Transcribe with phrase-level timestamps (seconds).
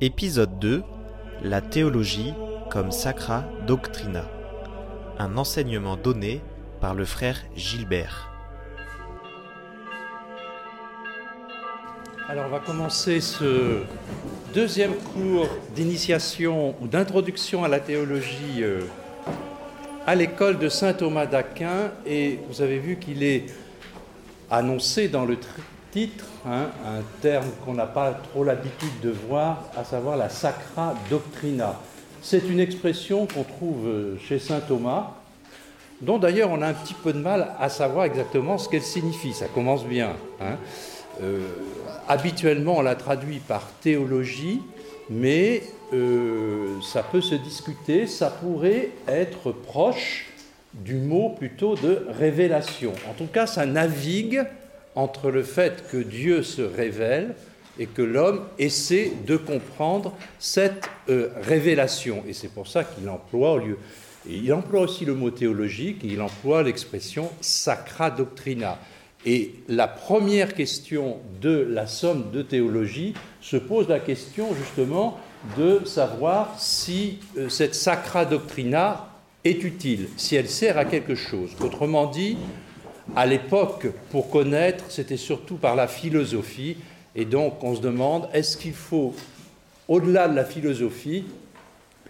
[0.00, 0.84] Épisode 2
[1.42, 2.32] La théologie
[2.70, 4.30] comme sacra doctrina.
[5.18, 6.40] Un enseignement donné
[6.80, 8.30] par le frère Gilbert.
[12.28, 13.80] Alors on va commencer ce
[14.54, 18.82] deuxième cours d'initiation ou d'introduction à la théologie euh,
[20.06, 23.46] à l'école de Saint Thomas d'Aquin et vous avez vu qu'il est
[24.48, 25.38] annoncé dans le
[25.90, 30.94] titre hein, un terme qu'on n'a pas trop l'habitude de voir, à savoir la sacra
[31.10, 31.76] doctrina.
[32.22, 35.14] C'est une expression qu'on trouve euh, chez Saint Thomas,
[36.00, 39.32] dont d'ailleurs on a un petit peu de mal à savoir exactement ce qu'elle signifie.
[39.32, 40.16] Ça commence bien.
[40.40, 40.56] Hein.
[41.22, 41.40] Euh,
[42.08, 44.60] habituellement, on la traduit par théologie,
[45.10, 45.62] mais
[45.92, 48.06] euh, ça peut se discuter.
[48.06, 50.26] Ça pourrait être proche
[50.74, 52.92] du mot plutôt de révélation.
[53.08, 54.44] En tout cas, ça navigue
[54.98, 57.36] entre le fait que Dieu se révèle
[57.78, 62.24] et que l'homme essaie de comprendre cette euh, révélation.
[62.26, 63.78] Et c'est pour ça qu'il emploie au lieu.
[64.28, 68.80] il emploie aussi le mot théologique et il emploie l'expression sacra doctrina.
[69.24, 75.20] Et la première question de la somme de théologie se pose la question justement
[75.56, 79.10] de savoir si euh, cette sacra doctrina
[79.44, 81.50] est utile, si elle sert à quelque chose.
[81.60, 82.36] Autrement dit,
[83.16, 86.76] à l'époque, pour connaître, c'était surtout par la philosophie.
[87.14, 89.14] Et donc, on se demande, est-ce qu'il faut,
[89.88, 91.24] au-delà de la philosophie,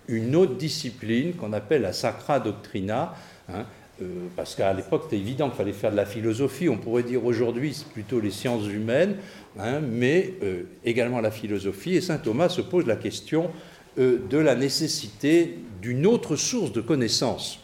[0.08, 3.14] une autre discipline qu'on appelle la sacra doctrina
[3.48, 3.64] hein,
[4.00, 6.68] euh, parce qu'à l'époque, c'était évident qu'il fallait faire de la philosophie.
[6.68, 9.16] On pourrait dire aujourd'hui, c'est plutôt les sciences humaines,
[9.58, 11.96] hein, mais euh, également la philosophie.
[11.96, 13.50] Et saint Thomas se pose la question
[13.98, 17.60] euh, de la nécessité d'une autre source de connaissance,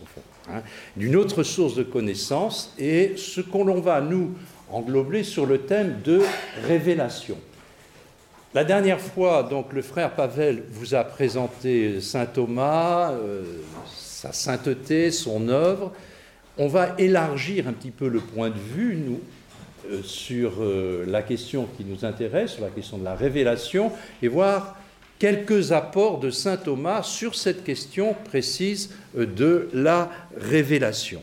[0.51, 0.61] Hein,
[0.95, 4.33] d'une autre source de connaissance, et ce qu'on va nous
[4.71, 6.21] englober sur le thème de
[6.67, 7.39] révélation.
[8.53, 13.43] La dernière fois, donc, le frère Pavel vous a présenté saint Thomas, euh,
[13.97, 15.93] sa sainteté, son œuvre.
[16.59, 19.21] On va élargir un petit peu le point de vue, nous,
[19.91, 24.29] euh, sur euh, la question qui nous intéresse, sur la question de la révélation, et
[24.29, 24.77] voir
[25.25, 31.23] quelques apports de saint Thomas sur cette question précise euh, de la révélation.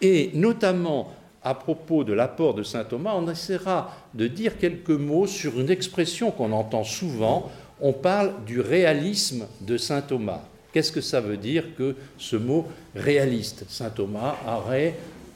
[0.00, 1.12] Et notamment
[1.44, 5.68] à propos de l'apport de saint Thomas, on essaiera de dire quelques mots sur une
[5.68, 7.50] expression qu'on entend souvent.
[7.82, 10.40] On parle du réalisme de saint Thomas.
[10.72, 12.64] Qu'est-ce que ça veut dire que ce mot
[12.96, 13.66] réaliste?
[13.68, 14.94] Saint Thomas aurait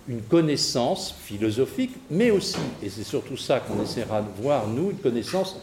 [0.08, 4.98] une connaissance philosophique, mais aussi, et c'est surtout ça qu'on essaiera de voir, nous, une
[4.98, 5.60] connaissance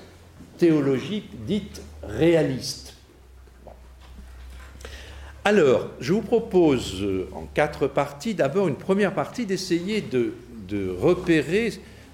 [0.58, 2.94] théologique dite réaliste.
[5.46, 10.34] Alors, je vous propose euh, en quatre parties, d'abord une première partie d'essayer de,
[10.98, 11.74] repérer,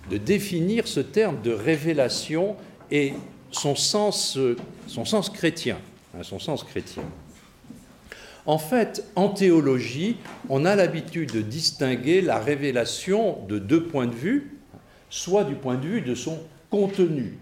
[0.09, 2.55] de définir ce terme de révélation
[2.89, 3.13] et
[3.51, 4.57] son sens, euh,
[4.87, 5.77] son sens chrétien.
[6.17, 7.03] Hein, son sens chrétien.
[8.47, 10.17] En fait, en théologie,
[10.49, 14.57] on a l'habitude de distinguer la révélation de deux points de vue,
[15.11, 16.39] soit du point de vue de son
[16.71, 17.37] contenu,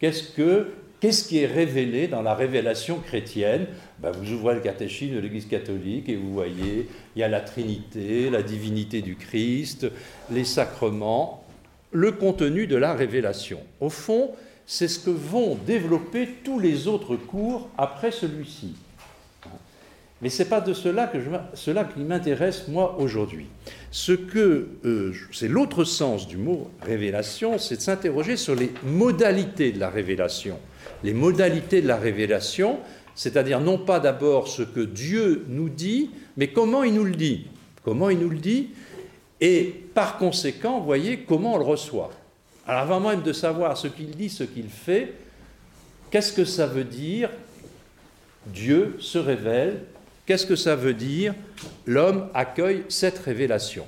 [0.00, 3.66] Qu'est-ce qui est révélé dans la révélation chrétienne?
[3.98, 7.40] Ben, Vous ouvrez le catéchisme de l'Église catholique et vous voyez, il y a la
[7.40, 9.86] Trinité, la divinité du Christ,
[10.30, 11.44] les sacrements,
[11.92, 13.60] le contenu de la révélation.
[13.78, 14.30] Au fond,
[14.64, 18.74] c'est ce que vont développer tous les autres cours après celui-ci.
[20.22, 21.18] Mais ce n'est pas de cela, que
[21.54, 23.46] cela qui m'intéresse moi aujourd'hui.
[23.90, 29.72] Ce que euh, c'est l'autre sens du mot révélation, c'est de s'interroger sur les modalités
[29.72, 30.58] de la révélation.
[31.02, 32.78] Les modalités de la révélation,
[33.14, 37.46] c'est-à-dire non pas d'abord ce que Dieu nous dit, mais comment il nous le dit.
[37.82, 38.68] Comment il nous le dit
[39.40, 42.10] et par conséquent, voyez comment on le reçoit.
[42.66, 45.14] Alors avant même de savoir ce qu'il dit, ce qu'il fait,
[46.10, 47.30] qu'est-ce que ça veut dire
[48.46, 49.82] Dieu se révèle
[50.30, 51.34] Qu'est-ce que ça veut dire
[51.86, 53.84] L'homme accueille cette révélation?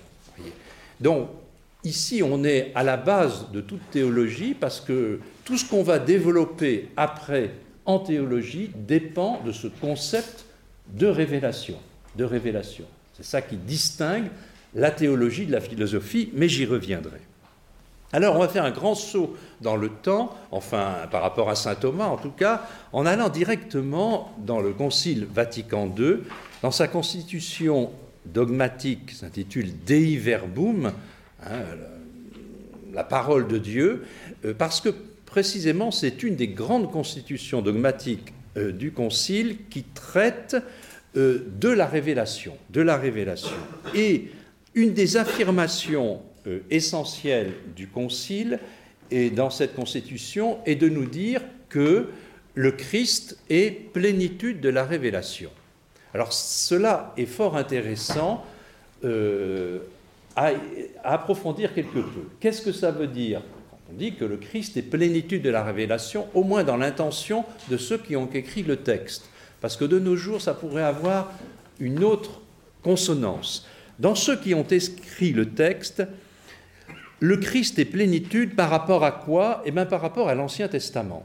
[0.99, 1.29] Donc,
[1.85, 6.01] ici, on est à la base de toute théologie parce que tout ce qu'on va
[6.01, 7.51] développer après
[7.87, 10.45] en théologie dépend de ce concept
[10.93, 11.77] de révélation.
[12.17, 12.87] De révélation.
[13.17, 14.27] C'est ça qui distingue
[14.75, 17.21] la théologie de la philosophie, mais j'y reviendrai.
[18.13, 21.75] Alors on va faire un grand saut dans le temps, enfin par rapport à Saint
[21.75, 26.19] Thomas en tout cas, en allant directement dans le Concile Vatican II,
[26.63, 27.91] dans sa constitution
[28.27, 30.93] dogmatique s'intitule Dei Verbum,
[31.45, 31.61] hein,
[32.93, 34.05] la parole de Dieu,
[34.45, 34.91] euh, parce que
[35.25, 40.57] précisément c'est une des grandes constitutions dogmatiques euh, du Concile qui traite
[41.17, 43.57] euh, de la révélation, de la révélation.
[43.95, 44.31] Et
[44.75, 48.59] une des affirmations euh, essentiel du Concile
[49.11, 52.09] et dans cette constitution est de nous dire que
[52.55, 55.51] le Christ est plénitude de la révélation.
[56.15, 58.45] Alors cela est fort intéressant
[59.05, 59.79] euh,
[60.37, 60.51] à,
[61.05, 62.23] approfondir quelque peu.
[62.41, 63.43] Qu'est-ce que ça veut dire
[63.91, 67.77] on dit que le Christ est plénitude de la révélation, au moins dans l'intention de
[67.77, 69.29] ceux qui ont écrit le texte?
[69.61, 71.31] Parce que de nos jours, ça pourrait avoir
[71.79, 72.41] une autre
[72.83, 73.67] consonance.
[73.99, 76.03] Dans ceux qui ont écrit le texte,
[77.23, 79.63] le Christ est plénitude par rapport à quoi?
[79.65, 81.25] Eh bien par rapport à l'Ancien Testament.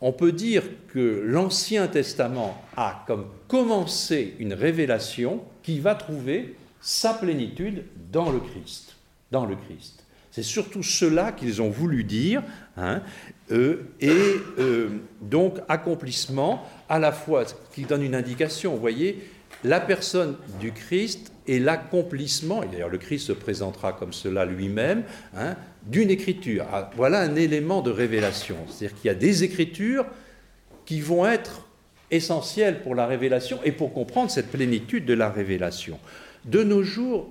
[0.00, 7.12] On peut dire que l'Ancien Testament a comme commencé une révélation qui va trouver sa
[7.12, 7.82] plénitude
[8.12, 8.94] dans le Christ.
[9.32, 9.48] Dans.
[10.30, 12.44] C'est surtout cela qu'ils ont voulu dire,
[12.76, 13.02] hein,
[13.50, 19.28] euh, et euh, donc accomplissement à la fois qui donne une indication, vous voyez,
[19.64, 25.04] la personne du Christ est l'accomplissement, et d'ailleurs le Christ se présentera comme cela lui-même,
[25.36, 25.56] hein,
[25.86, 26.66] d'une écriture.
[26.72, 28.56] Ah, voilà un élément de révélation.
[28.68, 30.06] C'est-à-dire qu'il y a des écritures
[30.84, 31.68] qui vont être
[32.10, 35.98] essentielles pour la révélation et pour comprendre cette plénitude de la révélation.
[36.44, 37.28] De nos jours,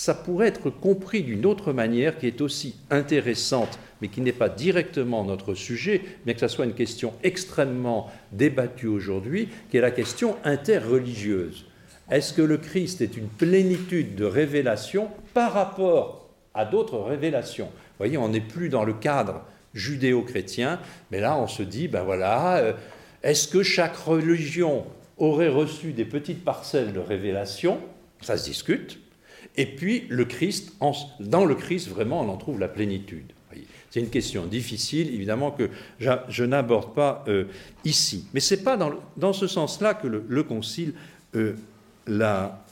[0.00, 4.48] ça pourrait être compris d'une autre manière qui est aussi intéressante, mais qui n'est pas
[4.48, 9.90] directement notre sujet, bien que ce soit une question extrêmement débattue aujourd'hui, qui est la
[9.90, 11.66] question interreligieuse.
[12.10, 17.66] Est-ce que le Christ est une plénitude de révélation par rapport à d'autres révélations?
[17.66, 19.42] Vous voyez, on n'est plus dans le cadre
[19.74, 20.80] judéo-chrétien,
[21.10, 22.72] mais là on se dit, ben voilà, euh,
[23.22, 24.86] est-ce que chaque religion
[25.18, 27.80] aurait reçu des petites parcelles de révélation
[28.22, 28.99] Ça se discute.
[29.60, 30.72] Et puis le Christ,
[31.20, 33.30] dans le Christ, vraiment, on en trouve la plénitude.
[33.90, 35.68] C'est une question difficile, évidemment, que
[35.98, 37.44] je, n'aborde pas euh,
[37.84, 38.24] ici.
[38.32, 40.94] Mais ce n'est pas dans, ce sens-là que le, Concile
[41.36, 41.56] euh,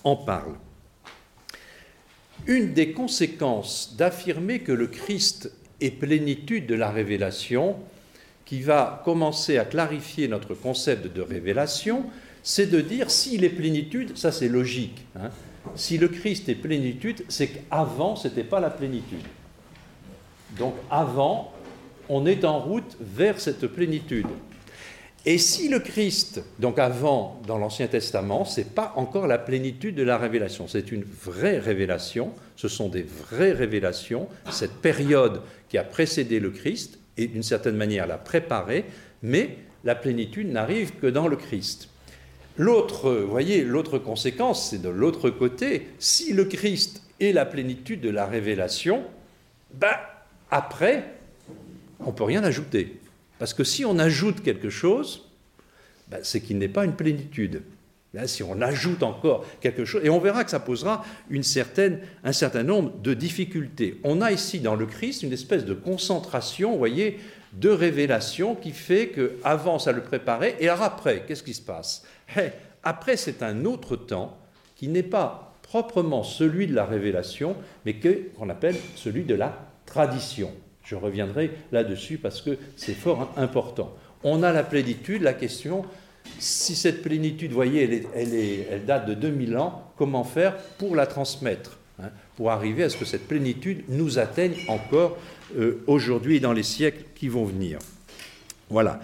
[0.02, 0.54] en parle.
[2.46, 5.52] Une des conséquences d'affirmer que le Christ
[5.82, 7.76] est plénitude de la révélation,
[8.46, 12.06] qui va commencer à clarifier notre concept de révélation,
[12.42, 15.04] c'est de dire s'il est plénitude, ça c'est logique.
[15.16, 15.28] Hein,
[15.74, 19.24] si le Christ est plénitude, c'est qu'avant, ce n'était pas la plénitude.
[20.58, 21.52] Donc avant,
[22.08, 24.26] on est en route vers cette plénitude.
[25.26, 29.94] Et si le Christ, donc avant, dans l'Ancien Testament, ce n'est pas encore la plénitude
[29.94, 35.76] de la révélation, c'est une vraie révélation, ce sont des vraies révélations, cette période qui
[35.76, 38.84] a précédé le Christ, et d'une certaine manière l'a préparée,
[39.22, 41.88] mais la plénitude n'arrive que dans le Christ.
[42.58, 48.10] L'autre, voyez, l'autre conséquence, c'est de l'autre côté, si le Christ est la plénitude de
[48.10, 49.04] la révélation,
[49.74, 49.94] ben,
[50.50, 51.14] après,
[52.00, 52.98] on ne peut rien ajouter.
[53.38, 55.28] Parce que si on ajoute quelque chose,
[56.08, 57.62] ben, c'est qu'il n'est pas une plénitude.
[58.26, 62.32] si on ajoute encore quelque chose, et on verra que ça posera une certaine, un
[62.32, 64.00] certain nombre de difficultés.
[64.02, 67.20] On a ici dans le Christ une espèce de concentration, vous voyez,
[67.52, 72.04] de révélation qui fait qu'avant ça le préparait, et alors après, qu'est-ce qui se passe?
[72.82, 74.38] Après, c'est un autre temps
[74.76, 80.52] qui n'est pas proprement celui de la révélation, mais qu'on appelle celui de la tradition.
[80.84, 83.94] Je reviendrai là-dessus parce que c'est fort important.
[84.22, 85.84] On a la plénitude, la question,
[86.38, 92.10] si cette plénitude, voyez, elle, date de 2000 ans, comment faire pour la transmettre hein,
[92.38, 95.18] Pour arriver à ce que cette plénitude nous atteigne encore
[95.56, 97.80] euh, aujourd'hui et dans les siècles qui vont venir.
[98.70, 99.00] Voilà.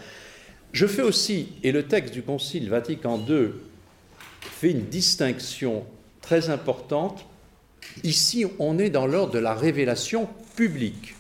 [0.73, 3.49] Je fais aussi, et le texte du Concile Vatican II
[4.41, 5.85] fait une distinction
[6.21, 7.27] très importante.
[8.05, 11.17] Ici, on est dans l'ordre de la révélation publique,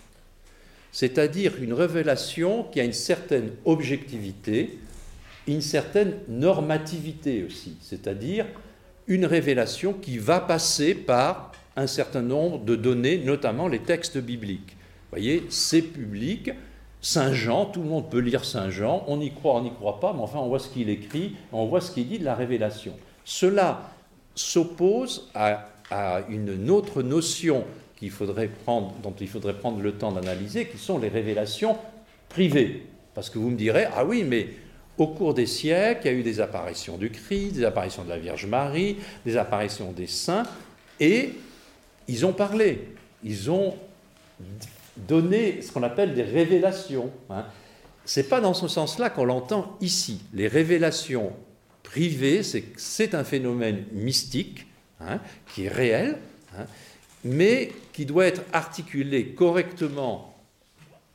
[0.92, 4.78] c'est-à-dire une révélation qui a une certaine objectivité,
[5.48, 8.46] une certaine normativité aussi, c'est-à-dire
[9.08, 14.70] une révélation qui va passer par un certain nombre de données, notamment les textes bibliques.
[14.70, 16.50] Vous voyez, c'est public,
[17.00, 20.00] Saint Jean, tout le monde peut lire Saint Jean, on y croit, on n'y croit
[20.00, 22.34] pas, mais enfin on voit ce qu'il écrit, on voit ce qu'il dit de la
[22.34, 22.94] révélation.
[23.24, 23.90] Cela
[24.34, 25.68] s'oppose à,
[26.30, 27.64] une autre notion
[27.96, 31.76] qu'il faudrait prendre, dont il faudrait prendre le temps d'analyser, qui sont les révélations
[32.28, 32.86] privées.
[33.14, 34.48] Parce que vous me direz, ah oui, mais
[34.96, 38.08] au cours des siècles, il y a eu des apparitions du Christ, des apparitions de
[38.08, 40.44] la Vierge Marie, des apparitions des saints,
[40.98, 41.34] et
[42.08, 42.88] ils ont parlé,
[43.23, 43.75] ils ont
[44.96, 47.11] donner ce qu'on appelle des révélations.
[47.30, 47.44] Hein.
[48.04, 50.20] Ce n'est pas dans ce sens-là qu'on l'entend ici.
[50.32, 51.32] Les révélations
[51.82, 52.42] privées,
[52.76, 54.66] c'est un phénomène mystique
[55.00, 55.20] hein,
[55.52, 56.18] qui est réel,
[56.56, 56.64] hein,
[57.25, 60.30] mais qui doit être articulé correctement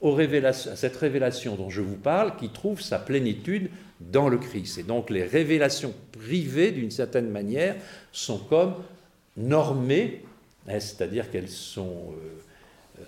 [0.02, 3.70] à cette révélation dont je vous parle, qui trouve sa plénitude
[4.00, 4.78] dans le Christ.
[4.78, 7.76] Et donc les révélations privées, d'une certaine manière,
[8.14, 8.76] sont comme
[9.36, 10.24] normées,
[10.70, 12.14] c'est-à-dire qu'elles sont...
[12.14, 12.42] Euh,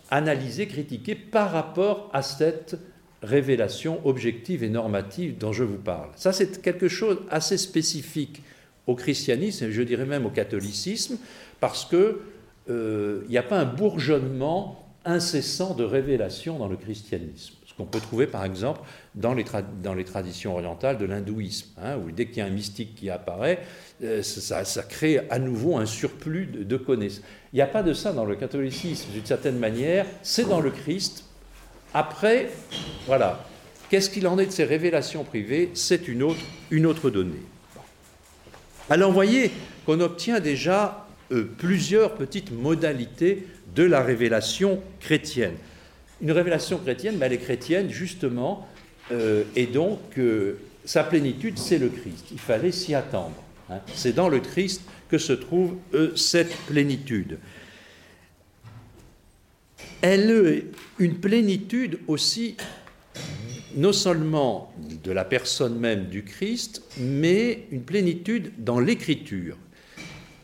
[0.09, 2.77] analysé, critiqué par rapport à cette
[3.21, 6.09] révélation objective et normative dont je vous parle?
[6.15, 8.41] Ça, c'est quelque chose assez spécifique
[8.87, 11.17] au christianisme, et je dirais même au catholicisme,
[11.59, 12.15] parce qu'il
[12.69, 17.55] euh, n'y a pas un bourgeonnement incessant de révélation dans le christianisme.
[17.71, 18.81] Ce qu'on peut trouver par exemple
[19.15, 19.45] dans les,
[19.81, 23.09] dans les traditions orientales de l'hindouisme, hein, où dès qu'il y a un mystique qui
[23.09, 23.59] apparaît,
[24.03, 27.23] euh, ça, crée à nouveau un surplus de, connaissances.
[27.53, 30.69] Il n'y a pas de ça dans le catholicisme, d'une certaine manière, c'est dans le
[30.69, 31.25] Christ.
[31.93, 32.49] Après,
[33.07, 33.45] voilà,
[33.89, 35.69] qu'est-ce qu'il en est de ces révélations privées?
[35.73, 37.43] C'est une autre, une autre donnée.
[38.89, 39.51] Alors voyez
[39.85, 45.55] qu'on obtient déjà euh, plusieurs petites modalités de la révélation chrétienne.
[46.21, 48.67] Une révélation chrétienne, mais elle est chrétienne justement,
[49.11, 52.27] euh, et donc euh, sa plénitude, c'est le Christ.
[52.31, 53.43] Il fallait s'y attendre.
[53.69, 53.79] Hein.
[53.93, 55.75] C'est dans le Christ que se trouve
[56.15, 57.37] cette plénitude.
[60.01, 60.65] Elle est
[60.99, 62.55] une plénitude aussi
[63.75, 64.73] non seulement
[65.03, 69.57] de la personne même du Christ, mais une plénitude dans l'écriture.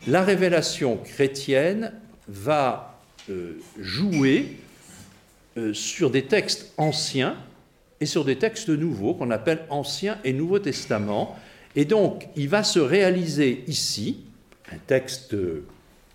[0.06, 1.92] La révélation chrétienne
[2.28, 4.56] va euh, jouer
[5.58, 7.36] euh, sur des textes anciens
[8.00, 11.36] et sur des textes nouveaux qu'on appelle Ancien et Nouveau Testament.
[11.76, 14.24] Et donc, il va se réaliser ici
[14.72, 15.34] un texte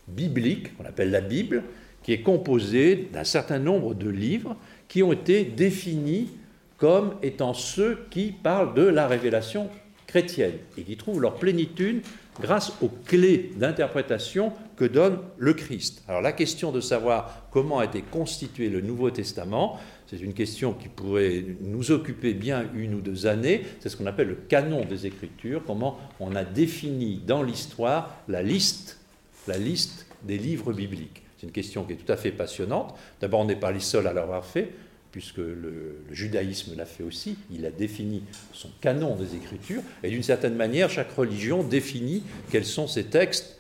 [0.08, 1.64] biblique qu'on appelle la Bible,
[2.04, 4.56] qui est composé d'un certain nombre de livres
[4.88, 6.30] qui ont été définis
[6.78, 9.70] comme étant ceux qui parlent de la révélation
[10.08, 12.02] chrétienne et qui trouvent leur plénitude
[12.42, 16.04] grâce aux clés d'interprétation que donne le Christ.
[16.08, 20.74] Alors la question de savoir comment a été constitué le Nouveau Testament, c'est une question
[20.74, 24.86] qui pourrait nous occuper bien une ou deux années, c'est ce qu'on appelle le canon
[24.86, 29.00] des Écritures, comment on a défini dans l'histoire la liste,
[29.48, 31.24] la liste des livres bibliques.
[31.38, 32.96] C'est une question qui est tout à fait passionnante.
[33.20, 34.72] D'abord, on n'est pas les seuls à l'avoir fait
[35.14, 40.24] puisque le, judaïsme l'a fait aussi, il a défini son canon des Écritures, et d'une
[40.24, 43.60] certaine manière, chaque religion définit quels sont ses textes,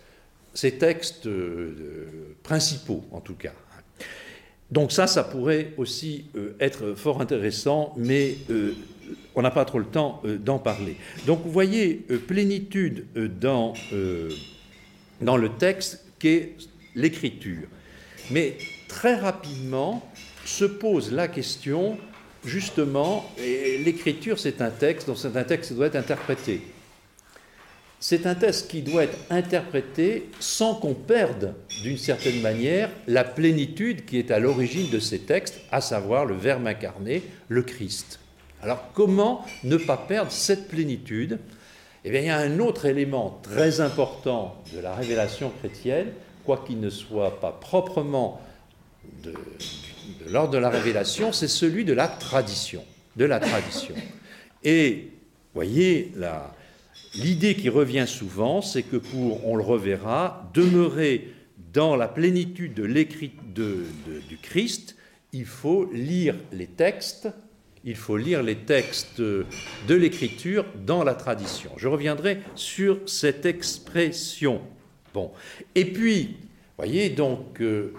[0.55, 3.53] ses textes euh, principaux, en tout cas.
[4.71, 8.73] Donc ça, ça pourrait aussi euh, être fort intéressant, mais euh,
[9.35, 10.95] on n'a pas trop le temps d'en parler.
[11.27, 11.93] Donc vous voyez,
[12.27, 13.05] plénitude
[13.39, 13.73] dans,
[15.21, 16.53] dans le texte qu'est
[16.95, 17.67] l'écriture.
[18.31, 18.57] Mais
[18.87, 20.09] très rapidement,
[20.45, 21.97] se pose la question,
[22.45, 26.61] justement, l'écriture c'est un texte, donc c'est un texte qui doit être interprété.
[27.99, 34.03] C'est un texte qui doit être interprété sans qu'on perde, d'une certaine manière, la plénitude
[34.03, 38.19] qui est à l'origine de ces textes, à savoir le Verbe incarné, le Christ.
[38.61, 41.39] Alors comment ne pas perdre cette plénitude?
[42.03, 46.11] Eh bien, il y a un autre élément très important de la révélation chrétienne,
[46.45, 48.41] quoiqu'il ne soit pas proprement
[49.23, 49.33] de,
[50.25, 52.83] de l'ordre de la révélation, c'est celui de la tradition.
[53.15, 53.95] De la tradition.
[54.63, 55.11] Et,
[55.53, 56.11] voyez,
[57.15, 61.29] l'idée qui revient souvent, c'est que pour, on le reverra, demeurer
[61.73, 64.95] dans la plénitude de l'écrit du Christ,
[65.31, 67.27] il faut lire les textes,
[67.83, 69.45] il faut lire les textes de
[69.89, 71.71] l'écriture dans la tradition.
[71.77, 74.61] Je reviendrai sur cette expression.
[75.13, 75.31] Bon.
[75.75, 76.37] Et puis,
[76.77, 77.93] voyez, donc, euh,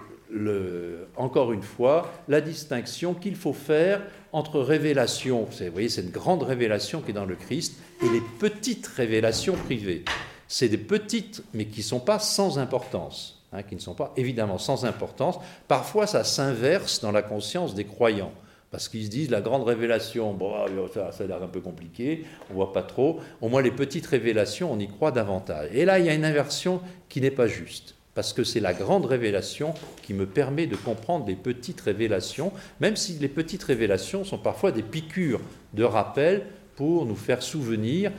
[1.16, 6.42] encore une fois, la distinction qu'il faut faire entre révélation, vous voyez, c'est une grande
[6.42, 10.04] révélation qui est dans le Christ, et les petites révélations privées.
[10.48, 14.12] C'est des petites, mais qui ne sont pas sans importance, hein, qui ne sont pas
[14.16, 15.36] évidemment sans importance.
[15.68, 18.32] Parfois, ça s'inverse dans la conscience des croyants.
[18.70, 22.24] Parce qu'ils se disent la grande révélation, ah, ça, ça a l'air un peu compliqué,
[22.50, 23.20] on voit pas trop.
[23.40, 25.70] Au moins les petites révélations, on y croit davantage.
[25.72, 28.74] Et là, il y a une inversion qui n'est pas juste parce que c'est la
[28.74, 34.24] grande révélation qui me permet de comprendre les petites révélations, même si les petites révélations
[34.24, 35.40] sont parfois des piqûres
[35.72, 38.12] de rappel pour nous faire souvenir,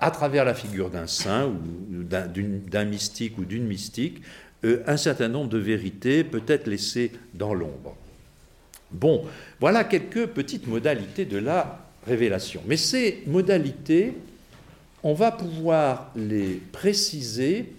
[0.00, 4.22] à travers la figure d'un saint ou d'un mystique ou d'une mystique,
[4.64, 7.96] euh, un certain nombre de vérités peut-être laissées dans l'ombre.
[8.90, 9.24] Bon,
[9.60, 12.62] voilà quelques petites modalités de la révélation.
[12.66, 14.14] Mais ces modalités,
[15.02, 17.72] on va pouvoir les préciser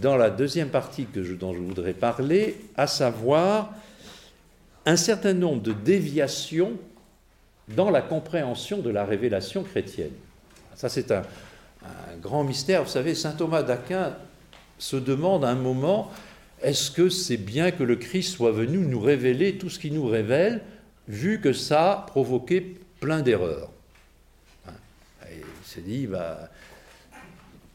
[0.00, 3.74] dans la deuxième partie que je, dont je voudrais parler, à savoir
[4.86, 6.72] un certain nombre de déviations
[7.68, 10.12] dans la compréhension de la révélation chrétienne.
[10.74, 11.22] Ça, c'est un,
[12.20, 12.84] grand mystère.
[12.84, 14.14] Vous savez, saint Thomas d'Aquin
[14.78, 16.10] se demande à un moment
[16.62, 20.06] est-ce que c'est bien que le Christ soit venu nous révéler tout ce qu'il nous
[20.06, 20.62] révèle,
[21.08, 23.70] vu que ça a provoqué plein d'erreurs?
[24.68, 24.72] Hein?
[25.32, 26.51] Il s'est dit bah,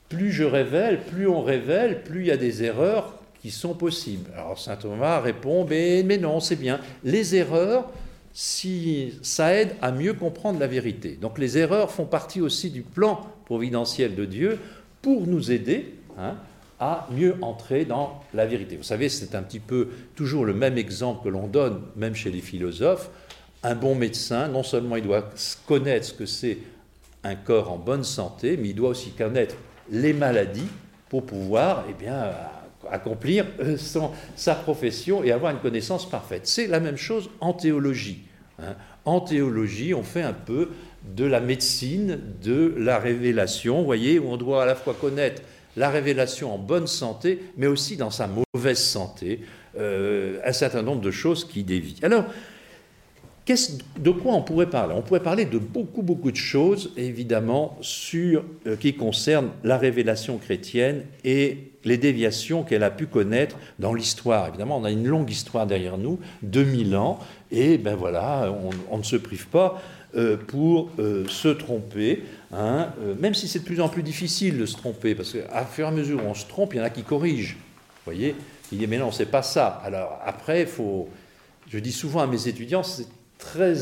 [0.10, 4.30] plus je révèle, plus on révèle, plus il y a des erreurs qui sont possibles.
[4.36, 6.80] Alors saint Thomas répond, mais, non, c'est bien.
[7.04, 7.92] Les erreurs,
[8.34, 11.18] si ça aide à mieux comprendre la vérité.
[11.20, 14.60] Donc les erreurs font partie aussi du plan providentiel de Dieu
[15.02, 16.36] pour nous aider hein,
[16.80, 18.76] à mieux entrer dans la vérité.
[18.76, 22.30] Vous savez, c'est un petit peu toujours le même exemple que l'on donne, même chez
[22.30, 23.10] les philosophes.
[23.64, 25.30] Un bon médecin, non seulement il doit
[25.66, 26.60] connaître ce que c'est
[27.24, 29.56] un corps en bonne santé, mais il doit aussi connaître
[29.92, 30.70] les maladies
[31.10, 32.32] pour pouvoir eh bien,
[32.92, 33.78] accomplir euh,
[34.36, 36.48] sa profession et avoir une connaissance parfaite.
[36.48, 38.24] C'est la même chose en théologie.
[38.60, 38.76] Hein.
[39.06, 40.70] En théologie, on fait un peu
[41.16, 45.42] de la médecine, de la révélation, vous voyez, où on doit à la fois connaître
[45.78, 49.42] la révélation en bonne santé, mais aussi dans sa mauvaise santé,
[49.78, 52.00] euh, un certain nombre de choses qui dévient.
[52.04, 52.26] Alors,
[53.54, 54.94] de quoi on pourrait parler?
[54.98, 60.38] On pourrait parler de beaucoup, beaucoup de choses, évidemment, sur, euh, qui concernent la révélation
[60.38, 64.50] chrétienne et les déviations qu'elle a pu connaître dans l'histoire.
[64.50, 67.20] Évidemment, on a une longue histoire derrière nous, 2000 ans,
[67.52, 68.54] et ben voilà,
[68.90, 69.82] on, ne se prive pas
[70.16, 72.90] euh, pour euh, se tromper, hein,
[73.20, 75.88] même si c'est de plus en plus difficile de se tromper, parce qu'à fur et
[75.88, 77.56] à mesure où on se trompe, il y en a qui corrigent.
[77.56, 78.36] Vous voyez?
[78.74, 79.82] Il dit, mais non, c'est pas ça.
[79.86, 81.08] Alors après, il faut...
[81.70, 83.74] Je dis souvent à mes étudiants, c'est très,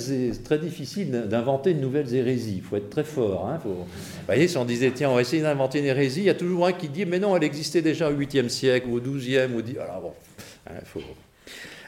[0.43, 2.55] très difficile d'inventer de nouvelles hérésies.
[2.57, 3.47] Il faut être très fort.
[3.47, 3.85] Hein, vous
[4.25, 6.67] voyez, si on disait, tiens, on va essayer d'inventer une hérésie, il y a toujours
[6.67, 9.53] un qui dit, mais non, elle existait déjà au 8e siècle ou au 12e.
[9.53, 9.77] Ou 10...
[9.79, 10.13] Alors, bon,
[10.67, 11.01] hein.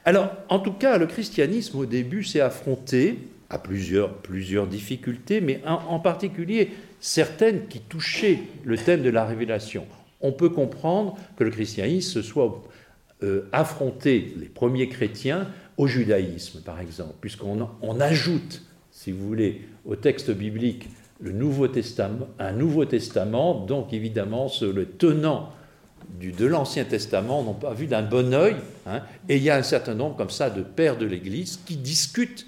[0.05, 3.19] Alors, en tout cas, le christianisme, au début, s'est affronté
[3.50, 9.86] à plusieurs, plusieurs difficultés, mais en, particulier certaines qui touchaient le thème de la révélation.
[10.21, 12.63] On peut comprendre que le christianisme se soit
[13.24, 15.47] euh, affronté, les premiers chrétiens,
[15.77, 21.67] au judaïsme, par exemple, puisqu'on on ajoute, si vous voulez, au texte biblique le Nouveau
[21.67, 25.51] Testament, un Nouveau Testament, donc évidemment le tenant
[26.19, 28.55] de l'Ancien Testament n'ont pas vu d'un bon œil,
[28.86, 31.75] hein, et il y a un certain nombre comme ça de pères de l'Église qui
[31.75, 32.48] discutent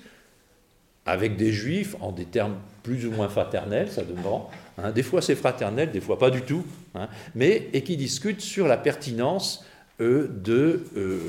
[1.05, 4.49] avec des juifs en des termes plus ou moins fraternels, ça dépend.
[4.77, 6.63] Hein, des fois c'est fraternel, des fois pas du tout,
[6.95, 9.65] hein, mais et qui discutent sur la pertinence
[9.99, 11.19] de euh,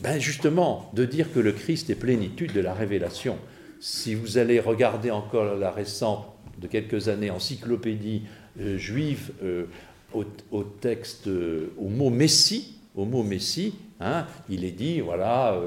[0.00, 3.36] ben Justement, de dire que le Christ est plénitude de la révélation.
[3.80, 6.26] Si vous allez regarder encore la récente,
[6.60, 8.22] de quelques années, encyclopédie
[8.60, 9.66] euh, juive euh,
[10.12, 15.60] au, texte, euh, au mot Messie, au mot Messie, hein, il est dit, voilà,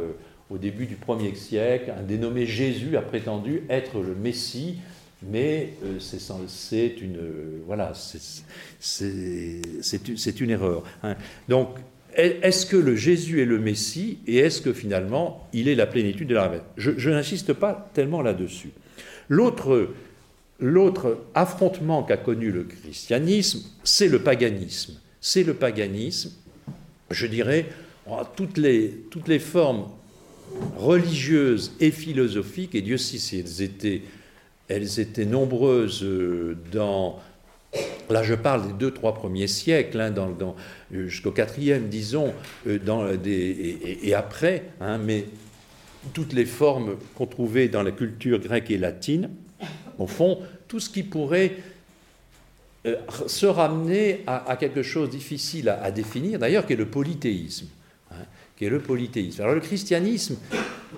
[0.49, 4.79] au début du 1er siècle, un dénommé Jésus a prétendu être le Messie,
[5.23, 7.15] mais c'est une,
[10.49, 10.83] erreur.
[11.03, 11.15] Hein.
[11.47, 11.69] Donc,
[12.15, 16.27] est-ce que le Jésus est le Messie et est-ce que finalement il est la plénitude
[16.27, 18.71] de la révélation Je, n'insiste pas tellement là-dessus.
[19.29, 19.87] L'autre,
[21.33, 24.93] affrontement qu'a connu le christianisme, c'est le paganisme.
[25.21, 26.31] C'est le paganisme,
[27.11, 27.67] je dirais,
[28.35, 29.87] toutes les, formes
[30.77, 34.01] religieuses et philosophiques, et Dieu sait si elles étaient,
[34.67, 36.05] elles étaient nombreuses
[36.71, 37.19] dans
[38.09, 40.13] Là, je parle des deux, trois premiers siècles, hein,
[40.91, 42.33] jusqu'au quatrième, disons,
[42.67, 45.25] euh, et, après, hein, mais
[46.13, 49.29] toutes les formes qu'on trouvait dans la culture grecque et latine,
[49.97, 51.53] au fond, tout ce qui pourrait
[52.85, 52.95] euh,
[53.27, 57.67] se ramener à, quelque chose difficile à, définir, d'ailleurs, qui le polythéisme.
[58.11, 58.25] Hein,
[58.57, 59.41] qui est le polythéisme.
[59.41, 60.37] Alors le christianisme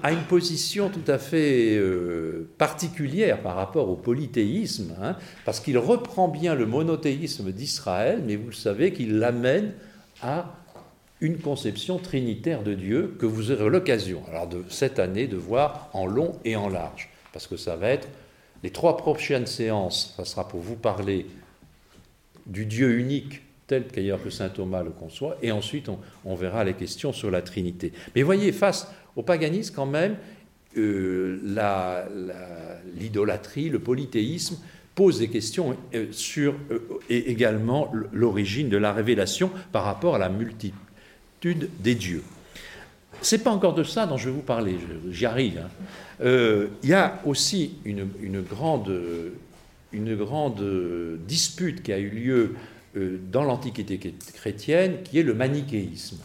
[0.02, 5.78] a une position tout à fait euh, particulière par rapport au polythéisme, hein, parce qu'il
[5.78, 9.74] reprend bien le monothéisme d'Israël, mais vous le savez qu'il l'amène
[10.22, 10.56] à
[11.22, 15.90] une conception trinitaire de Dieu que vous aurez l'occasion, alors de cette année, de voir
[15.94, 18.08] en long et en large, parce que ça va être
[18.64, 21.26] les trois prochaines séances, ça sera pour vous parler
[22.46, 26.64] du Dieu unique tel qu'ailleurs que saint Thomas le conçoit, et ensuite on, on verra
[26.64, 27.94] les questions sur la Trinité.
[28.16, 30.16] Mais voyez, face au paganisme, quand même,
[30.78, 31.38] euh,
[32.98, 34.58] l'idolâtrie, le polythéisme
[34.96, 40.18] pose des questions euh, sur euh, et également l'origine de la révélation par rapport à
[40.18, 42.24] la multitude des dieux.
[43.22, 44.78] C'est pas encore de ça dont je vais vous parler,
[45.12, 45.60] j'y arrive.
[45.60, 45.70] Hein.
[46.84, 48.92] Il y a aussi une, grande,
[49.92, 50.64] une grande
[51.28, 52.56] dispute qui a eu lieu
[53.32, 54.00] dans l'Antiquité
[54.34, 56.18] chrétienne, qui est le manichéisme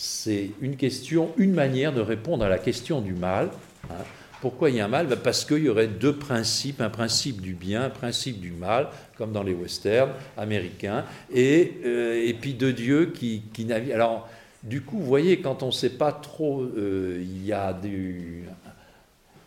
[0.00, 3.50] c'est une question, une manière de répondre à la question du mal.
[3.90, 4.04] Hein.
[4.40, 5.08] Pourquoi il y a un mal?
[5.08, 8.90] Ben, Parce qu'il y aurait deux principes, un principe du bien, un principe du mal,
[9.16, 13.90] comme dans les westerns américains, et, euh, puis de Dieu qui, qui navigue.
[13.90, 14.28] Alors,
[14.62, 18.44] du coup, vous voyez, quand on ne sait pas trop, euh, il y a du...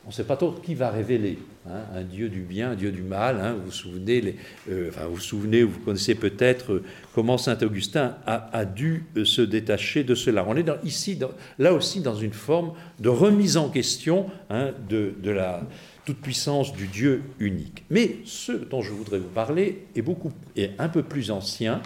[0.03, 1.39] On ne sait pas trop qui va révéler.
[1.69, 3.39] Hein, un Dieu du bien, un Dieu du mal.
[3.39, 3.53] Hein.
[3.53, 4.35] vous vous souvenez,
[4.67, 10.43] euh, vous, connaissez peut-être euh, comment saint Augustin a, dû euh, se détacher de cela.
[10.47, 11.19] On est ici,
[11.59, 15.61] là aussi, dans une forme de remise en question hein, de, la
[16.05, 17.83] toute-puissance du Dieu unique.
[17.91, 21.83] Mais ce dont je voudrais vous parler est beaucoup, est un peu plus ancien,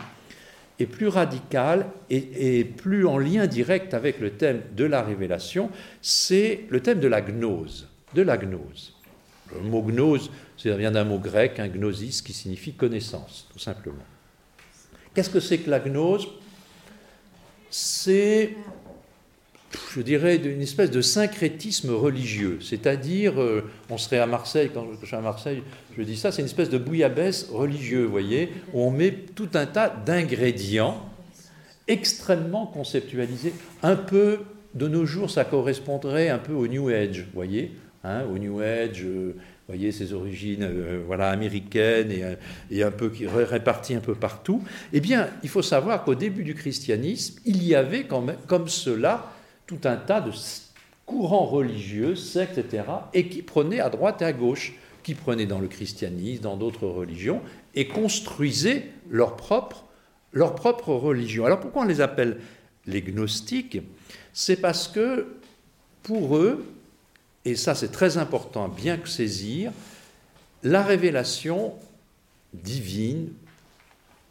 [0.79, 5.69] est plus radical et, et plus en lien direct avec le thème de la révélation.
[6.01, 8.94] C'est le thème de la gnose, de la gnose.
[9.62, 14.04] Le mot gnose, ça vient d'un mot grec, un gnosis, qui signifie connaissance, tout simplement.
[15.13, 16.28] Qu'est-ce que c'est que la gnose?
[17.70, 18.56] C'est,
[19.94, 22.60] je dirais, une espèce de syncrétisme religieux.
[22.62, 25.63] C'est-à-dire, euh, on serait à Marseille, quand je suis à Marseille,
[25.98, 29.50] je dis ça, c'est une espèce de bouillabaisse religieux, vous voyez, où on met tout
[29.54, 31.10] un tas d'ingrédients
[31.88, 33.54] extrêmement conceptualisés.
[33.84, 34.39] Un peu,
[34.74, 37.72] de nos jours, ça correspondrait un peu au New Age, vous voyez
[38.06, 42.36] Hein, au New Age, euh, vous voyez ses origines euh, voilà, américaines et, euh,
[42.70, 44.62] et, un peu réparties un peu partout,
[44.94, 48.68] eh bien, il faut savoir qu'au début du christianisme, il y avait quand même, comme
[48.68, 49.32] cela
[49.65, 50.30] tout un tas de
[51.08, 52.84] courants religieux, sectes, etc.,
[53.15, 56.88] et qui prenaient à droite et à gauche, qui prenaient dans le christianisme, dans d'autres
[56.88, 57.41] religions,
[57.74, 59.86] et construisaient leur propre,
[60.32, 61.44] leur propre religion.
[61.48, 62.38] Alors pourquoi on les appelle
[62.86, 63.80] les gnostiques?
[64.32, 65.26] C'est parce que
[66.04, 66.63] pour eux,
[67.45, 69.71] et ça c'est très important bien saisir,
[70.63, 71.73] la révélation
[72.53, 73.29] divine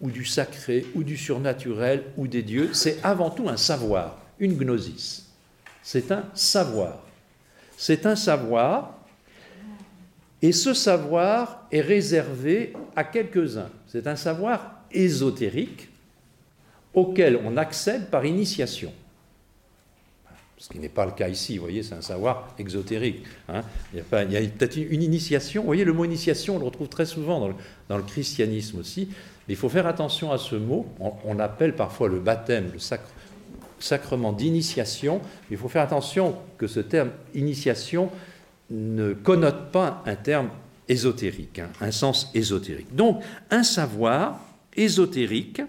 [0.00, 4.56] ou du sacré ou du surnaturel ou des dieux, c'est avant tout un savoir, une
[4.56, 5.26] gnosis.
[5.82, 7.04] C'est un savoir.
[7.76, 8.98] C'est un savoir
[10.42, 13.70] et ce savoir est réservé à quelques-uns.
[13.86, 15.88] C'est un savoir ésotérique
[16.92, 18.92] auquel on accède par initiation
[20.64, 23.22] ce qui n'est pas le cas ici, vous voyez, c'est un savoir exotérique.
[23.50, 23.60] Hein.
[23.92, 27.04] Il y a, peut-être une initiation, vous voyez, le mot initiation, on le retrouve très
[27.04, 27.52] souvent
[27.90, 29.08] dans le, christianisme aussi,
[29.46, 30.86] mais il faut faire attention à ce mot,
[31.26, 32.78] on, appelle parfois le baptême, le
[33.78, 38.10] sacrement d'initiation, il faut faire attention que ce terme initiation
[38.70, 40.48] ne connote pas un terme
[40.88, 42.96] ésotérique, hein, un sens ésotérique.
[42.96, 44.40] Donc, un savoir
[44.74, 45.60] ésotérique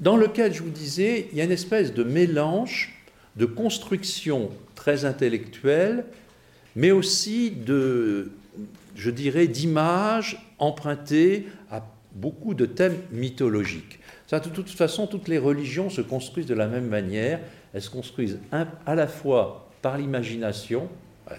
[0.00, 2.96] dans lequel, je vous disais, il y a une espèce de mélange
[3.40, 6.04] de construction très intellectuelle,
[6.76, 8.32] mais aussi de,
[8.94, 13.98] je dirais, d'images empruntées à beaucoup de thèmes mythologiques.
[14.26, 17.40] Ça, de toute façon, toutes les religions se construisent de la même manière.
[17.72, 20.88] Elles se construisent à la fois par l'imagination
[21.30, 21.34] euh,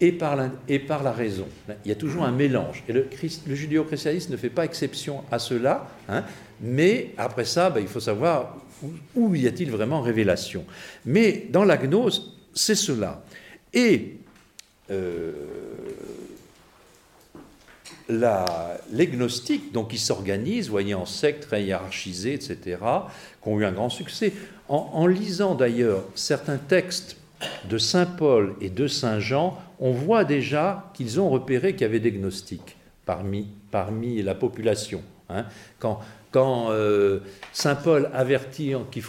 [0.00, 1.46] et par, la, raison.
[1.84, 2.84] Il y a toujours un mélange.
[2.88, 3.06] Et le,
[3.46, 5.88] le judéo-christianisme ne fait pas exception à cela.
[6.08, 6.24] Hein,
[6.62, 8.56] mais après ça, ben, il faut savoir
[9.14, 10.64] où y a-t-il vraiment révélation?
[11.04, 13.22] Mais dans la gnose, c'est cela.
[13.74, 14.16] Et
[14.90, 15.32] euh,
[18.90, 22.78] les gnostiques, donc qui s'organisent, voyez, en sectes très hiérarchisées, etc.,
[23.42, 24.32] qui ont eu un grand succès,
[24.68, 27.16] en, lisant d'ailleurs certains textes
[27.68, 31.84] de Saint Paul et de Saint Jean, on voit déjà qu'ils ont repéré qu'il y
[31.84, 35.02] avait des gnostiques parmi, parmi la population.
[35.28, 35.44] Hein.
[35.78, 37.20] Quand, quand euh,
[37.52, 39.06] Saint Paul avertit qu'il ne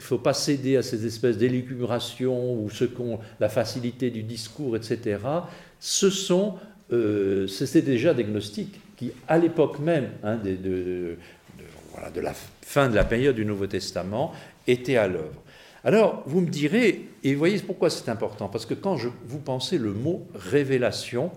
[0.00, 5.18] faut, pas, céder à ces espèces d'élucubration ou ce qu'on, la facilité du discours, etc.,
[5.78, 6.54] ce sont,
[6.92, 11.16] euh, c'était déjà des gnostiques qui, à l'époque même hein, de,
[12.20, 14.32] la fin de la période du Nouveau Testament,
[14.66, 15.42] étaient à l'œuvre.
[15.86, 18.96] Alors, vous me direz, et vous voyez pourquoi c'est important, parce que quand
[19.26, 21.30] vous pensez le mot révélation,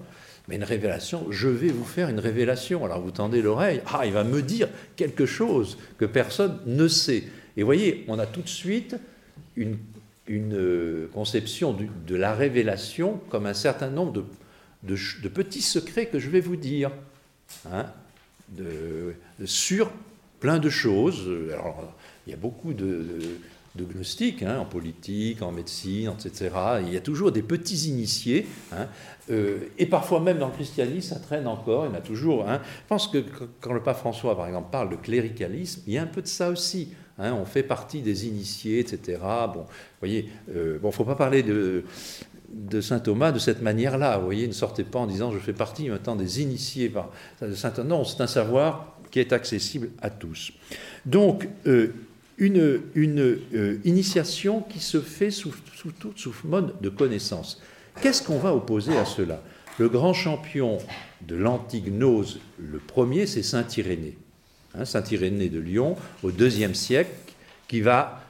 [0.47, 2.85] mais une révélation, je vais vous faire une révélation.
[2.85, 7.23] Alors vous tendez l'oreille, ah, il va me dire quelque chose que personne ne sait.
[7.57, 8.95] Et voyez, on a tout de suite
[9.55, 9.77] une,
[10.29, 14.25] euh, conception de la révélation comme un certain nombre
[14.83, 16.91] de, petits secrets que je vais vous dire,
[17.69, 17.85] hein,
[19.45, 19.91] sur
[20.39, 21.27] plein de choses.
[21.51, 21.93] Alors,
[22.25, 23.19] il y a beaucoup de
[23.77, 26.49] de gnostic, hein, en politique, en médecine, etc.
[26.85, 28.87] Il y a toujours des petits initiés, hein,
[29.29, 32.49] euh, et parfois même dans le christianisme, ça traîne encore, il y en a toujours.
[32.49, 32.61] Hein.
[32.63, 33.23] Je pense que
[33.61, 36.27] quand le pape François, par exemple, parle de cléricalisme, il y a un peu de
[36.27, 36.89] ça aussi.
[37.17, 39.19] on fait partie des initiés, etc.
[39.21, 41.83] Bon, vous voyez, euh, bon, faut pas parler de,
[42.49, 44.17] de saint Thomas de cette manière-là.
[44.17, 46.91] Vous voyez, ne sortez pas en disant je fais partie maintenant des initiés
[47.53, 47.87] saint Thomas.
[47.87, 50.51] Non, c'est un savoir qui est accessible à tous.
[51.05, 51.93] Donc, euh,
[52.37, 57.61] une, euh, initiation qui se fait sous, sous, sous mode de connaissance.
[58.01, 59.41] Qu'est-ce qu'on va opposer à cela?
[59.79, 60.77] Le grand champion
[61.27, 64.17] de l'antignose, le premier, c'est Saint Irénée.
[64.75, 67.11] Hein, Saint Irénée de Lyon, au IIe siècle,
[67.67, 68.23] qui va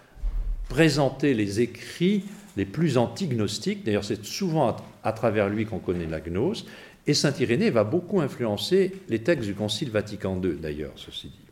[0.69, 2.23] présenter les écrits
[2.57, 3.83] les plus anti-gnostiques.
[3.85, 6.65] D'ailleurs, c'est souvent à, travers lui qu'on connaît la gnose.
[7.05, 11.46] Et saint Irénée va beaucoup influencer les textes du Concile Vatican II, d'ailleurs, ceci dit.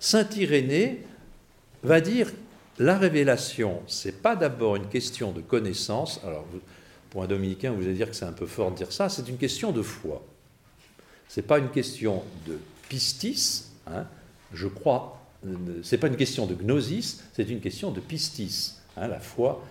[0.00, 1.04] Saint Irénée
[1.82, 2.30] va dire
[2.78, 6.20] la révélation, c'est pas d'abord une question de connaissance.
[6.24, 6.46] Alors,
[7.10, 9.08] pour un dominicain, vous allez dire que c'est un peu fort de dire ça.
[9.08, 10.24] C'est une question de foi.
[11.28, 12.58] C'est pas une question de
[12.88, 13.72] pistis.
[13.86, 14.06] Hein,
[14.52, 15.20] je crois.
[15.82, 17.24] C'est pas une question de gnosis.
[17.34, 18.76] C'est une question de pistis.
[18.96, 19.64] Hein, la foi,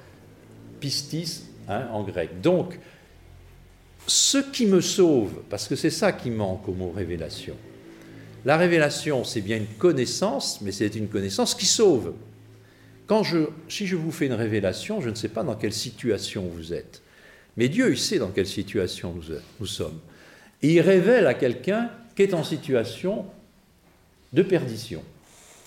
[0.79, 2.41] pistis hein, en grec.
[2.41, 2.79] Donc,
[4.05, 7.55] ce qui me sauve, parce que c'est ça qui manque au mot révélation.
[8.45, 12.13] La révélation, c'est bien une connaissance, mais c'est une connaissance qui sauve.
[13.07, 16.49] Quand je, si je vous fais une révélation, je ne sais pas dans quelle situation
[16.53, 17.01] vous êtes.
[17.55, 19.99] Mais Dieu, il sait dans quelle situation nous, nous sommes.
[20.61, 23.25] Et il révèle à quelqu'un qui est en situation
[24.33, 25.03] de perdition.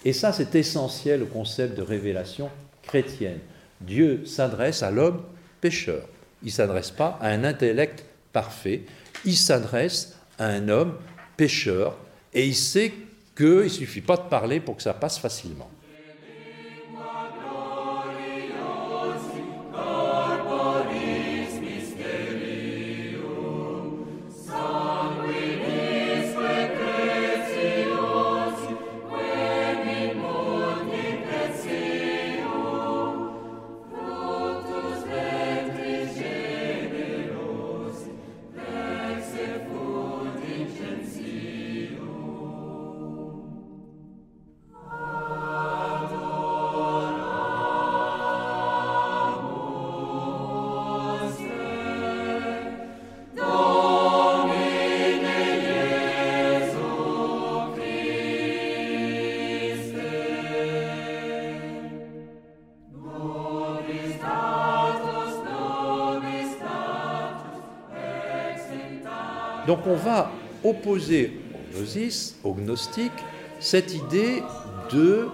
[0.04, 2.50] Et ça, c'est essentiel au concept de révélation
[2.82, 3.38] chrétienne.
[3.80, 5.22] Dieu s'adresse à l'homme
[5.60, 6.06] pécheur.
[6.42, 8.82] Il ne s'adresse pas à un intellect parfait.
[9.24, 10.94] Il s'adresse à un homme
[11.36, 11.96] pécheur
[12.32, 12.92] et il sait
[13.36, 15.70] qu'il ne suffit pas de parler pour que ça passe facilement.
[69.70, 70.32] Donc on va
[70.64, 73.12] opposer au gnosis, au gnostique,
[73.60, 74.42] cette idée
[74.90, 75.28] de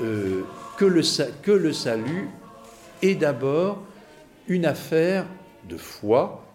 [0.00, 0.42] euh,
[0.76, 2.28] que, le, salut
[3.02, 3.82] est d'abord
[4.46, 5.26] une affaire
[5.68, 6.46] de foi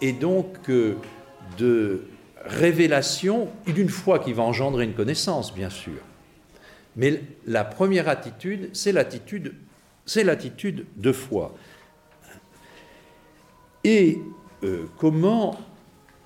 [0.00, 0.94] et donc euh,
[1.58, 2.04] de
[2.44, 5.98] révélation d'une foi qui va engendrer une connaissance, bien sûr.
[6.94, 9.56] Mais la première attitude, c'est l'attitude,
[10.06, 11.56] c'est l'attitude de foi.
[13.82, 14.20] Et
[14.62, 15.58] euh, comment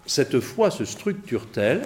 [0.07, 1.83] cette foi se structure-t-elle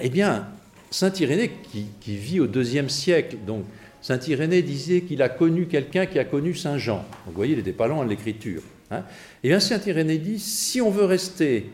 [0.00, 0.48] Eh bien,
[0.90, 1.52] Saint Irénée,
[2.00, 3.64] qui, vit au deuxième siècle, donc
[4.00, 6.96] Saint Irénée disait qu'il a connu quelqu'un qui a connu Saint Jean.
[6.96, 8.62] Donc, vous voyez, il n'était pas loin de l'écriture.
[8.90, 9.04] Hein.
[9.42, 11.70] Et bien, Saint Irénée dit si on veut rester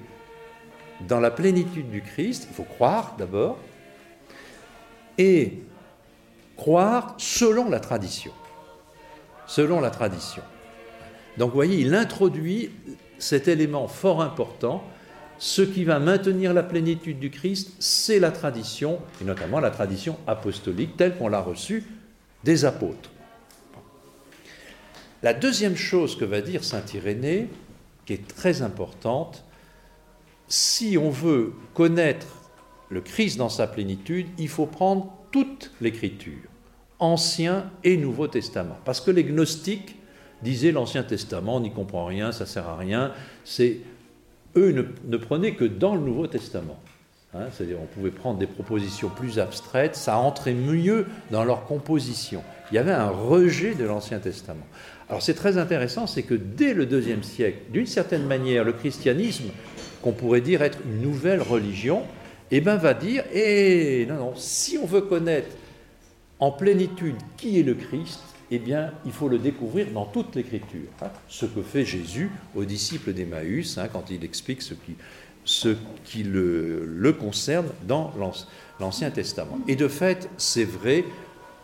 [1.08, 3.58] dans la plénitude du Christ, il faut croire d'abord,
[5.16, 5.54] et
[6.56, 8.32] croire selon la tradition.
[9.46, 10.42] Selon la tradition.
[11.38, 12.70] Donc, vous voyez, il introduit
[13.18, 14.84] cet élément fort important
[15.38, 20.18] ce qui va maintenir la plénitude du Christ, c'est la tradition, et notamment la tradition
[20.26, 21.84] apostolique telle qu'on l'a reçue
[22.44, 23.10] des apôtres.
[25.22, 27.48] La deuxième chose que va dire Saint Irénée,
[28.06, 29.44] qui est très importante,
[30.48, 32.26] si on veut connaître
[32.88, 36.48] le Christ dans sa plénitude, il faut prendre toute l'écriture,
[36.98, 38.78] Ancien et Nouveau Testament.
[38.84, 39.96] Parce que les gnostiques
[40.42, 43.12] disaient l'Ancien Testament, on n'y comprend rien, ça sert à rien,
[43.44, 43.80] c'est
[44.58, 46.78] eux ne, prenaient que dans le Nouveau Testament.
[47.34, 52.42] Hein, c'est-à-dire on pouvait prendre des propositions plus abstraites, ça entrait mieux dans leur composition.
[52.70, 54.66] Il y avait un rejet de l'Ancien Testament.
[55.08, 59.50] Alors c'est très intéressant, c'est que dès le deuxième siècle, d'une certaine manière, le christianisme,
[60.02, 62.02] qu'on pourrait dire être une nouvelle religion,
[62.50, 65.50] eh ben, va dire, eh, non, non, si on veut connaître
[66.40, 70.88] en plénitude qui est le Christ, eh bien, il faut le découvrir dans toute l'Écriture.
[71.02, 71.08] Hein.
[71.28, 74.74] ce que fait Jésus aux disciples d'Emmaüs hein, quand il explique ce
[76.04, 78.12] qui, le, concerne dans
[78.80, 79.58] l'Ancien Testament.
[79.68, 81.04] Et de fait, c'est vrai,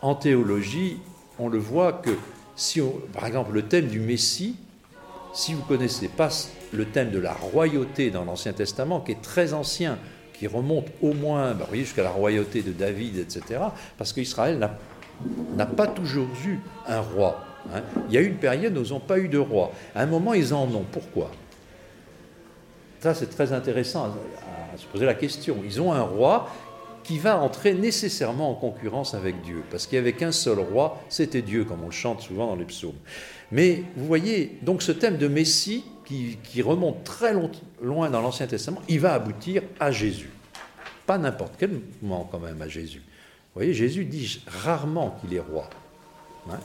[0.01, 0.97] en théologie,
[1.39, 2.11] on le voit que
[2.55, 2.81] si,
[3.13, 4.55] par exemple, le thème du Messie,
[5.33, 6.29] si vous ne connaissez pas
[6.71, 9.97] le thème de la royauté dans l'Ancien Testament, qui est très ancien,
[10.33, 13.61] qui remonte au moins bah, jusqu'à la royauté de David, etc.,
[13.97, 14.77] parce qu'Israël n'a
[15.55, 17.43] n'a pas toujours eu un roi.
[17.73, 17.81] Hein.
[18.09, 19.71] Il y a eu une période où ils n'ont pas eu de roi.
[19.93, 20.85] À un moment, ils en ont.
[20.91, 21.31] Pourquoi?
[22.99, 25.57] Ça, c'est très intéressant à, se poser la question.
[25.63, 26.49] Ils ont un roi
[27.03, 29.63] qui va entrer nécessairement en concurrence avec Dieu.
[29.69, 32.55] Parce qu'il n'y avait qu'un seul roi, c'était Dieu, comme on le chante souvent dans
[32.55, 32.95] les psaumes.
[33.51, 37.33] Mais vous voyez, donc ce thème de Messie, qui, remonte très
[37.81, 40.29] loin dans l'Ancien Testament, il va aboutir à Jésus.
[41.05, 43.01] Pas n'importe quel moment quand même à Jésus.
[43.55, 45.69] Vous voyez, Jésus dit rarement qu'il est roi.
[46.51, 46.59] Hein.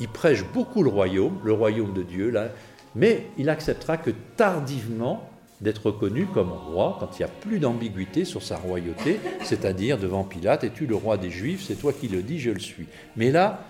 [0.00, 2.48] il prêche beaucoup le royaume, le royaume de Dieu, là,
[2.96, 5.28] mais il acceptera que tardivement
[5.60, 10.24] d'être reconnu comme roi quand il n'y a plus d'ambiguïté sur sa royauté, c'est-à-dire devant
[10.24, 11.62] Pilate, es-tu le roi des Juifs?
[11.66, 12.86] C'est toi qui le dis, je le suis.
[13.16, 13.66] Mais là,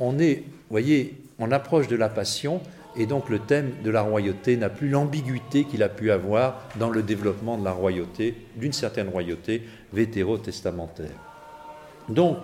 [0.00, 2.60] on est, voyez, on approche de la passion,
[2.96, 6.90] et donc le thème de la royauté n'a plus l'ambiguïté qu'il a pu avoir dans
[6.90, 9.62] le développement de la royauté, d'une certaine royauté
[9.92, 11.31] vétéro-testamentaire.
[12.08, 12.38] Donc,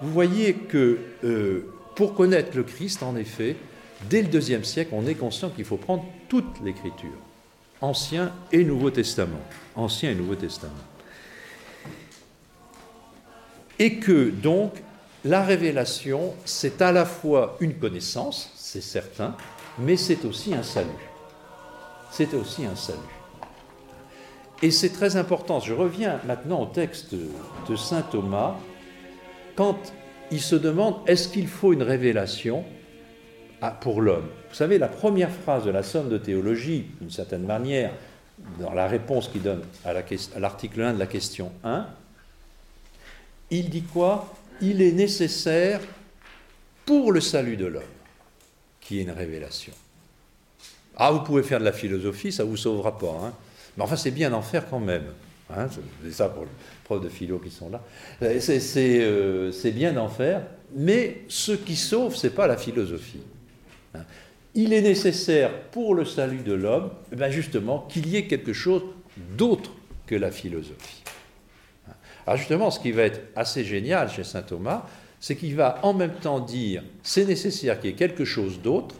[0.00, 3.56] vous voyez que euh, pour connaître le Christ, en effet,
[4.08, 7.18] dès le deuxième siècle, on est conscient qu'il faut prendre toute l'écriture,
[7.80, 9.40] Ancien et Nouveau Testament,
[9.74, 10.72] Ancien et Nouveau Testament.
[13.78, 14.74] Et que donc
[15.24, 19.36] la révélation, c'est à la fois une connaissance, c'est certain,
[19.78, 20.88] mais c'est aussi un salut.
[22.10, 22.98] C'est aussi un salut.
[24.62, 25.60] Et c'est très important.
[25.60, 28.56] Je reviens maintenant au texte de Saint Thomas,
[29.56, 29.92] quand
[30.30, 32.64] il se demande est-ce qu'il faut une révélation
[33.80, 34.28] pour l'homme?
[34.48, 37.92] Vous savez, la première phrase de la somme de théologie, d'une certaine manière,
[38.58, 39.92] dans la réponse qu'il donne à
[40.38, 41.86] l'article 1 de la question 1,
[43.50, 44.34] il dit quoi?
[44.62, 45.80] Il est nécessaire
[46.86, 47.82] pour le salut de l'homme
[48.80, 49.72] qui est une révélation.
[50.96, 53.20] Ah, vous pouvez faire de la philosophie, ça ne vous sauvera pas.
[53.24, 53.32] Hein.
[53.76, 55.04] Mais enfin, c'est bien d'en faire quand même.
[55.48, 55.68] Hein.
[56.02, 56.44] c'est ça pour
[56.98, 57.82] de philo qui sont là.
[58.22, 60.42] Euh, c'est bien d'en faire,
[60.74, 63.22] mais ce qui sauve, ce n'est pas la philosophie.
[63.94, 64.04] Hein.
[64.54, 68.52] Il est nécessaire pour le salut de l'homme, eh ben justement, qu'il y ait quelque
[68.52, 68.82] chose
[69.36, 69.70] d'autre
[70.06, 71.02] que la philosophie.
[72.26, 74.86] Alors justement, ce qui va être assez génial chez Saint Thomas,
[75.20, 78.94] c'est qu'il va en même temps dire c'est nécessaire qu'il y ait quelque chose d'autre,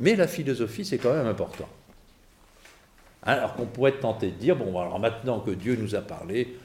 [0.00, 1.68] mais la philosophie c'est quand même important.
[3.22, 6.56] Alors qu'on pourrait tenté de dire bon alors maintenant que Dieu nous a parlé,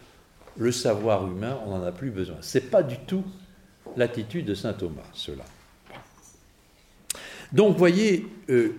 [0.58, 2.38] le savoir humain on n'en a plus besoin.
[2.42, 3.24] C'est pas du tout
[3.98, 5.44] l'attitude de saint Thomas cela.
[7.52, 8.74] Donc voyez euh,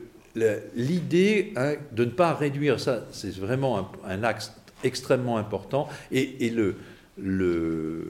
[0.75, 6.77] l'idée hein, de ne pas réduire ça, c'est vraiment un, axe extrêmement important et, le,
[7.19, 8.09] le,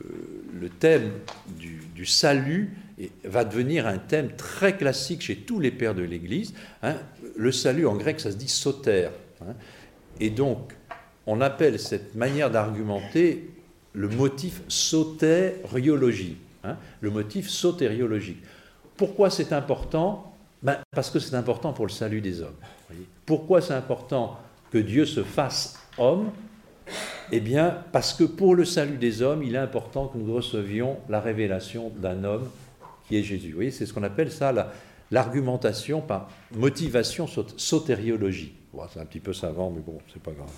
[0.60, 1.10] le thème
[1.58, 2.76] du, du salut
[3.24, 6.54] va devenir un thème très classique chez tous les pères de l'Église.
[6.82, 6.96] Hein.
[7.36, 9.08] Le salut en grec, ça se dit soter.
[9.40, 9.54] Hein.
[10.20, 10.74] Et donc,
[11.26, 13.50] on appelle cette manière d'argumenter
[13.94, 18.42] le motif sotériologie, hein, le motif sotériologique.
[18.96, 20.32] Pourquoi c'est important?
[20.62, 22.56] Ben, Parce que c'est important pour le salut des hommes.
[23.26, 24.38] Pourquoi c'est important
[24.70, 26.30] que Dieu se fasse homme?
[27.30, 30.98] Eh bien, parce que pour le salut des hommes, il est important que nous recevions
[31.08, 32.48] la révélation d'un homme
[33.08, 33.48] qui est Jésus.
[33.48, 34.52] Vous voyez, c'est ce qu'on appelle ça
[35.10, 38.54] l'argumentation par motivation sotériologie.
[38.92, 40.50] c'est un petit peu savant, mais bon, c'est pas grave.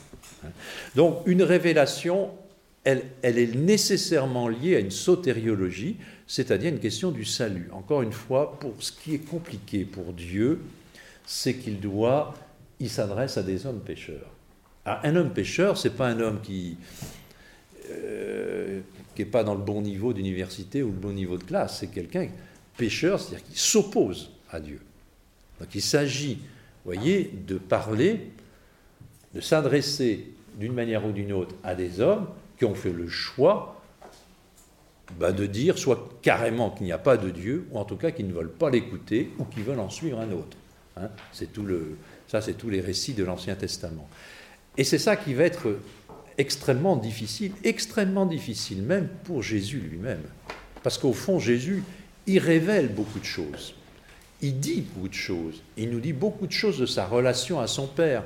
[0.44, 0.50] Hein.
[0.94, 2.30] Donc, une révélation,
[2.84, 7.68] elle, est nécessairement liée à une sotériologie, c'est-à-dire une question du salut.
[7.72, 10.60] Encore une fois, pour ce qui est compliqué pour Dieu,
[11.26, 12.34] c'est qu'il doit,
[12.80, 14.30] il s'adresse à des hommes pécheurs.
[14.84, 16.76] Ah, un homme pêcheur, c'est pas un homme qui
[17.88, 18.80] n'est euh,
[19.32, 21.78] pas dans le bon niveau d'université ou le bon niveau de classe.
[21.80, 22.28] C'est quelqu'un
[22.76, 24.80] pêcheur, c'est-à-dire qui s'oppose à Dieu.
[25.58, 26.40] Donc il s'agit,
[26.84, 28.30] voyez, de parler,
[29.34, 32.26] de s'adresser d'une manière ou d'une autre à des hommes
[32.58, 33.80] qui ont fait le choix
[35.18, 38.10] bah, de dire soit carrément qu'il n'y a pas de Dieu, ou en tout cas
[38.10, 40.56] qu'ils ne veulent pas l'écouter, ou qu'ils veulent en suivre un autre.
[40.96, 41.08] Hein.
[41.32, 41.96] c'est tout le,
[42.28, 44.08] ça, c'est tous les récits de l'Ancien Testament.
[44.76, 45.76] Et c'est ça qui va être
[46.38, 50.22] extrêmement difficile, extrêmement difficile même pour Jésus lui-même.
[50.82, 51.82] Parce qu'au fond, Jésus,
[52.26, 53.74] il révèle beaucoup de choses.
[54.42, 55.62] Il dit beaucoup de choses.
[55.76, 58.24] Il nous dit beaucoup de choses de sa relation à son Père,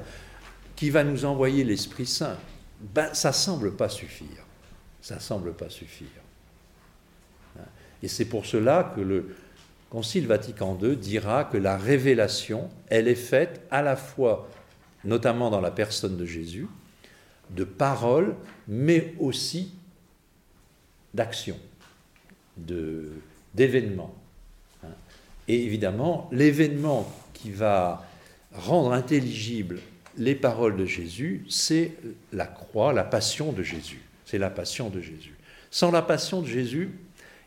[0.79, 2.37] qui va nous envoyer l'Esprit Saint.
[2.81, 4.47] Ben, ça semble pas suffire.
[5.03, 6.07] Ça semble pas suffire.
[8.01, 9.35] Et c'est pour cela que le
[9.91, 14.49] Concile Vatican II dira que la révélation, elle est faite à la fois
[15.03, 16.69] notamment dans la personne de Jésus,
[17.51, 18.37] de paroles,
[18.69, 19.73] mais aussi
[21.13, 21.59] d'actions,
[22.57, 24.15] d'événements.
[24.85, 24.91] Hein?
[25.49, 28.07] Et évidemment, l'événement qui va
[28.53, 29.81] rendre intelligibles
[30.19, 31.93] les paroles de Jésus, c'est
[32.33, 34.03] la croix, la passion de Jésus.
[34.25, 35.35] C'est la passion de Jésus.
[35.71, 36.91] Sans la passion de Jésus,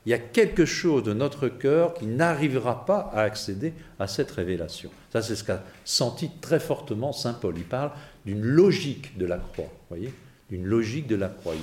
[0.06, 4.32] il y a quelque chose de notre cœur qui n'arrivera pas à accéder à cette
[4.32, 4.90] révélation.
[5.14, 7.54] Ça, c'est ce qu'a senti très fortement Saint Paul.
[7.58, 7.92] Il parle
[8.26, 10.12] d'une logique de la croix, voyez
[10.50, 11.54] D'une logique de la croix.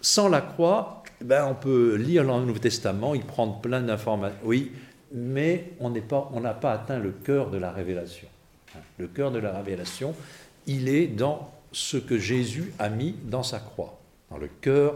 [0.00, 4.72] Sans la croix, ben, on peut lire le Nouveau Testament, y prendre plein d'informations, oui,
[5.12, 8.28] mais on n'a pas atteint le cœur de la révélation.
[8.98, 10.14] Le cœur de la révélation,
[10.66, 13.98] il est dans ce que Jésus a mis dans sa croix,
[14.30, 14.94] dans le cœur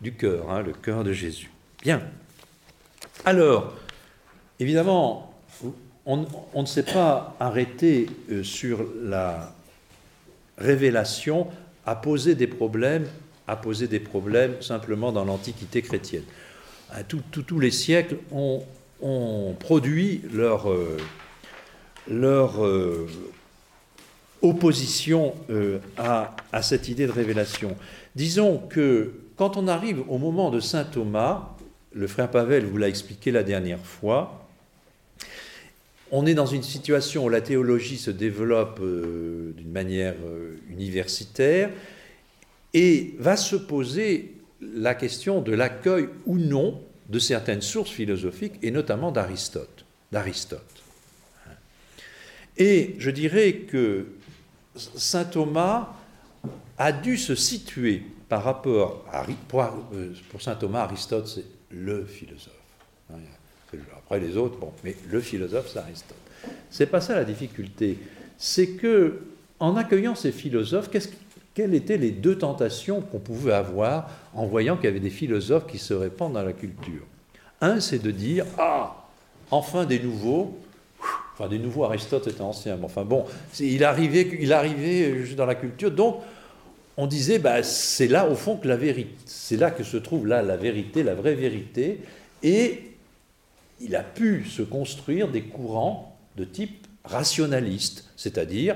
[0.00, 1.50] du cœur, hein, le cœur de Jésus.
[1.82, 2.02] Bien.
[3.24, 3.74] Alors,
[4.60, 5.34] évidemment,
[6.06, 9.52] on, ne s'est pas arrêté euh, sur la
[10.56, 11.48] révélation
[11.84, 13.06] à poser des problèmes,
[13.46, 16.24] à poser des problèmes simplement dans l'Antiquité chrétienne.
[17.08, 18.62] tous les siècles ont,
[19.60, 20.96] produit leur, euh,
[22.08, 23.06] leur euh,
[24.42, 25.34] opposition
[25.96, 27.76] à, à cette idée de révélation.
[28.14, 31.56] Disons que quand on arrive au moment de Saint Thomas,
[31.92, 34.48] le frère Pavel vous l'a expliqué la dernière fois,
[36.10, 41.70] on est dans une situation où la théologie se développe euh, d'une manière euh, universitaire
[42.72, 48.70] et va se poser la question de l'accueil ou non de certaines sources philosophiques et
[48.70, 49.84] notamment d'Aristote.
[52.58, 54.08] Et je dirais que
[54.74, 55.94] saint Thomas
[56.76, 62.04] a dû se situer par rapport à pour, euh, pour saint Thomas, Aristote c'est le
[62.04, 62.52] philosophe.
[63.96, 66.16] Après les autres, bon, mais le philosophe, c'est Aristote.
[66.70, 67.98] C'est pas ça la difficulté.
[68.38, 69.20] C'est que,
[69.60, 70.88] en accueillant ces philosophes,
[71.54, 75.66] quelles étaient les deux tentations qu'on pouvait avoir en voyant qu'il y avait des philosophes
[75.66, 77.02] qui se répandent dans la culture?
[77.60, 79.08] Un, c'est de dire Ah,
[79.50, 80.58] enfin des nouveaux.
[81.38, 83.24] Enfin, des nouveaux, Aristote était ancien, mais enfin bon,
[83.60, 86.16] il arrivait, il arrivait dans la culture, donc
[86.96, 90.26] on disait, bah, c'est là au fond que la vérité, c'est là que se trouve
[90.26, 92.00] là la vérité, la vraie vérité,
[92.42, 92.90] et
[93.80, 98.74] il a pu se construire des courants de type rationaliste, c'est-à-dire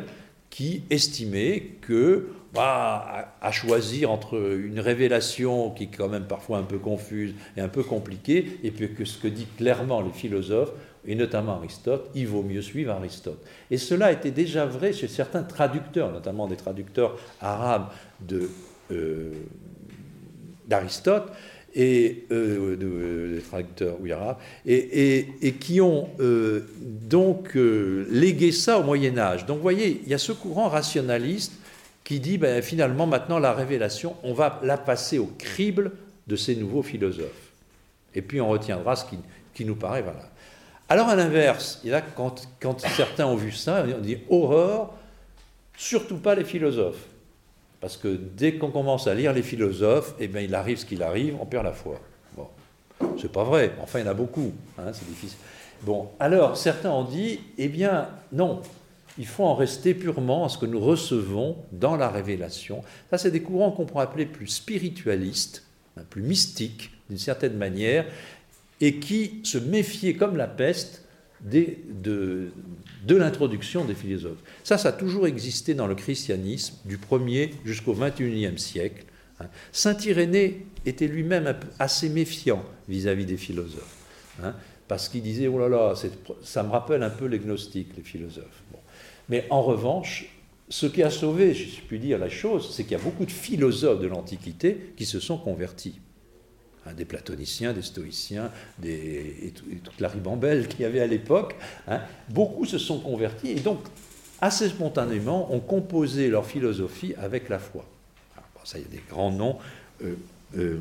[0.49, 6.63] qui estimaient que, bah, à, choisir entre une révélation qui est quand même parfois un
[6.63, 10.73] peu confuse et un peu compliquée, et puis que ce que dit clairement les philosophes,
[11.07, 13.42] et notamment Aristote, il vaut mieux suivre Aristote.
[13.70, 17.88] Et cela était déjà vrai chez certains traducteurs, notamment des traducteurs arabes
[18.90, 19.32] euh,
[20.68, 21.32] d'Aristote,
[21.74, 24.36] et euh, de, des traducteurs oui, arabes,
[24.66, 29.46] et, qui ont euh, donc euh, légué ça au Moyen Âge.
[29.46, 31.53] Donc vous voyez, il y a ce courant rationaliste
[32.05, 35.92] qui dit ben, finalement maintenant la révélation, on va la passer au crible
[36.26, 37.53] de ces nouveaux philosophes.
[38.14, 39.18] Et puis on retiendra ce qui,
[39.55, 40.30] qui nous paraît voilà.
[40.93, 41.82] Alors à l'inverse,
[42.14, 44.93] quand, certains ont vu ça, on dit horreur,
[45.74, 47.07] surtout pas les philosophes.
[47.80, 51.03] Parce que dès qu'on commence à lire les philosophes, eh bien, il arrive ce qu'il
[51.03, 51.99] arrive, on perd la foi.
[52.36, 52.47] Bon,
[53.18, 55.38] c'est pas vrai, enfin, il y en a beaucoup, hein, c'est difficile.
[55.80, 58.61] Bon, alors, certains ont dit, eh bien, non,
[59.16, 62.82] il faut en rester purement à ce que nous recevons dans la révélation.
[63.09, 65.64] Ça, c'est des courants qu'on pourrait appeler plus spiritualistes,
[65.97, 68.05] hein, plus mystiques, d'une certaine manière,
[68.83, 71.05] et qui se méfiaient comme la peste
[71.41, 72.51] de,
[73.09, 74.43] l'introduction des philosophes.
[74.64, 79.05] Ça, ça a toujours existé dans le christianisme, du 1er jusqu'au 21e siècle.
[79.41, 79.47] Hein.
[79.70, 83.97] Saint Irénée était lui-même assez méfiant vis-à-vis des philosophes,
[84.43, 84.55] hein,
[84.89, 85.95] parce qu'il disait, oh là là,
[86.43, 88.62] ça me rappelle un peu les gnostiques, les philosophes.
[89.28, 90.26] Mais en revanche,
[90.68, 93.30] ce qui a sauvé, je puis dire, la chose, c'est qu'il y a beaucoup de
[93.30, 96.01] philosophes de l'Antiquité qui se sont convertis.
[96.85, 98.51] Hein, des platoniciens, des stoïciens,
[98.85, 99.53] et,
[99.85, 101.55] toute la ribambelle qu'il y avait à l'époque,
[101.87, 103.78] hein, beaucoup se sont convertis et donc
[104.41, 107.85] assez spontanément ont composé leur philosophie avec la foi.
[108.64, 109.59] ça, il y a des grands noms
[110.03, 110.14] euh,
[110.59, 110.78] euh,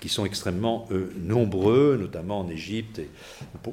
[0.00, 3.08] qui sont extrêmement euh, nombreux, notamment en Égypte et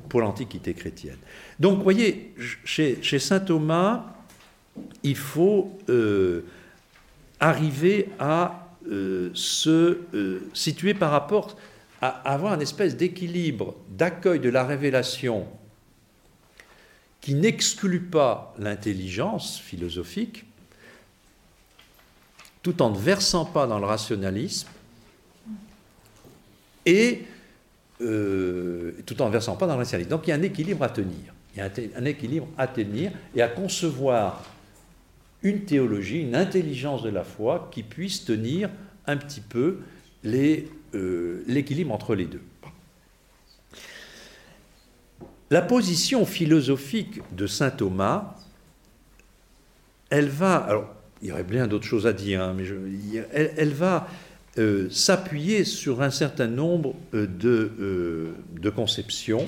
[0.07, 1.17] pour, l'Antiquité chrétienne.
[1.59, 4.05] Donc, vous voyez, chez saint Thomas,
[5.01, 5.77] il faut
[7.39, 8.67] arriver à
[9.33, 9.97] se
[10.53, 11.57] situer par rapport
[12.01, 15.47] à avoir une espèce d'équilibre d'accueil de la révélation
[17.21, 20.45] qui n'exclut pas l'intelligence philosophique,
[22.63, 24.67] tout en ne versant pas dans le rationalisme,
[26.87, 27.25] et
[28.01, 30.09] euh, tout en ne versant pas dans le rationalisme.
[30.09, 31.33] Donc il y a un équilibre à tenir.
[31.53, 34.43] Il y a un équilibre à tenir et à concevoir
[35.43, 38.69] une théologie, une intelligence de la foi qui puisse tenir
[39.05, 39.79] un petit peu
[40.23, 42.41] les euh, l'équilibre entre les deux.
[45.49, 48.35] La position philosophique de saint Thomas,
[50.09, 52.65] elle va, alors il y aurait bien d'autres choses à dire, hein, mais
[53.31, 54.07] elle, va
[54.57, 59.47] euh, s'appuyer sur un certain nombre euh, de, de, conceptions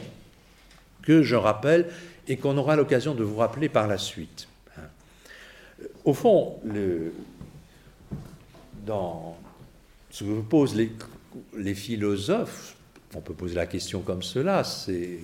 [1.01, 1.87] que je rappelle
[2.27, 4.47] et qu'on aura l'occasion de vous rappeler par la suite.
[4.77, 4.81] Hein.
[6.05, 6.59] Au fond,
[8.85, 9.37] dans
[10.09, 10.91] ce que pose les
[11.57, 12.75] les philosophes,
[13.15, 15.19] on peut poser la question comme cela, c'est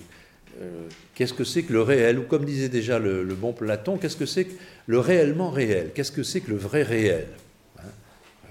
[0.60, 2.18] euh, qu'est-ce que c'est que le réel?
[2.18, 4.54] Ou comme disait déjà le, bon Platon, qu'est-ce que c'est que
[4.86, 5.92] le réellement réel?
[5.94, 7.28] Qu'est-ce que c'est que le vrai réel
[7.78, 7.82] hein?
[8.46, 8.48] Euh,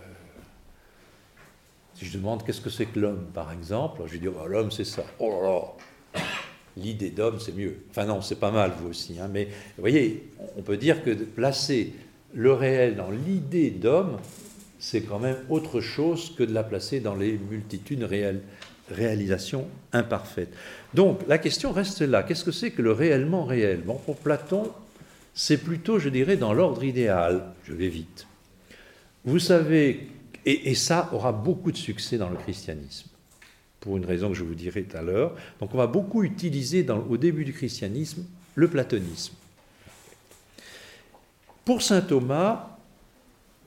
[1.95, 4.72] Si je demande qu'est-ce que c'est que l'homme, par exemple, je vais dire oh, l'homme
[4.72, 5.03] c'est ça.
[5.20, 6.24] Oh là là
[6.80, 7.78] l'idée d'homme, c'est mieux.
[7.91, 9.20] Enfin non, c'est pas mal, vous aussi.
[9.20, 11.93] Hein, mais vous voyez, on peut dire que placer
[12.34, 14.18] le réel dans l'idée d'homme,
[14.80, 18.41] c'est quand même autre chose que de la placer dans les multitudes réelles,
[18.89, 20.53] réalisations imparfaites.
[20.93, 22.23] Donc la question reste là.
[22.23, 23.82] Qu'est-ce que c'est que le réellement réel?
[23.86, 24.71] Bon, pour Platon,
[25.34, 27.53] c'est plutôt, je dirais, dans l'ordre idéal.
[27.65, 28.25] Je vais vite.
[29.25, 30.07] Vous savez,
[30.45, 33.09] et, ça aura beaucoup de succès dans le christianisme,
[33.80, 35.36] pour une raison que je vous dirai tout à l'heure.
[35.59, 38.23] Donc on va beaucoup utiliser au début du christianisme
[38.55, 39.34] le platonisme.
[41.65, 42.78] Pour saint Thomas,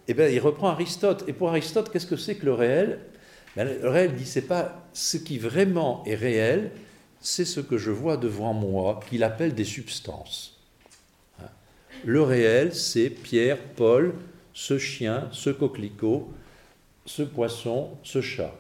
[0.09, 1.25] eh bien, il reprend Aristote.
[1.29, 3.01] Et pour Aristote, qu'est-ce que c'est que le réel?
[3.57, 6.73] Ben, Le réel dit c'est pas ce qui vraiment est réel,
[7.21, 10.59] c'est ce que je vois devant moi, qu'il appelle des substances.
[11.41, 11.49] Hein?
[12.05, 14.15] Le réel, c'est Pierre, Paul,
[14.53, 16.33] ce chien, ce coquelicot,
[17.07, 18.55] ce poisson, ce chat,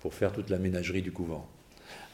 [0.00, 1.46] pour faire toute la ménagerie du couvent.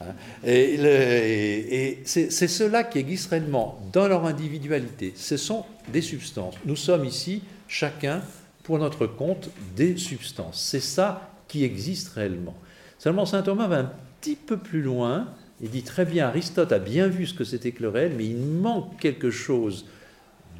[0.01, 0.13] Hein?
[0.45, 5.13] Et, c'est cela qui existe réellement dans leur individualité.
[5.15, 6.55] Ce sont des substances.
[6.65, 8.21] Nous sommes ici, chacun,
[8.65, 10.61] pour notre compte, des substances.
[10.61, 12.55] C'est ça qui existe réellement.
[12.97, 15.27] Seulement, saint Thomas va un petit peu plus loin.
[15.61, 18.25] Il dit très bien, Aristote a bien vu ce que c'était que le réel, mais
[18.25, 19.85] il manque quelque chose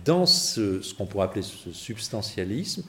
[0.06, 2.84] dans ce, ce qu'on pourrait appeler ce substantialisme.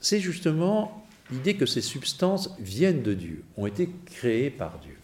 [0.00, 4.96] C'est justement l'idée que ces substances viennent de Dieu, ont été créées par Dieu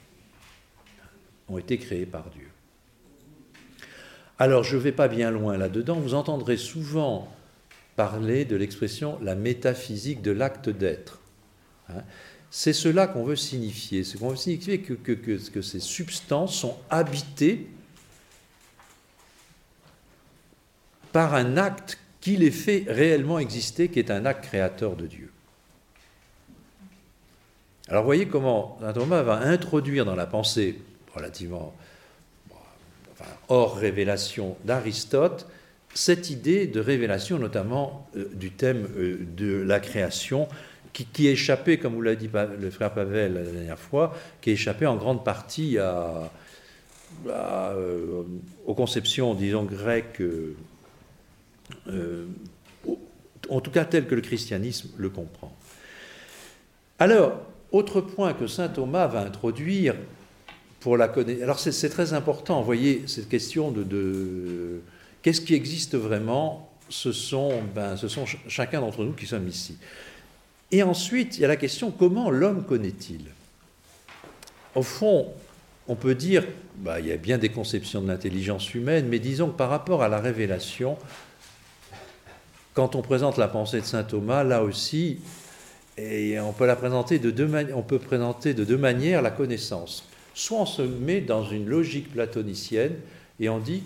[1.49, 2.49] ont été créés par Dieu.
[4.39, 7.29] Alors je ne vais pas bien loin là-dedans, vous entendrez souvent
[7.99, 11.19] parler de l'expression la métaphysique de l'acte d'être.
[11.89, 12.05] Hein.
[12.49, 17.67] c'est cela qu'on veut signifier, c'est qu'on veut signifier que, ces substances sont habitées
[21.11, 25.33] par un acte qui les fait réellement exister, qui est un acte créateur de Dieu.
[27.89, 30.81] Alors voyez comment Saint Thomas va introduire dans la pensée
[31.17, 31.75] relativement
[33.49, 35.49] hors révélation d'Aristote,
[35.99, 40.47] cette idée de révélation, notamment euh, du thème euh, de la création,
[40.93, 42.29] qui, échappait, comme vous l'a dit
[42.61, 46.25] le frère Pavel la dernière fois, qui échappait en grande partie euh,
[48.67, 50.21] aux conceptions, disons, grecques,
[53.49, 55.55] en tout cas telles que le christianisme le comprend.
[56.99, 59.95] Alors, autre point que saint Thomas va introduire,
[60.81, 61.43] pour la connaître.
[61.43, 64.81] Alors c'est très important, vous voyez, cette question de,
[65.23, 67.97] qu'est-ce qui existe vraiment, ce sont, ben,
[68.49, 69.77] chacun d'entre nous qui sommes ici.
[70.71, 73.23] Et ensuite, il y a la question comment l'homme connaît-il?
[74.75, 75.29] Au fond,
[75.89, 76.45] on peut dire,
[76.77, 80.03] bah, il y a bien des conceptions de l'intelligence humaine, mais disons que par rapport
[80.03, 80.99] à la révélation,
[82.75, 85.19] quand on présente la pensée de saint Thomas, là aussi,
[85.99, 90.05] on peut présenter de deux, on peut présenter de deux manières la connaissance.
[90.35, 92.95] Soit on se met dans une logique platonicienne
[93.41, 93.83] et on dit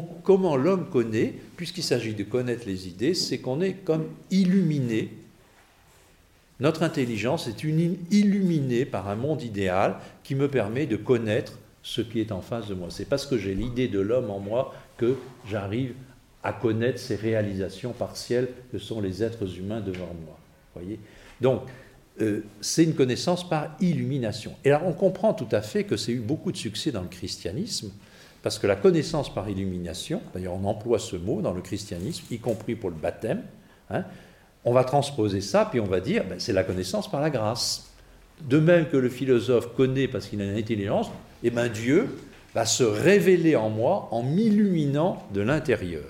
[0.00, 5.10] comment l'homme connaît, puisqu'il s'agit de connaître les idées, c'est qu'on est comme illuminé.
[6.60, 12.00] Notre intelligence est une illuminée par un monde idéal qui me permet de connaître ce
[12.00, 12.88] qui est en face de moi.
[12.90, 15.16] C'est parce que j'ai l'idée de l'homme en moi que
[15.48, 15.94] j'arrive
[16.44, 20.38] à connaître ces réalisations partielles que sont les êtres humains devant moi.
[20.74, 20.98] Voyez?
[21.40, 21.62] Donc,
[22.20, 24.54] euh, c'est une connaissance par illumination.
[24.64, 27.08] Et là, on comprend tout à fait que c'est eu beaucoup de succès dans le
[27.08, 27.90] christianisme,
[28.42, 32.38] parce que la connaissance par illumination, d'ailleurs on emploie ce mot dans le christianisme, y
[32.38, 33.42] compris pour le baptême,
[33.90, 34.04] hein,
[34.64, 37.88] on va transposer ça, puis on va dire, ben, c'est la connaissance par la grâce.
[38.40, 41.10] De même que le philosophe connaît parce qu'il a une intelligence,
[41.42, 42.08] eh ben Dieu
[42.54, 46.04] va se révéler en moi en m'illuminant de l'intérieur,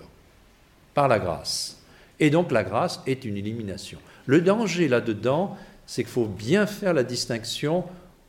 [0.94, 1.82] par la grâce.
[2.20, 3.98] Et donc la grâce est une illumination.
[4.26, 5.56] Le danger là-dedans,
[5.86, 7.84] c'est qu'il faut bien faire la distinction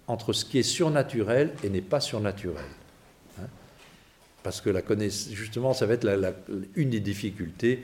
[0.08, 2.66] entre ce qui est surnaturel et n'est pas surnaturel.
[4.44, 6.08] Parce que la connaissance, justement, ça va être
[6.76, 7.84] une des difficultés,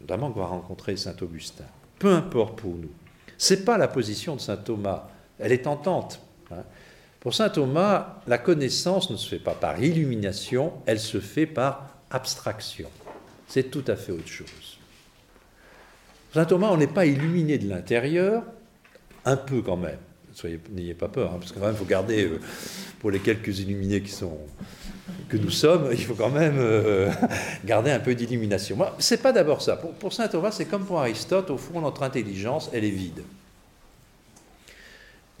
[0.00, 1.64] notamment qu'on va rencontrer Saint Augustin.
[1.98, 2.90] Peu importe pour nous.
[3.38, 5.08] Ce n'est pas la position de Saint Thomas.
[5.38, 6.20] Elle est tentante.
[6.50, 6.64] Hein.
[7.20, 11.96] Pour Saint Thomas, la connaissance ne se fait pas par illumination, elle se fait par
[12.10, 12.88] abstraction.
[13.48, 14.78] C'est tout à fait autre chose.
[16.32, 18.44] Saint Thomas, on n'est pas illuminé de l'intérieur,
[19.24, 19.98] un peu quand même.
[20.70, 22.40] N'ayez pas peur, hein, parce que quand faut garder, euh,
[23.00, 24.38] pour les quelques illuminés qui sont,
[25.28, 27.10] que nous sommes, il faut quand même euh,
[27.64, 28.76] garder un peu d'illumination.
[28.76, 29.76] Moi, c'est pas d'abord ça.
[29.76, 33.22] Pour, saint Thomas, c'est comme pour Aristote, au fond, notre intelligence, elle est vide.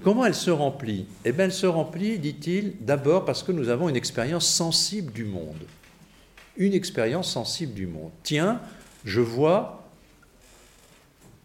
[0.02, 1.06] Comment elle se remplit?
[1.24, 5.24] Eh bien, elle se remplit, dit-il, d'abord parce que nous avons une expérience sensible du
[5.24, 5.64] monde.
[6.56, 8.10] Une expérience sensible du monde.
[8.22, 8.60] Tiens,
[9.04, 9.78] je vois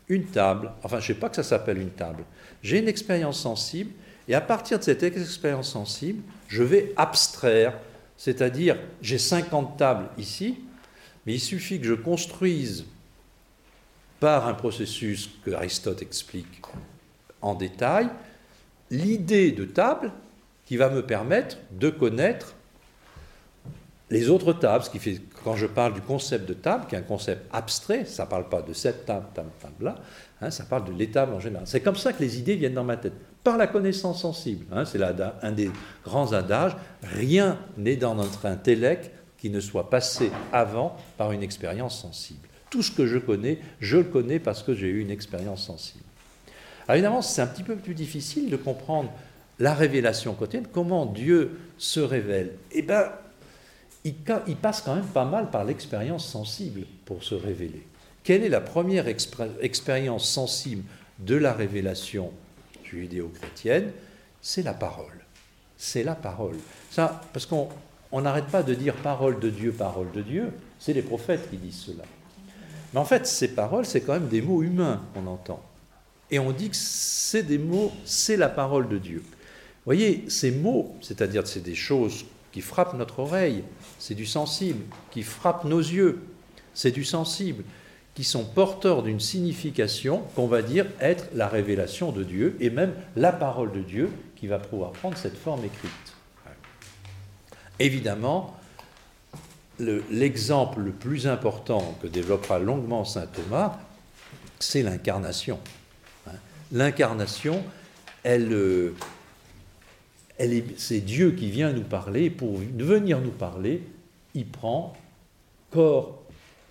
[0.09, 2.23] une table, enfin je ne sais pas que ça s'appelle une table,
[2.61, 3.91] j'ai une expérience sensible
[4.27, 7.73] Et à partir de cette expérience sensible, je vais abstraire,
[8.17, 10.59] c'est-à-dire j'ai 50 tables ici,
[11.25, 12.85] mais il suffit que je construise
[14.19, 16.61] par un processus que Aristote explique
[17.41, 18.09] en détail,
[18.89, 20.11] l'idée de table
[20.65, 22.55] qui va me permettre de connaître
[24.09, 24.85] les autres tables,
[25.43, 28.47] quand je parle du concept de table, qui est un concept abstrait, ça ne parle
[28.47, 29.95] pas de cette table, table, table là,
[30.39, 31.65] hein, ça parle de l'étable en général.
[31.67, 33.13] C'est comme ça que les idées viennent dans ma tête,
[33.43, 34.65] par la connaissance sensible.
[34.71, 35.71] Hein, c'est un des
[36.03, 36.75] grands adages.
[37.01, 42.47] Rien n'est dans notre intellect qui ne soit passé avant par une expérience sensible.
[42.69, 46.05] Tout ce que je connais, je le connais parce que j'ai eu une expérience sensible.
[46.87, 49.11] Alors évidemment, c'est un petit peu plus difficile de comprendre
[49.59, 52.53] la révélation quotidienne, comment Dieu se révèle.
[52.71, 53.05] Eh bien,
[54.03, 54.15] il,
[54.55, 57.85] passe quand même pas mal par l'expérience sensible pour se révéler.
[58.23, 60.83] Quelle est la première expérience sensible
[61.19, 62.31] de la révélation
[62.99, 63.91] judéo-chrétienne
[64.41, 65.25] C'est la parole.
[65.77, 66.57] C'est la parole.
[66.91, 67.69] Ça, parce qu'on
[68.13, 70.51] n'arrête pas de dire parole de Dieu, parole de Dieu.
[70.79, 72.03] C'est les prophètes qui disent cela.
[72.93, 75.61] Mais en fait, ces paroles, c'est quand même des mots humains qu'on entend.
[76.29, 79.23] Et on dit que c'est des mots, c'est la parole de Dieu.
[79.25, 83.63] Vous voyez, ces mots, c'est-à-dire c'est des choses qui frappent notre oreille,
[83.99, 86.21] c'est du sensible, qui frappe nos yeux,
[86.73, 87.63] c'est du sensible,
[88.15, 92.93] qui sont porteurs d'une signification qu'on va dire être la révélation de Dieu et même
[93.15, 95.91] la parole de Dieu qui va pouvoir prendre cette forme écrite.
[97.79, 98.55] Évidemment,
[99.79, 103.79] l'exemple le, plus important que développera longuement saint Thomas,
[104.59, 105.59] c'est l'incarnation.
[106.27, 106.33] Hein.
[106.71, 107.63] L'incarnation,
[108.25, 108.91] euh,
[110.77, 112.29] c'est Dieu qui vient nous parler.
[112.29, 113.81] Pour venir nous parler,
[114.35, 114.93] il prend
[115.71, 116.21] corps,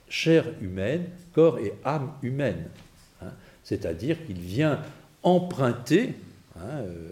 [0.09, 2.69] chair humaine, corps et âme humaine.
[3.23, 3.31] Hein.
[3.65, 4.81] C'est-à-dire qu'il vient
[5.23, 6.15] emprunter,
[6.57, 7.11] hein, euh,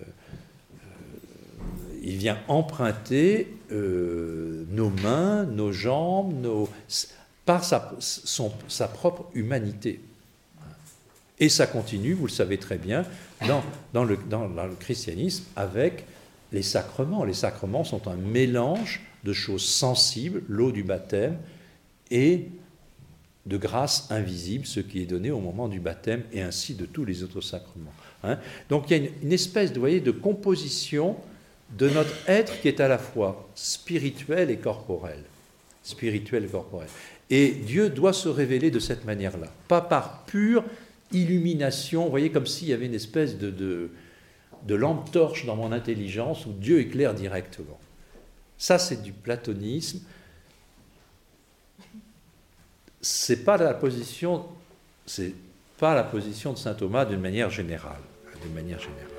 [2.03, 6.68] il vient emprunter euh, nos mains, nos jambes, nos,
[7.45, 10.01] par sa, propre humanité.
[11.39, 13.05] Et ça continue, vous le savez très bien,
[13.47, 14.16] dans le
[14.79, 16.05] christianisme avec
[16.53, 17.25] les sacrements.
[17.25, 21.39] Les sacrements sont un mélange de choses sensibles, l'eau du baptême,
[22.11, 22.49] et
[23.47, 27.05] de grâce invisible, ce qui est donné au moment du baptême, et ainsi de tous
[27.05, 27.93] les autres sacrements.
[28.22, 28.38] Hein.
[28.68, 31.16] Donc il y a une, espèce de, voyez, de composition
[31.78, 35.22] de notre être qui est à la fois spirituel et corporel.
[35.82, 36.88] Spirituel et corporel.
[37.30, 40.64] Et Dieu doit se révéler de cette manière-là, pas par pure
[41.12, 43.91] illumination, voyez, comme s'il y avait une espèce de
[44.66, 47.78] de lampe torche dans mon intelligence où Dieu éclaire directement.
[48.59, 50.01] Ça, c'est du platonisme.
[53.01, 54.46] C'est pas la position,
[55.07, 55.34] c'est
[55.78, 58.01] pas la position de saint Thomas d'une manière générale,
[58.42, 59.10] d'une manière générale.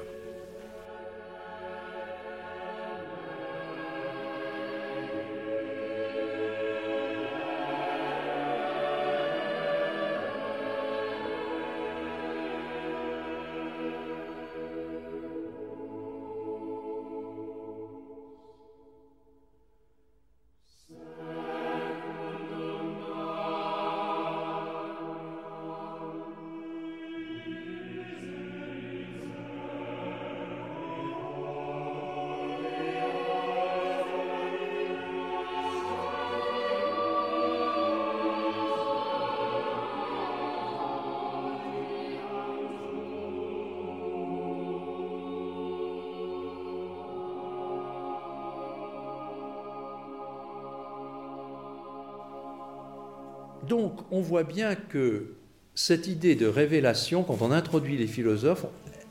[54.12, 55.34] On voit bien que
[55.74, 58.66] cette idée de révélation, quand on introduit les philosophes,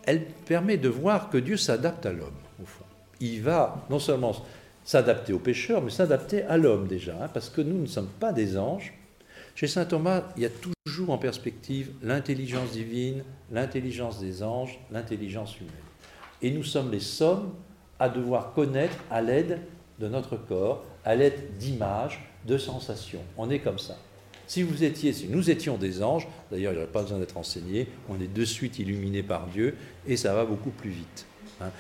[0.05, 2.29] elle permet de voir que Dieu s'adapte à l'homme,
[2.63, 2.85] au fond.
[3.21, 4.35] Il va non seulement
[4.85, 8.33] s'adapter aux pécheurs, mais s'adapter à l'homme déjà, hein, parce que nous ne sommes pas
[8.33, 8.95] des anges.
[9.55, 15.59] Chez saint Thomas, il y a toujours en perspective l'intelligence divine, l'intelligence des anges, l'intelligence
[15.59, 15.73] humaine.
[16.43, 17.53] Et nous sommes les sommes
[17.99, 19.61] à devoir connaître à l'aide
[19.99, 23.21] de notre corps, à l'aide d'images, de sensations.
[23.37, 23.99] On est comme ça.
[24.51, 27.37] Si vous étiez, si nous étions des anges, d'ailleurs il n'y aurait pas besoin d'être
[27.37, 29.77] enseigné, on est de suite illuminé par Dieu
[30.09, 31.25] et ça va beaucoup plus vite.
[31.61, 31.71] Hein.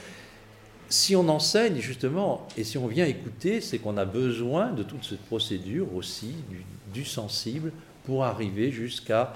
[0.89, 5.03] Si on enseigne justement et si on vient écouter, c'est qu'on a besoin de toute
[5.03, 6.37] cette procédure aussi,
[6.95, 7.73] du, sensible,
[8.05, 9.35] pour arriver jusqu'à,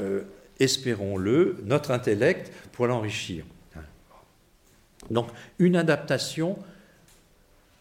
[0.00, 0.22] euh,
[0.58, 3.44] espérons-le, notre intellect pour l'enrichir.
[3.76, 3.82] Hein.
[5.08, 5.28] Donc
[5.60, 6.58] une adaptation,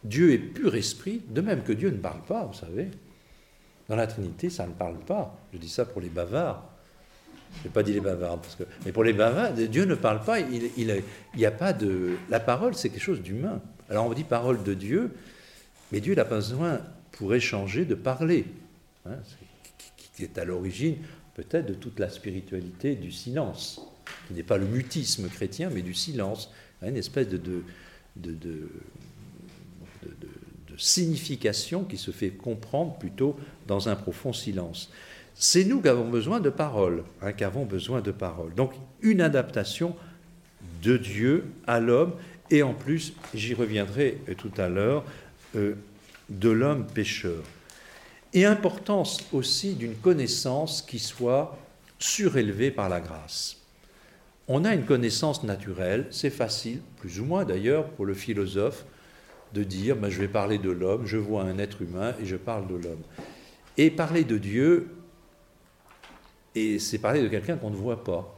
[0.04, 2.92] Dieu est pur esprit, de même que Dieu ne parle pas, vous savez.
[3.92, 5.38] Dans la Trinité, ça ne parle pas.
[5.52, 6.64] Je dis ça pour les bavards.
[7.58, 10.24] Je n'ai pas dit les bavardes, parce que, mais pour les bavardes, Dieu ne parle
[10.24, 12.16] pas, il, il, a pas de...
[12.30, 13.62] La parole, c'est quelque chose d'humain.
[13.90, 15.12] Alors on dit parole de Dieu,
[15.92, 16.80] mais Dieu n'a pas besoin,
[17.12, 18.46] pour échanger, de parler.
[19.06, 19.18] Hein,
[20.16, 20.96] qui est à l'origine
[21.36, 23.82] peut-être de toute la spiritualité du silence,
[24.30, 26.50] qui n'est pas le mutisme chrétien, mais du silence,
[26.82, 27.62] hein, une espèce de
[30.82, 33.38] signification qui se fait comprendre plutôt
[33.72, 34.92] dans un profond silence.
[35.34, 38.54] C'est nous qui avons besoin de paroles, hein, qui avons besoin de paroles.
[38.54, 39.96] Donc une adaptation
[40.84, 42.12] de Dieu à l'homme,
[42.50, 45.06] et en plus, j'y reviendrai tout à l'heure,
[45.56, 45.76] euh,
[46.28, 47.42] de l'homme pécheur.
[48.34, 51.58] Et importance aussi d'une connaissance qui soit
[51.98, 53.56] surélevée par la grâce.
[54.50, 58.84] On a une connaissance naturelle, c'est facile, plus ou moins d'ailleurs, pour le philosophe,
[59.54, 62.36] de dire ben, je vais parler de l'homme, je vois un être humain et je
[62.36, 63.04] parle de l'homme.
[63.78, 64.90] Et parler de Dieu,
[66.56, 68.38] et c'est parler de quelqu'un qu'on ne voit pas.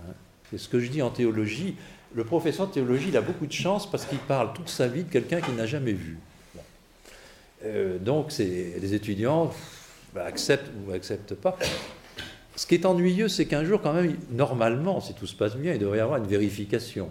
[0.00, 0.12] Hein.
[0.50, 1.76] C'est ce que je dis en théologie.
[2.14, 5.04] Le professeur de théologie, il a beaucoup de chance parce qu'il parle toute sa vie
[5.04, 6.18] de quelqu'un qu'il n'a jamais vu.
[7.64, 9.52] Euh, donc, les étudiants
[10.14, 11.58] ben, acceptent ou acceptent pas.
[12.56, 15.72] Ce qui est ennuyeux, c'est qu'un jour, quand même, normalement, si tout se passe bien,
[15.72, 17.10] il devrait y avoir une vérification.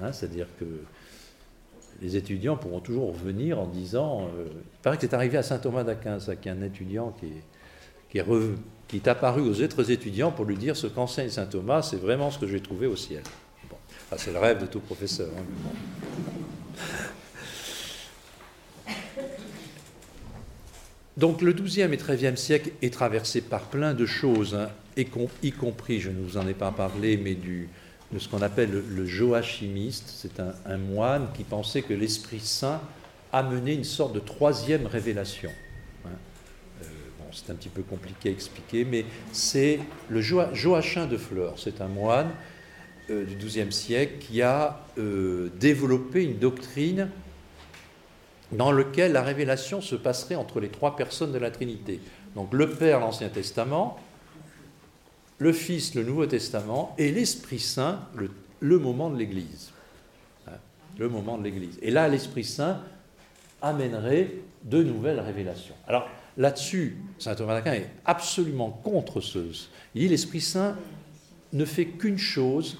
[0.00, 0.12] Hein.
[0.12, 0.64] C'est-à-dire que
[2.00, 5.58] les étudiants pourront toujours revenir en disant euh, il paraît que c'est arrivé à saint
[5.58, 8.24] Thomas d'Aquin, ça, qui est un étudiant qui est,
[8.88, 12.38] qui apparu aux autres étudiants pour lui dire ce qu'enseigne saint Thomas, c'est vraiment ce
[12.38, 13.22] que j'ai trouvé au ciel.
[13.68, 13.76] Bon.
[14.16, 15.28] c'est le rêve de tout professeur.
[15.38, 15.44] Hein,
[21.16, 26.00] Donc le XIIe et XIIIe siècle est traversé par plein de choses, hein, y compris,
[26.00, 27.68] je ne vous en ai pas parlé, mais du,
[28.12, 30.12] de ce qu'on appelle le, joachimiste.
[30.14, 32.80] C'est un, moine qui pensait que l'Esprit Saint
[33.32, 35.50] amenait une sorte de troisième révélation.
[36.04, 36.10] Hein.
[36.82, 36.86] Euh,
[37.32, 41.54] c'est un petit peu compliqué à expliquer, mais c'est le Joachim de Fleurs.
[41.56, 42.30] C'est un moine
[43.10, 47.08] euh, du XIIe siècle qui a euh, développé une doctrine
[48.50, 52.00] dans laquelle la révélation se passerait entre les trois personnes de la Trinité.
[52.34, 53.98] Donc le Père, l'Ancien Testament,
[55.40, 58.06] le Fils, le Nouveau Testament, et l'Esprit Saint,
[58.60, 59.70] le, moment de l'Église.
[60.46, 60.52] Hein,
[60.98, 61.78] le moment de l'Église.
[61.80, 62.82] Et là, l'Esprit Saint
[63.62, 65.74] amènerait de nouvelles révélations.
[65.88, 69.38] Alors là-dessus, Saint Thomas d'Aquin est absolument contre ce.
[69.94, 70.76] Il dit l'Esprit Saint
[71.54, 72.78] ne fait qu'une chose,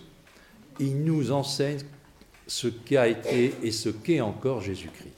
[0.79, 1.81] il nous enseigne
[2.47, 5.15] ce qu'a été et ce qu'est encore Jésus-Christ.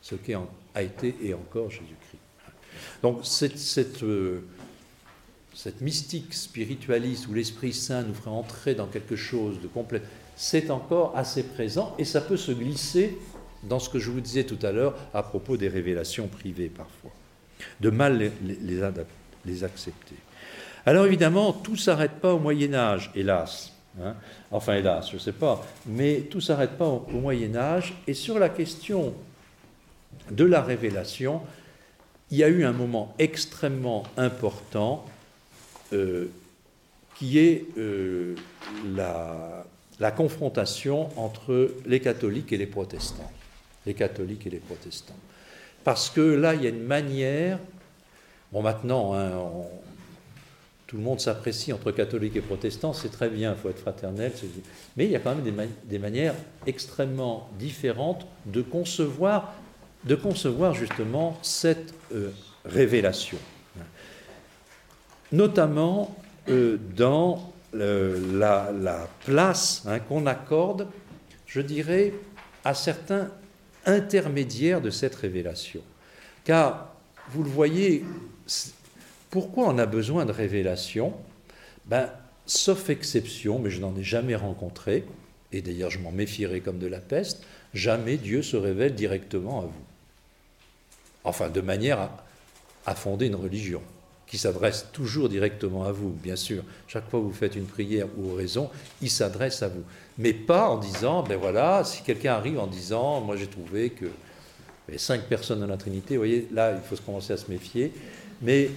[0.00, 0.36] Ce qu'est
[0.74, 2.18] a été et encore Jésus-Christ.
[3.02, 4.44] Donc cette, cette euh,
[5.54, 10.02] cette mystique spiritualiste où l'Esprit Saint nous ferait entrer dans quelque chose de complet,
[10.34, 13.18] c'est encore assez présent et ça peut se glisser
[13.62, 17.10] dans ce que je vous disais tout à l'heure à propos des révélations privées parfois.
[17.80, 18.32] De mal
[19.44, 20.16] les, accepter.
[20.84, 23.72] Alors évidemment, tout s'arrête pas au Moyen Âge, hélas.
[24.02, 24.14] Hein.
[24.50, 25.64] enfin, hélas, je ne sais pas.
[25.86, 27.94] Mais tout s'arrête pas au Moyen Âge.
[28.06, 29.14] Et sur la question
[30.30, 31.42] de la révélation,
[32.30, 35.04] il y a eu un moment extrêmement important
[35.92, 36.26] euh,
[37.16, 38.34] qui est euh,
[38.96, 43.30] la, confrontation entre les catholiques et les protestants.
[43.86, 45.16] Les catholiques et les protestants.
[45.84, 47.58] Parce que là, il y a une manière,
[48.50, 49.30] bon maintenant, hein,
[50.86, 54.32] tout le monde s'apprécie entre catholiques et protestants, c'est très bien, il faut être fraternel,
[54.96, 56.34] mais il y a quand même des, des, manières
[56.66, 59.54] extrêmement différentes de concevoir,
[60.04, 62.30] de concevoir justement cette euh,
[62.64, 63.38] révélation
[65.32, 66.14] notamment
[66.48, 70.88] euh, dans la, place hein, qu'on accorde,
[71.46, 72.12] je dirais,
[72.64, 73.30] à certains
[73.86, 75.80] intermédiaires de cette révélation.
[76.44, 76.94] Car,
[77.30, 78.04] vous le voyez,
[79.30, 81.14] pourquoi on a besoin de révélation?
[81.86, 82.10] Ben,
[82.46, 85.04] Sauf exception, mais je n'en ai jamais rencontré,
[85.52, 89.64] et d'ailleurs je m'en méfierais comme de la peste, jamais Dieu se révèle directement à
[89.66, 89.84] vous.
[91.24, 92.10] Enfin, de manière
[92.84, 93.80] à fonder une religion
[94.32, 96.64] qui s'adresse toujours directement à vous, bien sûr.
[96.88, 98.70] Chaque fois que vous faites une prière ou oraison,
[99.02, 99.82] il s'adresse à vous.
[100.16, 104.06] Mais pas en disant, ben voilà, si quelqu'un arrive en disant, moi j'ai trouvé que
[104.88, 107.50] les cinq personnes dans la Trinité, vous voyez, là, il faut se commencer à se
[107.50, 107.92] méfier.
[108.40, 108.70] Mais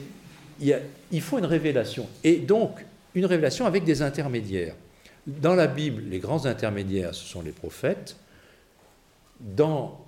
[0.59, 2.09] il, faut une révélation.
[2.25, 2.83] Et donc,
[3.13, 4.75] une révélation avec des intermédiaires.
[5.25, 8.17] Dans la Bible, les grands intermédiaires, ce sont les prophètes.
[9.39, 10.05] Dans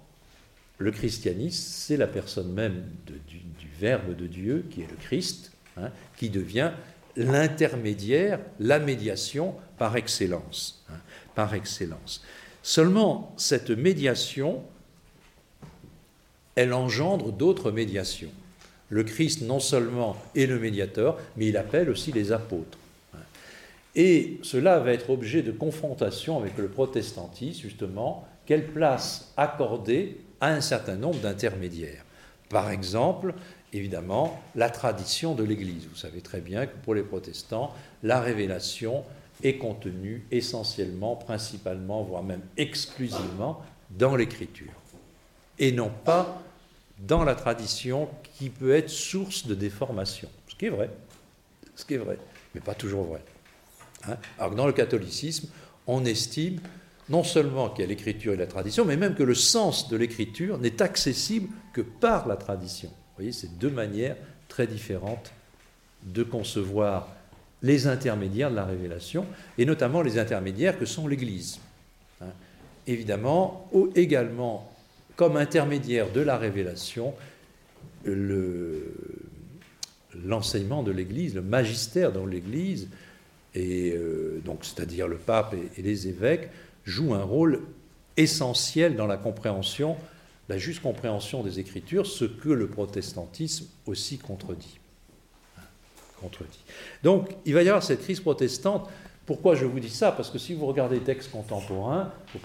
[0.78, 5.52] le christianisme, c'est la personne même de, du, Verbe de Dieu, qui est le Christ,
[5.78, 6.72] hein, qui devient
[7.16, 10.84] l'intermédiaire, la médiation par excellence.
[10.90, 10.98] Hein,
[11.36, 12.24] par excellence.
[12.64, 14.64] Seulement, cette médiation,
[16.56, 18.32] elle engendre d'autres médiations.
[18.90, 22.78] Le Christ non seulement est le médiateur, mais il appelle aussi les apôtres.
[23.96, 30.50] Et cela va être objet de confrontation avec le protestantisme, justement, quelle place accorder à
[30.50, 32.06] un certain nombre d'intermédiaires?
[32.50, 33.34] Par exemple,
[33.78, 35.88] évidemment, la tradition de l'Église.
[35.90, 37.74] Vous savez très bien que pour les protestants,
[38.04, 39.04] la révélation
[39.44, 43.62] est contenue essentiellement, principalement, voire même exclusivement
[43.92, 44.74] dans l'Écriture,
[45.60, 46.42] et non pas
[47.00, 50.30] dans la tradition qui peut être source de déformation.
[50.48, 50.90] Ce qui est vrai,
[51.76, 52.18] ce qui est vrai,
[52.56, 53.22] mais pas toujours vrai.
[54.08, 54.18] Hein?
[54.40, 55.50] Alors que dans le catholicisme,
[55.86, 56.60] on estime
[57.10, 59.96] non seulement qu'il y a l'écriture et la tradition, mais même que le sens de
[59.96, 62.92] l'écriture n'est accessible que par la tradition.
[63.18, 64.16] Vous voyez, c'est deux manières
[64.48, 65.32] très différentes
[66.04, 67.10] de concevoir
[67.64, 69.26] les intermédiaires de la révélation,
[69.58, 71.60] et notamment les intermédiaires que sont l'Église.
[72.22, 72.28] Hein.
[72.86, 74.72] Évidemment, ou également
[75.16, 77.16] comme intermédiaire de la révélation,
[80.24, 82.88] l'enseignement de l'Église, le magistère dans l'Église,
[83.56, 86.50] et euh, donc c'est-à-dire le pape et, les évêques,
[86.86, 87.62] joue un rôle
[88.16, 89.98] essentiel dans la compréhension,
[90.50, 94.80] la juste compréhension des Écritures, ce que le protestantisme aussi contredit.
[96.22, 96.64] contredit.
[97.04, 98.90] Donc il va y avoir cette crise protestante.
[99.26, 100.12] Pourquoi je vous dis ça?
[100.12, 102.40] Parce que si vous regardez les textes contemporains, tout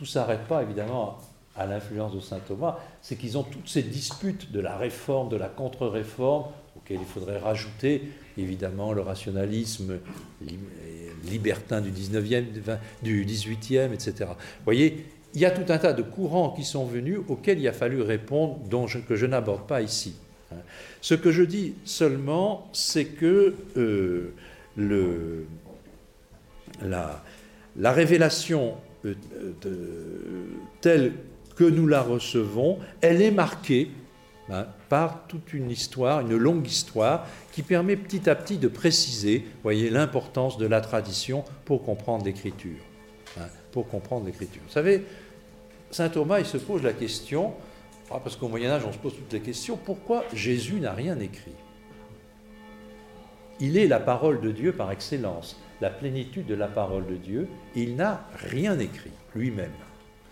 [0.00, 1.18] ne s'arrête pas évidemment
[1.56, 5.36] à l'influence de saint Thomas, c'est qu'ils ont toutes ces disputes de la réforme, de
[5.36, 9.98] la contre-réforme, auxquelles il faudrait rajouter évidemment le rationalisme
[11.24, 12.44] libertin du 19e,
[13.02, 14.30] du 18e, etc.
[14.30, 17.68] Vous voyez, il y a tout un tas de courants qui sont venus auxquels il
[17.68, 20.14] a fallu répondre, dont que je n'aborde pas ici.
[20.52, 20.56] Hein.
[21.00, 24.34] Ce que je dis seulement, c'est que euh,
[26.82, 27.22] la,
[27.92, 28.74] révélation
[29.04, 29.14] euh,
[30.80, 31.12] telle
[31.56, 33.90] que nous la recevons, elle est marquée
[34.50, 39.44] hein, par toute une histoire, une longue histoire, qui permet petit à petit de préciser,
[39.62, 42.80] voyez, l'importance de la tradition pour comprendre l'écriture.
[43.38, 44.60] Hein, pour comprendre l'écriture.
[44.66, 45.02] Vous savez,
[45.92, 47.52] saint Thomas, il se pose la question,
[48.10, 51.18] ah, parce qu'au Moyen Âge, on se pose toutes les questions, pourquoi Jésus n'a rien
[51.20, 51.52] écrit?
[53.60, 57.48] Il est la parole de Dieu par excellence, la plénitude de la parole de Dieu,
[57.76, 59.70] il n'a rien écrit lui-même.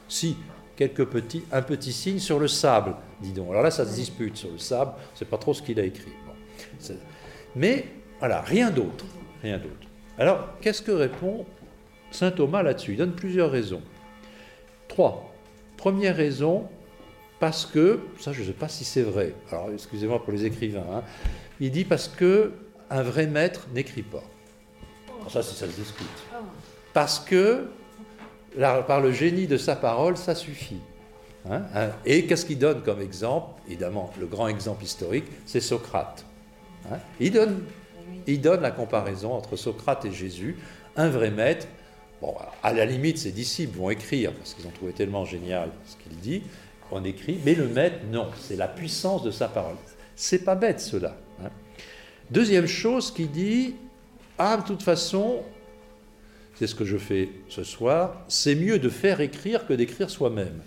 [0.08, 0.36] Si
[0.76, 3.50] quelques petits, un petit signe sur le sable, dis donc.
[3.50, 6.12] Alors là, ça se dispute sur le sable, c'est pas trop ce qu'il a écrit.
[7.54, 7.84] Mais
[8.18, 9.04] voilà, rien d'autre,
[9.42, 9.88] rien d'autre.
[10.18, 11.44] Alors, qu'est-ce que répond
[12.10, 12.92] saint Thomas là-dessus?
[12.92, 13.82] Il donne plusieurs raisons.
[14.88, 15.29] Trois.
[15.80, 16.68] Première raison,
[17.38, 20.84] parce que, ça je ne sais pas si c'est vrai, alors excusez-moi pour les écrivains,
[20.92, 21.02] hein.
[21.58, 22.52] il dit parce que
[22.90, 24.22] un vrai maître n'écrit pas.
[25.20, 26.06] Alors ça, ça se discute.
[26.92, 27.68] Parce que
[28.86, 30.80] par le génie de sa parole, ça suffit.
[31.48, 31.62] Hein.
[32.04, 33.58] Et qu'est-ce qu'il donne comme exemple?
[33.66, 36.26] Évidemment, le grand exemple historique, c'est Socrate.
[36.92, 36.98] Hein.
[37.20, 40.58] il donne la comparaison entre Socrate et Jésus,
[40.96, 41.66] un vrai maître.
[42.20, 45.96] Bon, à la limite, ses disciples vont écrire, parce qu'ils ont trouvé tellement génial ce
[45.96, 46.42] qu'il dit,
[46.92, 49.76] on écrit, mais le maître, non, c'est la puissance de sa parole.
[50.16, 51.16] C'est pas bête cela.
[52.30, 53.74] Deuxième chose qu'il dit,
[54.38, 55.42] ah, de toute façon,
[56.56, 60.60] c'est ce que je fais ce soir, c'est mieux de faire écrire que d'écrire soi-même.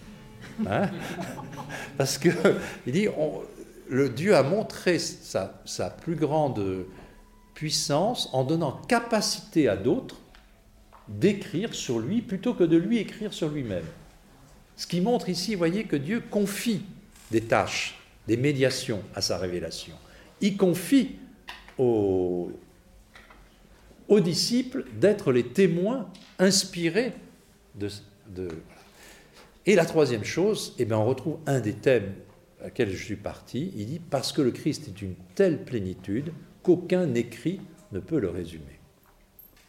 [0.67, 0.89] Hein
[1.97, 2.29] Parce que,
[2.87, 3.07] il dit,
[3.89, 5.53] le Dieu a montré sa,
[6.01, 6.85] plus grande
[7.53, 10.17] puissance en donnant capacité à d'autres
[11.07, 13.85] d'écrire sur lui plutôt que de lui écrire sur lui-même.
[14.75, 16.81] Ce qui montre ici, voyez, que Dieu confie
[17.31, 17.95] des tâches,
[18.27, 19.95] des médiations à sa révélation.
[20.41, 21.15] Il confie
[21.77, 22.51] aux,
[24.07, 27.13] aux disciples d'être les témoins inspirés
[27.75, 27.89] de,
[29.65, 32.13] Et la troisième chose, eh bien, on retrouve un des thèmes
[32.61, 33.71] à laquelle je suis parti.
[33.75, 36.31] Il dit Parce que le Christ est une telle plénitude
[36.61, 37.59] qu'aucun écrit
[37.91, 38.79] ne peut le résumer.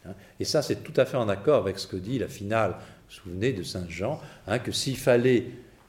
[0.07, 0.13] Hein?
[0.39, 2.75] Et ça, c'est tout à fait en accord avec ce que dit la finale, vous
[3.09, 5.45] vous souvenez, de Saint Jean, hein, que s'il fallait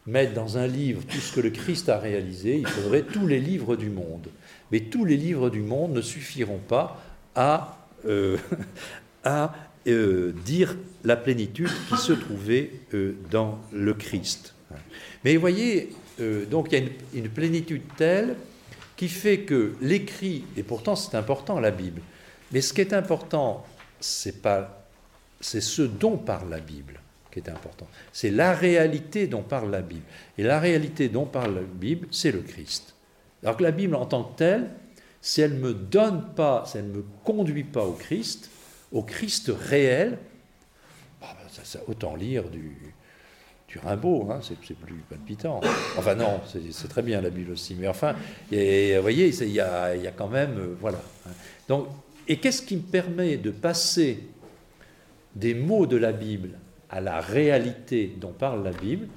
[0.07, 3.41] mettre dans un livre tout ce que le Christ a réalisé, il faudrait tous les
[3.41, 4.29] livres du monde.
[4.71, 7.01] Mais tous les livres du monde ne suffiront pas
[7.35, 8.37] à euh,
[9.25, 9.55] à
[9.89, 14.55] euh, dire la plénitude qui se trouvait euh, dans le Christ.
[15.25, 15.93] Mais vous voyez,
[16.51, 18.37] donc il y a une, plénitude telle
[18.97, 22.01] qui fait que l'écrit, et pourtant c'est important la Bible,
[22.53, 23.65] mais ce qui est important,
[24.07, 24.87] c'est pas,
[25.41, 27.01] c'est ce dont parle la Bible
[27.31, 27.87] qui est important.
[28.13, 30.05] C'est la réalité dont parle la Bible.
[30.39, 32.95] Et la réalité dont parle la Bible, c'est le Christ.
[33.43, 34.71] Alors que la Bible en tant que telle,
[35.21, 38.51] si elle ne me donne pas, si elle ne me conduit pas au Christ,
[38.93, 40.19] au Christ réel,
[41.21, 42.95] bah, bah, ça, autant lire du,
[43.69, 44.77] du Rimbaud, hein, c'est plus
[45.11, 45.61] palpitant.
[45.99, 46.41] Enfin non,
[46.71, 48.15] c'est très bien la Bible aussi, mais enfin,
[48.51, 51.01] vous voyez, il y a, quand même, euh, voilà.
[51.69, 51.89] Donc,
[52.29, 54.21] et qu'est-ce qui me permet de passer
[55.35, 56.59] des mots de la Bible
[56.89, 59.09] à la réalité dont parle la Bible?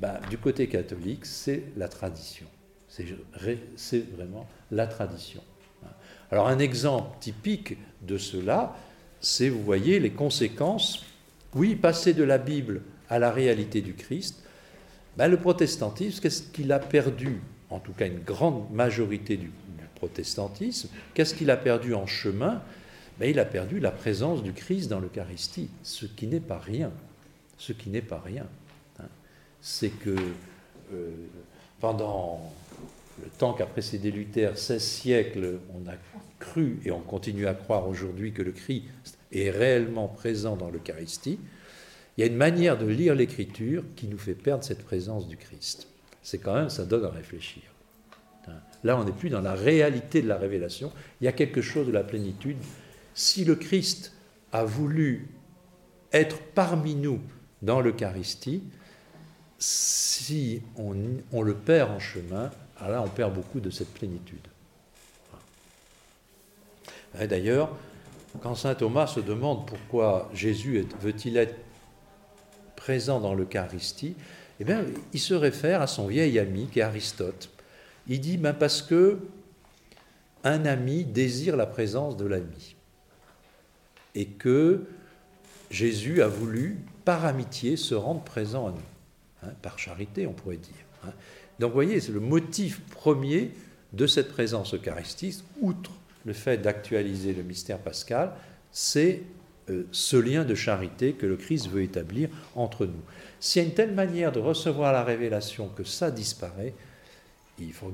[0.00, 2.46] Ben, Du côté catholique, c'est la tradition.
[2.88, 5.40] C'est vraiment la tradition.
[6.30, 8.76] Alors un exemple typique de cela,
[9.20, 11.04] c'est, vous voyez, les conséquences.
[11.54, 14.42] Oui, passer de la Bible à la réalité du Christ,
[15.16, 17.40] ben, le protestantisme, qu'est-ce qu'il a perdu?
[17.70, 19.50] En tout cas, une grande majorité du,
[20.04, 22.62] protestantisme, qu'est-ce qu'il a perdu en chemin?
[23.18, 26.90] Ben, Il a perdu la présence du Christ dans l'Eucharistie, ce qui n'est pas rien.
[27.56, 28.46] Ce qui n'est pas rien.
[29.00, 29.08] Hein.
[29.62, 30.14] C'est que
[30.92, 31.10] euh,
[31.80, 32.52] pendant
[33.22, 35.94] le temps qu'a précédé Luther, 16 siècles, on a
[36.38, 38.84] cru et on continue à croire aujourd'hui que le Christ
[39.32, 41.38] est réellement présent dans l'Eucharistie.
[42.16, 45.36] Il y a une manière de lire l'Écriture qui nous fait perdre cette présence du
[45.36, 45.88] Christ.
[46.22, 47.73] C'est quand même, ça donne à réfléchir.
[48.84, 50.92] Là, on n'est plus dans la réalité de la révélation.
[51.20, 52.58] Il y a quelque chose de la plénitude.
[53.14, 54.12] Si le Christ
[54.52, 55.28] a voulu
[56.12, 57.20] être parmi nous
[57.62, 58.62] dans l'Eucharistie,
[59.58, 64.46] si on, le perd en chemin, alors là, on perd beaucoup de cette plénitude.
[67.14, 67.74] D'ailleurs,
[68.42, 71.54] quand saint Thomas se demande pourquoi Jésus veut-il être
[72.76, 74.16] présent dans l'Eucharistie,
[74.60, 77.48] eh bien, il se réfère à son vieil ami qui est Aristote.
[78.08, 79.18] Il dit ben parce que
[80.44, 82.76] un ami désire la présence de l'ami
[84.14, 84.84] et que
[85.70, 90.56] Jésus a voulu, par amitié, se rendre présent à nous, hein, par charité, on pourrait
[90.56, 90.74] dire.
[91.04, 91.12] Hein.
[91.58, 93.50] Donc, vous voyez, c'est le motif premier
[93.92, 95.92] de cette présence eucharistique, outre
[96.24, 98.32] le fait d'actualiser le mystère pascal,
[98.70, 99.22] c'est
[99.70, 103.02] euh, ce lien de charité que le Christ veut établir entre nous.
[103.40, 106.74] S'il y a une telle manière de recevoir la révélation que ça disparaît,
[107.58, 107.90] il faut,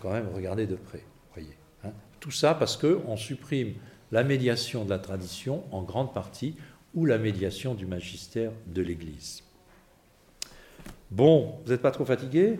[0.00, 1.02] quand même regarder de près.
[1.34, 1.92] Voyez, hein.
[2.18, 3.74] Tout ça parce qu'on supprime
[4.12, 6.56] la médiation de la tradition en grande partie
[6.94, 9.42] ou la médiation du magistère de l'Église.
[11.10, 12.58] Bon, vous n'êtes pas trop fatigué?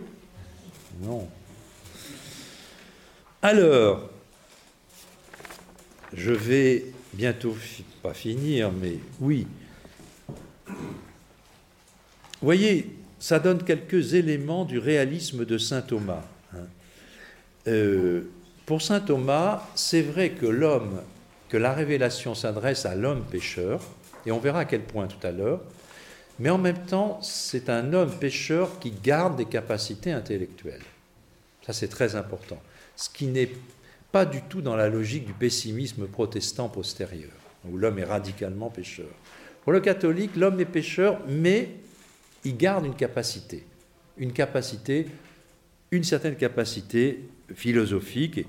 [1.03, 1.29] Non.
[3.43, 4.11] Alors,
[6.13, 7.57] je vais bientôt
[8.03, 9.47] pas finir, mais oui.
[12.43, 16.25] Voyez, ça donne quelques éléments du réalisme de saint Thomas.
[16.55, 16.67] Hein.
[17.69, 18.23] Euh,
[18.67, 21.03] pour saint Thomas, c'est vrai que l'homme,
[21.49, 23.83] que la révélation s'adresse à l'homme pécheur,
[24.25, 25.61] et on verra à quel point tout à l'heure,
[26.39, 30.83] mais en même temps, c'est un homme pécheur qui garde des capacités intellectuelles.
[31.67, 32.61] Ça, c'est très important.
[32.97, 33.51] Ce qui n'est
[34.13, 37.31] pas du tout dans la logique du pessimisme protestant postérieur,
[37.69, 39.11] où l'homme est radicalement pécheur.
[39.65, 41.69] Pour le catholique, l'homme est pécheur, mais
[42.45, 43.65] il garde une capacité,
[44.19, 48.47] une certaine capacité philosophique,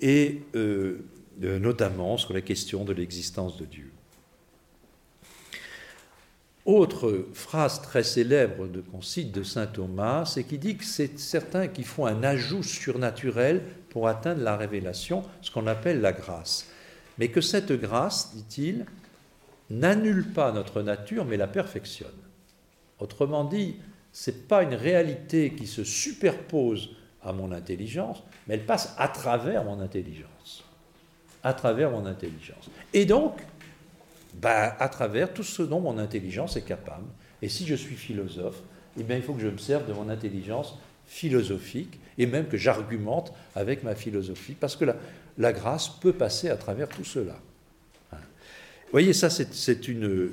[0.00, 0.98] et, euh,
[1.40, 3.90] notamment sur la question de l'existence de Dieu.
[6.64, 11.68] Autre phrase très célèbre qu'on cite de saint Thomas, c'est qu'il dit que c'est certains
[11.68, 16.66] qui font un ajout surnaturel pour atteindre la révélation, ce qu'on appelle la grâce.
[17.18, 18.86] Mais que cette grâce, dit-il,
[19.68, 22.08] n'annule pas notre nature, mais la perfectionne.
[23.00, 23.76] Autrement dit,
[24.12, 29.08] ce n'est pas une réalité qui se superpose à mon intelligence, mais elle passe à
[29.08, 30.64] travers mon intelligence.
[31.42, 32.70] À travers mon intelligence.
[32.92, 33.40] Et donc,
[34.40, 37.06] bah, à travers tout ce dont mon intelligence est capable.
[37.42, 38.62] Et si je suis philosophe,
[38.98, 42.56] eh bien, il faut que je me serve de mon intelligence philosophique et même que
[42.56, 44.86] j'argumente avec ma philosophie, parce que
[45.38, 47.36] la, grâce peut passer à travers tout cela.
[48.12, 48.18] Hein.
[48.84, 50.30] Vous voyez, ça c'est une,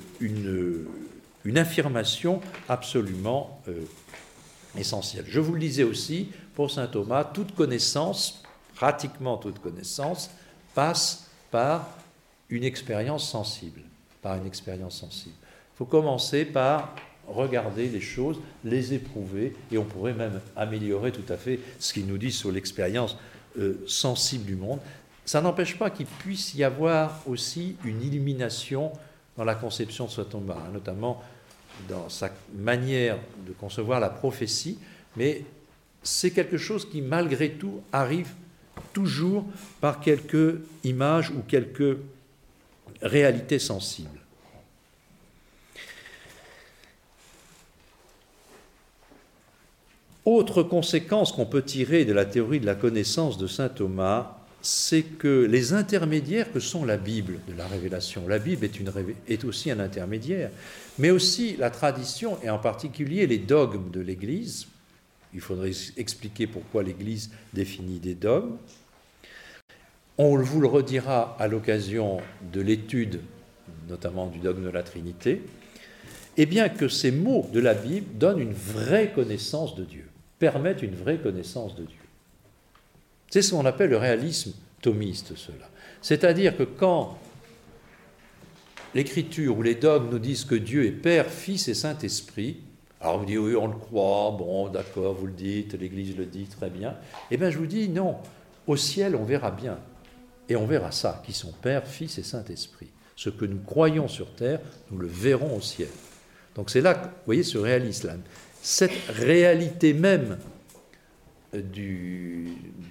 [1.44, 3.86] une, affirmation absolument euh,
[4.78, 5.26] essentielle.
[5.28, 8.44] Je vous le disais aussi, pour Saint Thomas, toute connaissance,
[8.76, 10.32] pratiquement toute connaissance,
[10.74, 11.88] passe par
[12.50, 13.82] une expérience sensible.
[14.22, 15.36] Par une expérience sensible.
[15.42, 16.96] Il faut commencer par
[17.28, 22.06] regarder les choses, les éprouver, et on pourrait même améliorer tout à fait ce qu'il
[22.06, 23.18] nous dit sur l'expérience
[23.58, 24.80] euh, sensible du monde.
[25.26, 28.92] Ça n'empêche pas qu'il puisse y avoir aussi une illumination
[29.38, 31.24] dans la conception de Thomas, hein, notamment
[31.90, 33.18] dans sa manière
[33.48, 34.78] de concevoir la prophétie,
[35.16, 35.44] mais
[36.04, 38.30] c'est quelque chose qui, malgré tout, arrive
[38.94, 39.46] toujours
[39.80, 41.98] par quelques images ou quelques
[43.02, 44.10] réalités sensibles.
[50.24, 55.01] Autre conséquence qu'on peut tirer de la théorie de la connaissance de saint Thomas, c'est
[55.01, 58.68] que les intermédiaires que sont la Bible de la révélation, la Bible
[59.28, 60.51] est, aussi un intermédiaire,
[60.99, 64.68] mais aussi la tradition et en particulier les dogmes de l'Église.
[65.34, 68.57] Il faudrait expliquer pourquoi l'Église définit des dogmes.
[70.18, 72.20] On vous le redira à l'occasion
[72.53, 73.22] de l'étude,
[73.89, 75.41] notamment du dogme de la Trinité,
[76.38, 80.07] et bien que ces mots de la Bible donnent une vraie connaissance de Dieu,
[80.38, 82.01] permettent une vraie connaissance de Dieu.
[83.32, 84.52] C'est ce qu'on appelle le réalisme
[84.82, 85.70] thomiste, cela.
[86.02, 87.18] C'est-à-dire que quand
[88.94, 92.58] l'Écriture ou les dogmes nous disent que Dieu est Père, Fils et Saint-Esprit,
[93.00, 96.44] alors on dit oui, on le croit, bon, d'accord, vous le dites, l'Église le dit,
[96.44, 96.96] très bien.
[97.32, 98.18] Eh bien, je vous dis non,
[98.68, 99.80] au ciel, on verra bien.
[100.50, 102.90] Et on verra ça, qui sont Père, Fils et Saint-Esprit.
[103.16, 104.60] Ce que nous croyons sur terre,
[104.92, 105.88] nous le verrons au ciel.
[106.56, 108.20] Donc c'est là, vous voyez, ce réalisme,
[108.62, 110.38] cette réalité même
[111.54, 112.47] du,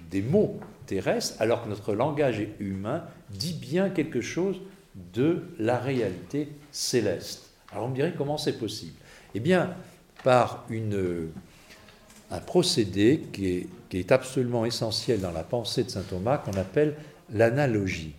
[0.09, 4.59] des mots terrestres, alors que notre langage humain dit bien quelque chose
[5.13, 7.49] de la réalité céleste.
[7.71, 8.93] Alors on me dirait comment c'est possible?
[9.33, 9.73] Eh bien,
[10.23, 11.29] par une,
[12.29, 16.53] un procédé qui est, qui est absolument essentiel dans la pensée de saint Thomas, qu'on
[16.53, 16.95] appelle
[17.33, 18.13] l'analogie.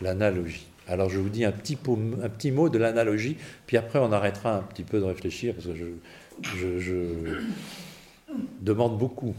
[0.00, 0.66] L'analogie.
[0.88, 1.78] Alors je vous dis un petit,
[2.22, 3.36] un petit mot de l'analogie,
[3.66, 7.40] puis après on arrêtera un petit peu de réfléchir, parce que je, je
[8.60, 9.34] demande beaucoup.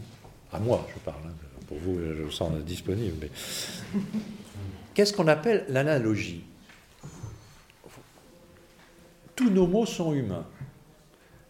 [0.52, 1.20] À moi, je parle.
[1.26, 1.32] Hein.
[1.66, 3.16] Pour vous, je me sens disponible.
[3.20, 3.30] Mais...
[4.94, 6.44] Qu'est-ce qu'on appelle l'analogie
[9.34, 10.46] Tous nos mots sont humains.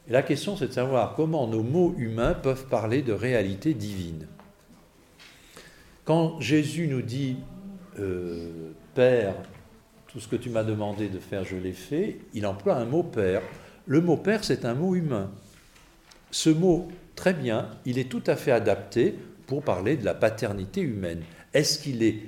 [0.09, 4.27] Et la question, c'est de savoir comment nos mots humains peuvent parler de réalité divine.
[6.05, 7.37] Quand Jésus nous dit
[7.99, 9.35] euh, Père,
[10.09, 13.03] tout ce que tu m'as demandé de faire, je l'ai fait, il emploie un mot
[13.03, 13.43] Père.
[13.87, 15.31] Le mot Père, c'est un mot humain.
[16.31, 19.15] Ce mot très bien, il est tout à fait adapté
[19.47, 21.23] pour parler de la paternité humaine.
[21.53, 22.21] Est-ce qu'il est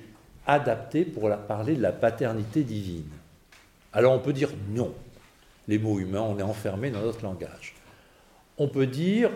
[0.47, 3.09] adapté pour parler de la paternité divine?
[3.93, 4.95] Alors on peut dire non.
[5.68, 7.74] Les mots humains, on est enfermé dans notre langage.
[8.57, 9.30] On peut dire,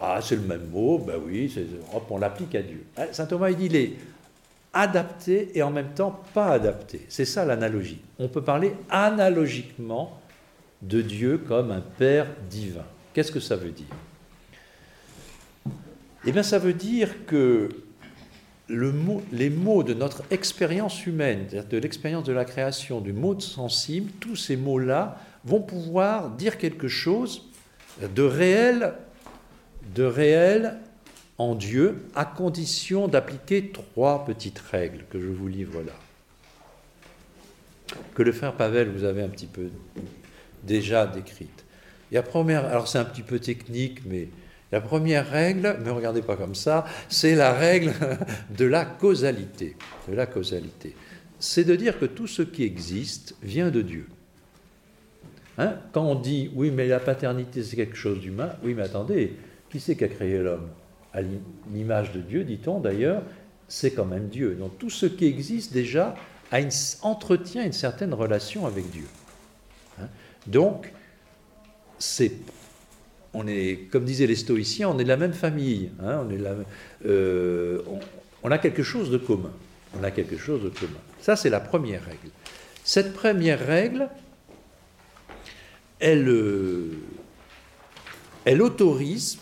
[0.00, 1.54] ah c'est le même mot, ben oui,
[1.94, 2.86] hop, on l'applique à Dieu.
[2.96, 3.92] Ah, Saint Thomas, il dit, il est
[4.72, 7.04] adapté et en même temps pas adapté.
[7.08, 8.00] C'est ça l'analogie.
[8.18, 10.18] On peut parler analogiquement
[10.80, 12.84] de Dieu comme un Père divin.
[13.12, 13.86] Qu'est-ce que ça veut dire?
[16.24, 17.68] Eh bien, ça veut dire que
[18.68, 24.36] les mots de notre expérience humaine, de l'expérience de la création, du mot sensible, tous
[24.36, 27.48] ces mots-là vont pouvoir dire quelque chose
[28.00, 28.94] de réel,
[29.94, 30.78] de réel
[31.38, 35.92] en Dieu, à condition d'appliquer trois petites règles que je vous livre là.
[38.14, 39.70] Que le frère Pavel vous avez un petit peu
[40.62, 41.64] déjà décrites.
[42.10, 44.28] Et la première, alors c'est un petit peu technique, mais
[44.72, 47.92] la première règle, ne regardez pas comme ça, c'est la règle
[48.56, 49.76] de la causalité.
[50.08, 50.96] De la causalité.
[51.38, 54.06] C'est de dire que tout ce qui existe vient de Dieu.
[55.58, 55.74] Hein?
[55.92, 59.36] Quand on dit oui, mais la paternité c'est quelque chose d'humain, oui, mais attendez,
[59.70, 60.68] qui c'est qui a créé l'homme?
[61.12, 61.20] À
[61.72, 63.22] l'image de Dieu, dit-on d'ailleurs,
[63.68, 64.54] c'est quand même Dieu.
[64.54, 66.14] Donc tout ce qui existe déjà
[67.02, 69.06] entretient une certaine relation avec Dieu.
[70.00, 70.08] Hein?
[70.46, 70.92] Donc,
[71.98, 72.32] c'est
[73.34, 75.90] on est, comme disaient les stoïciens, on est de la même famille.
[76.02, 76.26] Hein,
[77.06, 77.80] euh,
[78.42, 79.52] on, a quelque chose de commun.
[79.98, 80.98] On a quelque chose de commun.
[81.20, 82.28] Ça, c'est la première règle.
[82.84, 84.08] Cette première règle,
[85.98, 86.98] elle, euh,
[88.60, 89.38] autorise,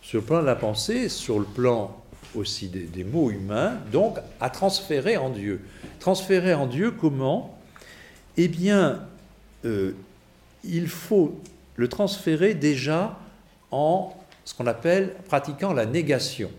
[0.00, 1.98] sur le plan de la pensée, sur le plan
[2.34, 5.60] aussi des, mots humains, donc à transférer en Dieu.
[6.00, 7.58] Transférer en Dieu comment?
[8.36, 9.06] Eh bien,
[9.64, 9.92] euh,
[10.64, 11.38] il faut
[11.76, 13.18] le transférer déjà
[13.70, 14.14] en
[14.44, 16.50] ce qu'on appelle pratiquant la négation.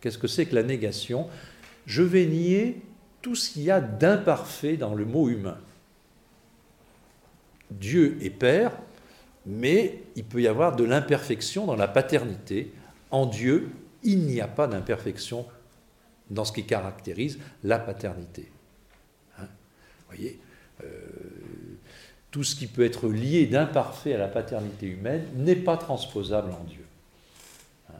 [0.00, 1.28] Qu'est-ce que c'est que la négation?
[1.86, 2.80] Je vais nier
[3.22, 5.58] tout ce qu'il y a d'imparfait dans le mot humain.
[7.70, 8.72] Dieu est Père,
[9.46, 12.72] mais il peut y avoir de l'imperfection dans la paternité.
[13.10, 13.70] En Dieu,
[14.02, 15.46] il n'y a pas d'imperfection
[16.30, 18.50] dans ce qui caractérise la paternité.
[19.38, 19.48] Hein?
[20.08, 20.38] Voyez
[20.84, 20.86] euh,
[22.30, 26.64] tout ce qui peut être lié d'imparfait à la paternité humaine n'est pas transposable en
[26.64, 26.84] Dieu.
[27.90, 27.98] Hein.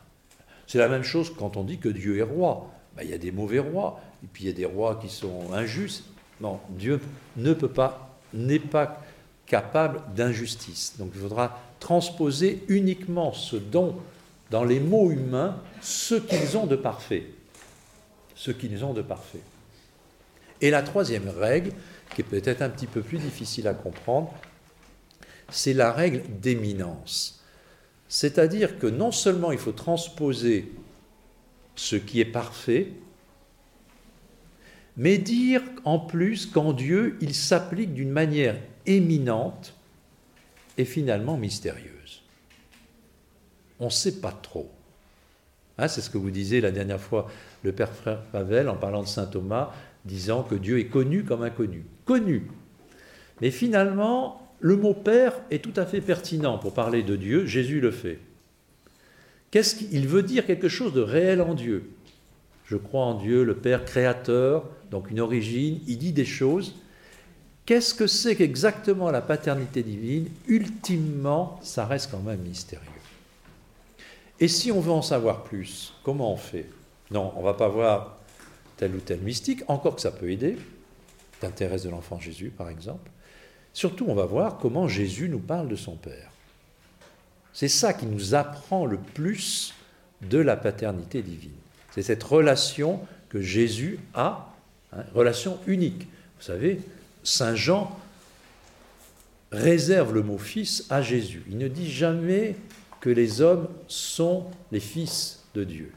[0.66, 2.70] C'est la même chose quand on dit que Dieu est roi.
[2.96, 5.08] Ben, il y a des mauvais rois, et puis il y a des rois qui
[5.08, 6.04] sont injustes.
[6.40, 7.00] Non, Dieu
[7.36, 9.02] ne peut pas, n'est pas
[9.46, 10.94] capable d'injustice.
[10.98, 13.96] Donc il faudra transposer uniquement ce dont,
[14.50, 17.26] dans les mots humains, ce qu'ils ont de parfait.
[18.34, 19.42] Ce qu'ils ont de parfait.
[20.60, 21.72] Et la troisième règle,
[22.14, 24.34] qui est peut-être un petit peu plus difficile à comprendre,
[25.50, 27.42] c'est la règle d'éminence.
[28.08, 30.72] C'est-à-dire que non seulement il faut transposer
[31.76, 32.92] ce qui est parfait,
[34.96, 38.56] mais dire en plus qu'en Dieu, il s'applique d'une manière
[38.86, 39.74] éminente
[40.76, 42.22] et finalement mystérieuse.
[43.78, 44.70] On ne sait pas trop.
[45.78, 47.30] Hein, c'est ce que vous disiez la dernière fois,
[47.62, 49.72] le Père Frère Pavel, en parlant de Saint Thomas,
[50.08, 51.84] disant que Dieu est connu comme inconnu.
[52.04, 52.48] Connu.
[53.40, 57.46] Mais finalement, le mot Père est tout à fait pertinent pour parler de Dieu.
[57.46, 58.18] Jésus le fait.
[59.52, 61.90] Qu'est-ce qu'il veut dire quelque chose de réel en Dieu?
[62.66, 65.80] Je crois en Dieu, le Père créateur, donc une origine.
[65.86, 66.74] Il dit des choses.
[67.64, 70.28] Qu'est-ce que c'est qu'exactement la paternité divine?
[70.48, 72.84] Ultimement, ça reste quand même mystérieux.
[74.40, 76.68] Et si on veut en savoir plus, comment on fait?
[77.10, 78.17] Non, on ne va pas voir
[78.78, 80.56] tel ou tel mystique, encore que ça peut aider.
[81.40, 83.10] T'intéresse de l'enfant Jésus, par exemple.
[83.72, 86.30] Surtout, on va voir comment Jésus nous parle de son Père.
[87.52, 89.74] C'est ça qui nous apprend le plus
[90.22, 91.52] de la paternité divine.
[91.94, 94.54] C'est cette relation que Jésus a,
[94.92, 96.02] hein, relation unique.
[96.38, 96.80] Vous savez,
[97.22, 97.96] Saint Jean
[99.52, 101.42] réserve le mot fils à Jésus.
[101.48, 102.56] Il ne dit jamais
[103.00, 105.92] que les hommes sont les fils de Dieu.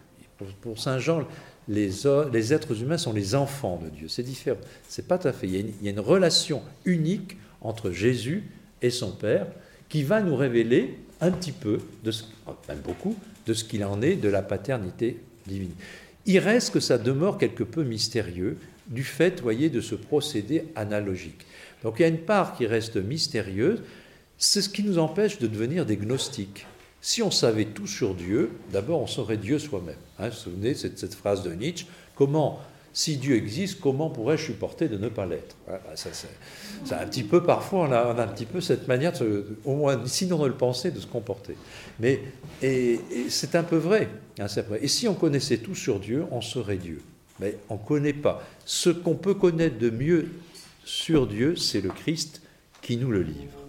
[0.62, 1.28] Pour, Saint Jean,
[1.72, 4.08] les, êtres humains sont les enfants de Dieu.
[4.08, 4.60] C'est différent.
[4.88, 5.48] C'est pas tout à fait.
[5.48, 8.44] Il y, a une, il y a une relation unique entre Jésus
[8.82, 9.48] et son Père
[9.90, 12.24] qui va nous révéler un petit peu, de ce,
[12.68, 13.16] même beaucoup,
[13.46, 15.18] de ce qu'il en est de la paternité
[15.48, 15.74] divine.
[16.26, 18.58] Il reste que ça demeure quelque peu mystérieux
[18.88, 21.46] du fait, voyez, de ce procédé analogique.
[21.84, 23.82] Donc il y a une part qui reste mystérieuse,
[24.38, 26.66] c'est ce qui nous empêche de devenir des gnostiques.
[27.02, 29.96] Si on savait tout sur Dieu, d'abord on saurait Dieu soi-même.
[30.20, 32.60] Hein, vous vous souvenez de cette, phrase de Nietzsche Comment
[32.94, 35.56] si Dieu existe, comment pourrais-je supporter de ne pas l'être?
[35.66, 39.14] Bah, c'est, un petit peu, parfois, on a, un petit peu cette manière,
[39.64, 41.56] au moins, sinon de le penser, de se comporter.
[42.00, 42.22] Mais
[43.30, 44.10] c'est un peu vrai,
[44.40, 44.80] hein, vrai.
[44.82, 47.02] Et si on connaissait tout sur Dieu, on serait Dieu.
[47.40, 48.44] Mais on ne connaît pas.
[48.66, 50.28] Ce qu'on peut connaître de mieux
[50.84, 52.42] sur Dieu, c'est le Christ
[52.82, 53.61] qui nous le livre.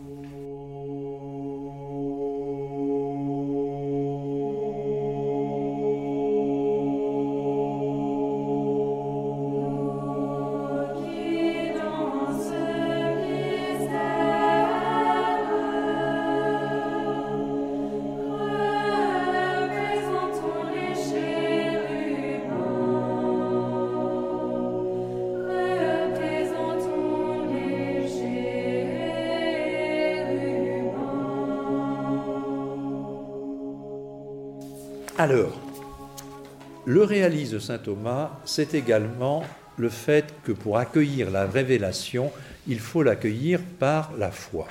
[37.52, 39.44] De saint Thomas, c'est également
[39.76, 42.32] le fait que pour accueillir la révélation,
[42.66, 44.68] il faut l'accueillir par la foi.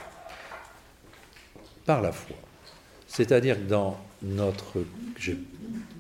[1.86, 2.38] Par la foi.
[3.08, 4.84] C'est-à-dire que dans notre.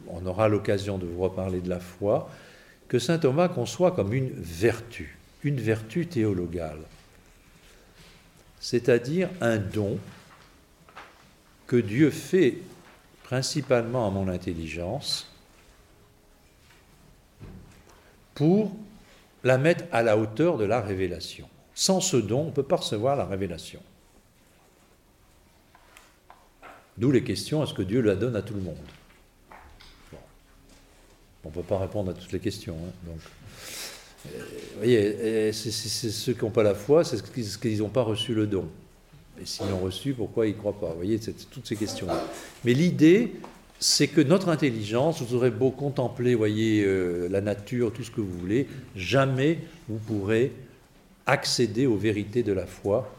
[0.07, 2.29] on aura l'occasion de vous reparler de la foi,
[2.87, 6.81] que saint Thomas conçoit comme une vertu, une vertu théologale.
[8.59, 9.97] C'est-à-dire un don
[11.67, 12.57] que Dieu fait
[13.23, 15.30] principalement à mon intelligence,
[18.33, 18.71] pour
[19.43, 21.47] la mettre à la hauteur de la révélation.
[21.73, 23.79] Sans ce don, on ne peut pas recevoir la révélation.
[26.97, 28.75] D'où les questions, est-ce que Dieu la donne à tout le monde?
[31.43, 32.75] On ne peut pas répondre à toutes les questions.
[32.75, 33.19] Hein, donc.
[34.27, 34.39] Euh,
[34.73, 38.35] vous voyez, c'est, ceux qui n'ont pas la foi, c'est ce qu'ils n'ont pas reçu
[38.35, 38.69] le don.
[39.41, 40.89] Et s'ils l'ont reçu, pourquoi ils ne croient pas?
[40.89, 42.23] Vous voyez, c'est toutes ces questions-là.
[42.63, 43.33] Mais l'idée,
[43.81, 48.21] c'est que notre intelligence, vous aurez beau contempler, voyez, euh, la nature, tout ce que
[48.21, 49.57] vous voulez, jamais
[49.89, 50.51] vous pourrez
[51.25, 53.11] accéder aux vérités de la foi,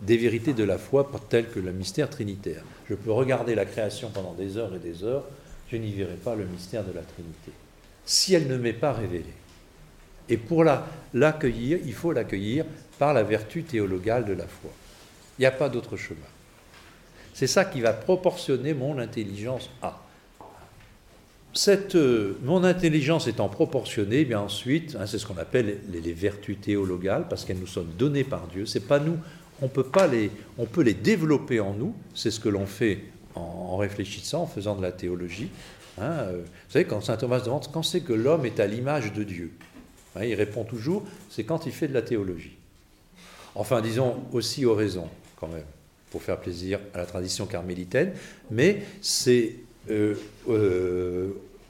[0.00, 2.62] des vérités de la foi telles que le mystère trinitaire.
[2.88, 5.24] Je peux regarder la création pendant des heures et des heures,
[5.68, 7.50] je n'y verrai pas le mystère de la Trinité,
[8.04, 9.34] si elle ne m'est pas révélée.
[10.28, 10.64] Et pour
[11.12, 12.64] l'accueillir, il faut l'accueillir
[13.00, 14.70] par la vertu théologale de la foi.
[15.38, 16.20] Il n'y a pas d'autre chemin.
[17.36, 20.00] C'est ça qui va proportionner mon intelligence à.
[21.52, 26.14] Cette, euh, mon intelligence étant proportionnée, eh bien ensuite, hein, c'est ce qu'on appelle les,
[26.14, 28.64] vertus théologales, parce qu'elles nous sont données par Dieu.
[28.64, 29.18] C'est pas nous,
[29.60, 31.94] on peut pas les, on peut les développer en nous.
[32.14, 33.04] C'est ce que l'on fait
[33.34, 35.50] en, réfléchissant, en faisant de la théologie.
[36.00, 39.12] Hein, euh, vous savez, quand saint Thomas demande quand c'est que l'homme est à l'image
[39.12, 39.52] de Dieu,
[40.22, 42.56] il répond toujours c'est quand il fait de la théologie.
[43.54, 45.66] Enfin, disons aussi oraison quand même,
[46.16, 48.14] pour faire plaisir à la tradition carmélitaine,
[48.50, 49.56] mais c'est
[49.90, 50.14] euh,
[50.48, 51.28] euh,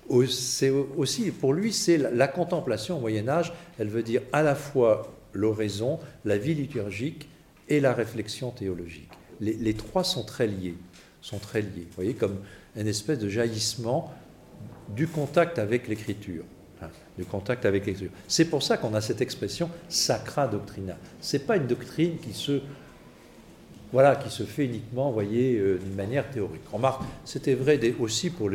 [0.09, 5.13] aussi, pour lui, c'est la, contemplation au Moyen Âge, elle veut dire à la fois
[5.33, 7.29] l'oraison, la vie liturgique
[7.69, 9.11] et la réflexion théologique.
[9.41, 10.77] Les, trois sont très liés,
[11.23, 12.37] sont très liés, vous voyez, comme
[12.77, 14.15] une espèce de jaillissement
[14.91, 16.45] du contact avec l'écriture.
[16.83, 18.13] hein, de contact avec l'écriture.
[18.29, 20.97] C'est pour ça qu'on a cette expression sacra doctrina.
[21.21, 22.61] Ce n'est pas une doctrine qui se,
[23.93, 26.63] voilà, qui se fait uniquement, voyez, euh, d'une manière théorique.
[26.73, 28.51] Remarque, c'était vrai aussi pour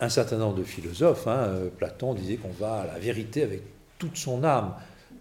[0.00, 1.26] un certain nombre de philosophes.
[1.26, 3.62] Hein, euh, Platon disait qu'on va à la vérité avec
[3.98, 4.74] toute son âme,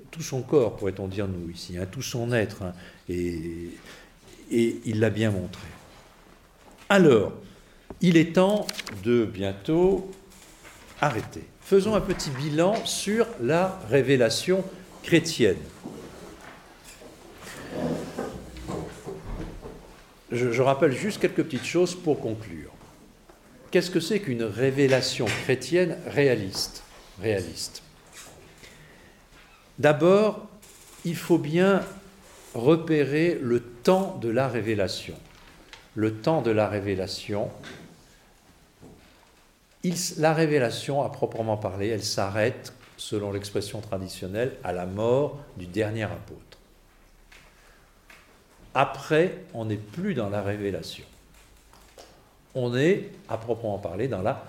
[0.09, 2.63] tout son corps, pourrait-on dire nous ici, hein, tout son être.
[2.63, 2.73] Hein,
[3.09, 3.71] et
[4.51, 5.67] il l'a bien montré.
[6.89, 7.31] Alors,
[8.01, 8.67] il est temps
[9.03, 10.11] de bientôt
[10.99, 11.43] arrêter.
[11.61, 14.63] Faisons un petit bilan sur la révélation
[15.03, 15.55] chrétienne.
[20.31, 22.71] Je, rappelle juste quelques petites choses pour conclure.
[23.69, 26.83] Qu'est-ce que c'est qu'une révélation chrétienne réaliste,
[27.21, 27.83] réaliste
[29.77, 30.47] D'abord,
[31.03, 31.81] il faut bien
[32.53, 35.15] repérer le temps de la révélation.
[35.95, 37.49] Le temps de la révélation,
[40.17, 46.03] la révélation, à proprement parler, elle s'arrête, selon l'expression traditionnelle, à la mort du dernier
[46.03, 46.50] apôtre.
[48.73, 51.05] Après, on n'est plus dans la révélation.
[52.55, 54.45] On est, à proprement parler, dans la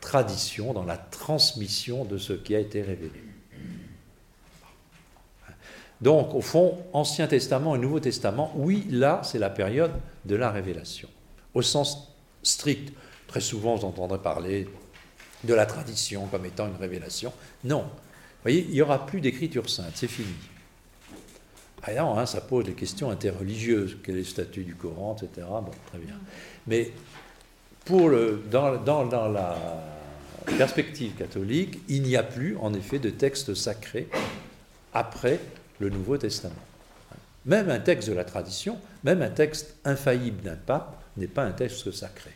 [0.00, 3.22] tradition, dans la transmission de ce qui a été révélé.
[6.00, 9.92] Donc, au fond, Ancien Testament et Nouveau Testament, oui, là, c'est la période
[10.24, 11.08] de la révélation.
[11.54, 12.92] Au sens strict,
[13.26, 14.68] très souvent, vous entendrez parler
[15.44, 17.32] de la tradition comme étant une révélation.
[17.62, 17.82] Non.
[17.82, 20.34] Vous voyez, il n'y aura plus d'écriture sainte, c'est fini.
[21.86, 23.98] Ah ça pose des questions interreligieuses.
[24.02, 25.46] Quel est le statut du Coran, etc.
[25.48, 26.14] Bon, très bien.
[26.66, 26.92] Mais
[27.84, 29.56] pour le, dans, dans, dans la
[30.56, 34.08] perspective catholique, il n'y a plus, en effet, de texte sacré
[34.94, 35.40] après
[35.78, 36.54] le Nouveau Testament.
[37.44, 41.52] Même un texte de la tradition, même un texte infaillible d'un pape, n'est pas un
[41.52, 42.30] texte sacré.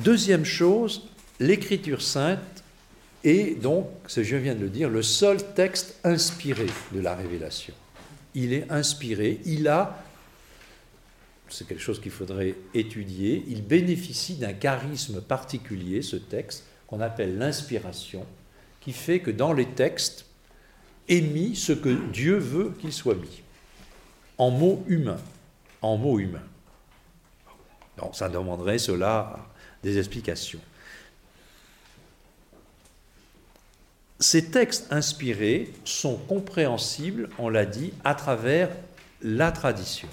[0.00, 1.08] Deuxième chose,
[1.40, 2.57] l'écriture sainte
[3.24, 7.74] est donc, je viens de le dire, le seul texte inspiré de la révélation.
[8.34, 10.02] Il est inspiré, il a,
[11.48, 17.38] c'est quelque chose qu'il faudrait étudier, il bénéficie d'un charisme particulier, ce texte, qu'on appelle
[17.38, 18.24] l'inspiration,
[18.80, 20.26] qui fait que dans les textes
[21.08, 23.42] est mis ce que Dieu veut qu'il soit mis,
[24.36, 25.20] en mots humains,
[25.82, 26.46] en mots humains.
[27.96, 29.38] Donc ça demanderait cela
[29.82, 30.60] des explications.
[34.20, 38.68] Ces textes inspirés sont compréhensibles, on l'a dit, à travers
[39.22, 40.08] la tradition.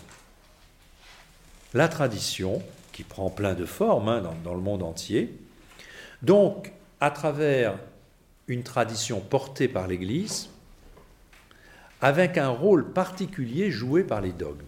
[1.74, 2.62] La tradition,
[2.92, 5.36] qui prend plein de formes hein, dans, dans le monde entier,
[6.22, 6.72] donc
[7.02, 7.78] à travers
[8.48, 10.50] une tradition portée par l'Église,
[12.00, 14.62] avec un rôle particulier joué par les dogmes,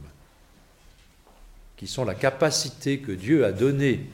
[1.75, 4.09] qui sont la capacité que Dieu a donnée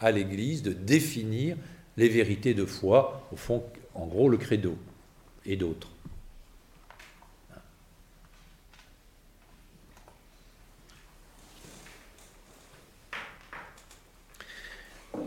[0.00, 1.56] à l'Église de définir
[1.96, 3.64] les vérités de foi, au fond,
[3.98, 4.78] en gros, le credo
[5.44, 5.88] et d'autres.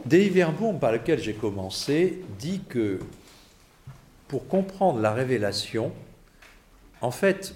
[0.05, 2.99] Dei Verbum, par lequel j'ai commencé, dit que
[4.27, 5.91] pour comprendre la révélation,
[7.01, 7.53] en fait,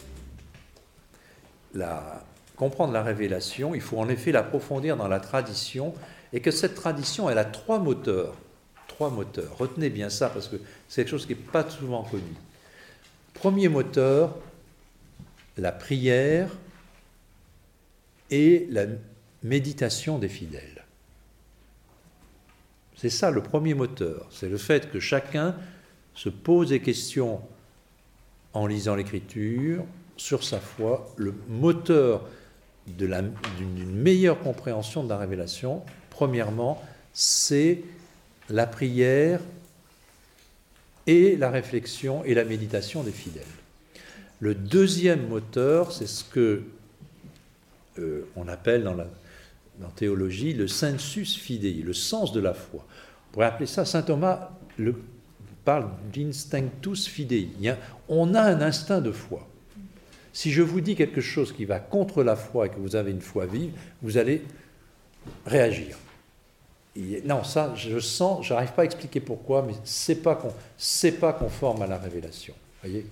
[2.55, 5.93] comprendre la révélation, il faut en effet l'approfondir dans la tradition
[6.33, 8.35] et que cette tradition, elle a trois moteurs.
[8.95, 9.57] Trois moteurs.
[9.57, 10.57] Retenez bien ça parce que
[10.87, 12.23] c'est quelque chose qui n'est pas souvent connu.
[13.33, 14.35] Premier moteur,
[15.57, 16.49] la prière
[18.31, 18.85] et la
[19.43, 20.83] méditation des fidèles.
[22.95, 24.27] C'est ça le premier moteur.
[24.31, 25.55] C'est le fait que chacun
[26.13, 27.41] se pose des questions
[28.53, 29.83] en lisant l'écriture
[30.15, 32.25] sur sa foi, le moteur
[32.87, 35.83] d'une meilleure compréhension de la révélation,
[36.15, 36.81] Premièrement,
[37.11, 37.81] c'est
[38.49, 39.39] la prière
[41.07, 43.43] et la réflexion et la méditation des fidèles.
[44.39, 46.63] Le deuxième moteur, c'est ce que
[47.99, 49.07] euh, on appelle dans la
[49.95, 52.85] théologie le sensus fidei, le sens de la foi.
[53.29, 54.95] On pourrait appeler ça, saint Thomas le,
[55.63, 57.49] parle d'instinctus fidei.
[58.07, 59.47] on a un instinct de foi.
[60.33, 63.11] Si je vous dis quelque chose qui va contre la foi et que vous avez
[63.11, 64.43] une foi vive, vous allez
[65.45, 65.97] réagir
[67.25, 70.39] non, ça, je sens, je n'arrive pas à expliquer pourquoi, mais c'est pas
[71.19, 72.53] pas conforme à la révélation.
[72.81, 73.05] Voyez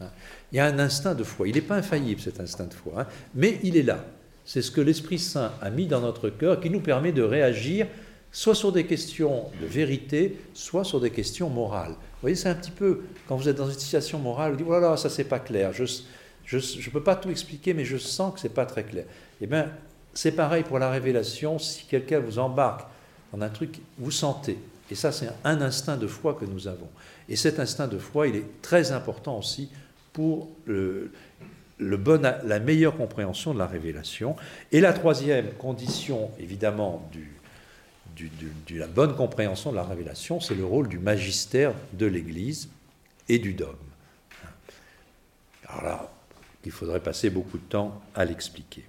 [0.00, 0.08] hein.
[0.52, 1.46] Il y a un instinct de foi.
[1.46, 4.04] Il n'est pas infaillible cet instinct de foi, hein, mais il est là.
[4.44, 7.86] C'est ce que l'Esprit Saint a mis dans notre cœur qui nous permet de réagir
[8.32, 11.92] soit sur des questions de vérité, soit sur des questions morales.
[11.92, 14.66] Vous voyez, c'est un petit peu, quand vous êtes dans une situation morale, vous dites,
[14.66, 15.84] voilà, ça c'est pas clair, je
[16.56, 19.04] ne peux pas tout expliquer, mais je sens que c'est pas très clair.
[19.40, 19.70] Eh bien,
[20.14, 22.88] c'est pareil pour la révélation, si quelqu'un vous embarque
[23.32, 24.58] dans un truc, vous sentez.
[24.90, 26.88] Et ça, c'est un instinct de foi que nous avons.
[27.28, 29.70] Et cet instinct de foi, il est très important aussi
[30.12, 30.48] pour
[31.78, 34.34] la meilleure compréhension de la révélation.
[34.72, 37.08] Et la troisième condition, évidemment,
[38.18, 42.68] de la bonne compréhension de la révélation, c'est le rôle du magistère de l'Église
[43.28, 43.76] et du dogme.
[45.68, 46.12] Alors là,
[46.64, 48.84] il faudrait passer beaucoup de temps à l'expliquer.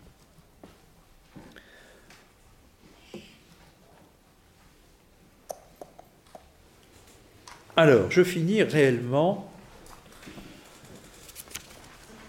[7.81, 9.51] Alors, je finis réellement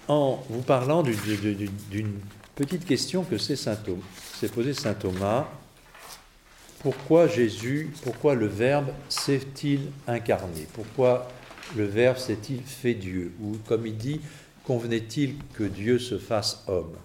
[0.08, 2.20] en vous parlant d'une
[2.54, 3.58] petite question que s'est
[4.48, 5.46] posé Saint Thomas.
[6.78, 10.66] Pourquoi Jésus, pourquoi le Verbe s'est-il incarné?
[10.72, 11.28] Pourquoi
[11.76, 13.34] le Verbe s'est-il fait Dieu?
[13.42, 14.22] Ou comme il dit,
[14.64, 16.96] convenait-il que Dieu se fasse homme?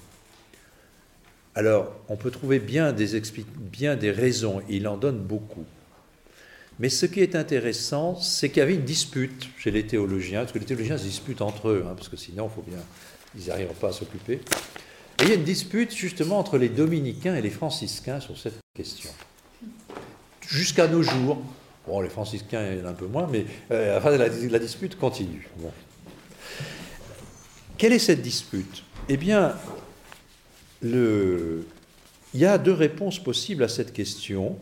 [1.53, 5.65] Alors, on peut trouver bien des raisons, il en donne beaucoup.
[6.79, 10.51] Mais ce qui est intéressant, c'est qu'il y avait une dispute chez les théologiens, parce
[10.51, 12.77] que les théologiens se disputent entre eux, hein, parce que sinon, faut bien,
[13.35, 14.41] ils n'arriveront pas à s'occuper.
[15.21, 19.09] Il y a une dispute justement entre les dominicains et les franciscains sur cette question.
[20.47, 21.41] Jusqu'à nos jours,
[21.87, 24.17] bon, les franciscains, il y en a un peu moins, mais euh,
[24.49, 25.49] la, dispute continue.
[27.77, 28.83] Quelle est cette dispute?
[29.09, 29.55] Eh bien,
[30.83, 31.63] il
[32.35, 34.57] y a deux réponses possibles à cette question.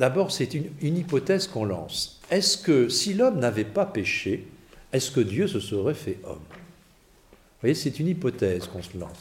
[0.00, 2.22] D'abord, c'est une, hypothèse qu'on lance.
[2.30, 4.48] Est-ce que si l'homme n'avait pas péché,
[4.94, 6.38] est-ce que Dieu se serait fait homme?
[6.38, 9.18] Vous voyez, c'est une hypothèse qu'on se lance.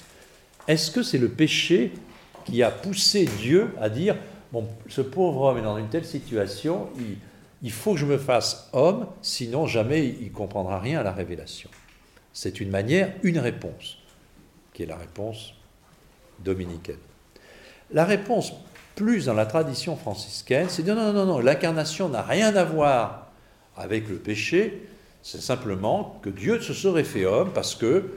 [0.69, 1.91] Est-ce que c'est le péché
[2.45, 4.15] qui a poussé Dieu à dire,
[4.53, 7.17] bon, ce pauvre homme est dans une telle situation, il,
[7.61, 11.69] il faut que je me fasse homme, sinon jamais il comprendra rien à la révélation?
[12.31, 13.97] C'est une manière, une réponse,
[14.71, 15.55] qui est la réponse
[16.41, 16.95] dominicaine.
[17.91, 18.53] La réponse
[18.99, 23.27] plus dans la tradition franciscaine, c'est de non, non, non, l'incarnation n'a rien à voir
[23.77, 24.89] avec le péché,
[25.23, 28.11] c'est simplement que Dieu se serait fait homme parce que,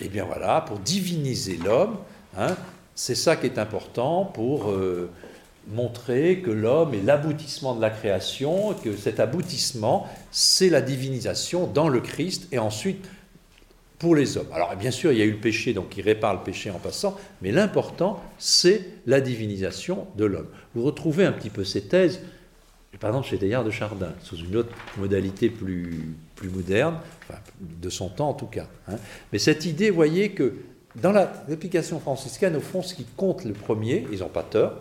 [0.00, 1.96] eh bien voilà, pour diviniser l'homme,
[2.38, 2.54] hein,
[2.94, 5.10] c'est ça qui est important pour euh,
[5.66, 11.88] montrer que l'homme est l'aboutissement de la création, que cet aboutissement, c'est la divinisation dans
[11.88, 13.04] le Christ, et ensuite
[14.00, 14.48] pour les hommes.
[14.52, 16.78] Alors bien sûr, il y a eu le péché, donc il répare le péché en
[16.78, 20.48] passant, mais l'important, c'est la divinisation de l'homme.
[20.74, 22.20] Vous retrouvez un petit peu ces thèses,
[22.98, 26.98] par exemple chez Teilhard de Chardin, sous une autre modalité plus, plus moderne,
[27.60, 28.68] de son temps en tout cas.
[28.88, 28.96] Hein.
[29.32, 30.54] Mais cette idée, voyez que
[30.96, 34.72] dans l'application franciscaine, au fond, ce qui compte le premier, ils n'ont pas tort,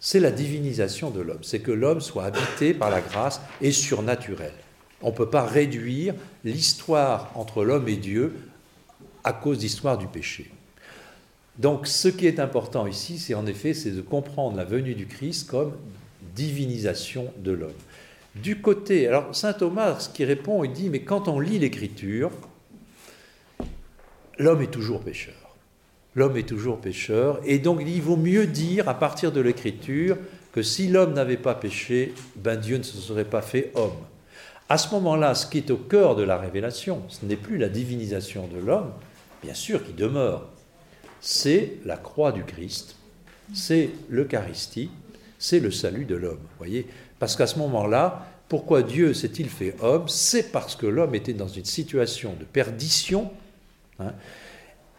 [0.00, 4.52] c'est la divinisation de l'homme, c'est que l'homme soit habité par la grâce et surnaturel.
[5.04, 6.14] On ne peut pas réduire
[6.44, 8.34] l'histoire entre l'homme et Dieu
[9.22, 10.50] à cause d'histoire du péché.
[11.58, 15.06] Donc ce qui est important ici, c'est en effet, c'est de comprendre la venue du
[15.06, 15.74] Christ comme
[16.34, 17.70] divinisation de l'homme.
[18.34, 22.30] Du côté, alors saint Thomas, ce qui répond, il dit, mais quand on lit l'Écriture,
[24.38, 25.34] l'homme est toujours pécheur.
[26.16, 30.16] L'homme est toujours pécheur, et donc il vaut mieux dire à partir de l'Écriture
[30.52, 33.92] que si l'homme n'avait pas péché, ben Dieu ne se serait pas fait homme.
[34.68, 37.68] À ce moment-là, ce qui est au cœur de la révélation, ce n'est plus la
[37.68, 38.92] divinisation de l'homme,
[39.42, 40.48] bien sûr qui demeure,
[41.20, 42.96] c'est la croix du Christ,
[43.52, 44.90] c'est l'Eucharistie,
[45.38, 46.40] c'est le salut de l'homme.
[46.58, 46.86] Voyez
[47.18, 50.08] Parce qu'à ce moment-là, pourquoi Dieu s'est-il fait homme?
[50.08, 53.30] C'est parce que l'homme était dans une situation de perdition,
[53.98, 54.12] hein,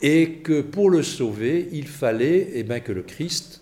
[0.01, 3.61] et que pour le sauver, il fallait eh bien, que le Christ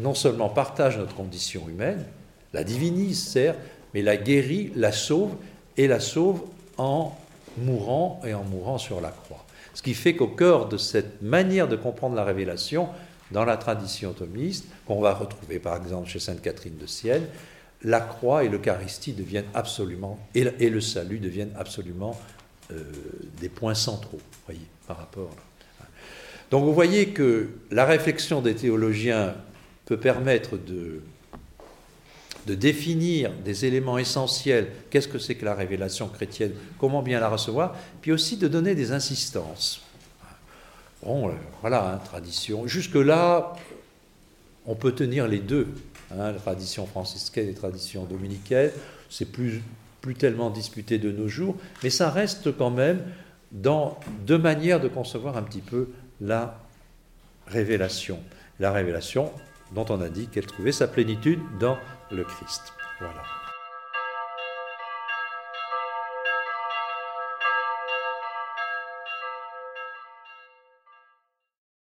[0.00, 2.06] non seulement partage notre condition humaine,
[2.52, 3.58] la divinise, certes,
[3.94, 5.34] mais la guérit, la sauve,
[5.76, 6.42] et la sauve
[6.78, 7.16] en
[7.58, 9.44] mourant et en mourant sur la croix.
[9.74, 12.88] Ce qui fait qu'au cœur de cette manière de comprendre la révélation,
[13.30, 17.26] dans la tradition thomiste, qu'on va retrouver par exemple chez Sainte Catherine de Sienne,
[17.82, 22.18] la croix et l'Eucharistie deviennent absolument, et le, salut deviennent absolument
[22.70, 22.82] euh,
[23.40, 25.30] des points centraux, voyez, par rapport.
[26.50, 29.34] Donc vous voyez que la réflexion des théologiens
[29.86, 31.00] peut permettre de
[32.46, 37.28] de définir des éléments essentiels, qu'est-ce que c'est que la révélation chrétienne, comment bien la
[37.28, 39.82] recevoir, puis aussi de donner des insistances.
[41.02, 42.66] Bon, euh, voilà, hein, tradition.
[42.66, 43.54] Jusque-là,
[44.66, 45.68] on peut tenir les deux,
[46.12, 48.70] hein, la tradition franciscaine et la tradition dominicaine,
[49.10, 49.62] c'est plus,
[50.00, 53.02] plus tellement disputé de nos jours, mais ça reste quand même
[53.50, 55.88] dans deux manières de concevoir un petit peu
[56.20, 56.58] la
[57.46, 58.18] révélation.
[58.60, 59.30] La révélation
[59.74, 61.78] dont on a dit qu'elle trouvait sa plénitude dans
[62.12, 62.74] le Christ.
[63.00, 63.22] Voilà.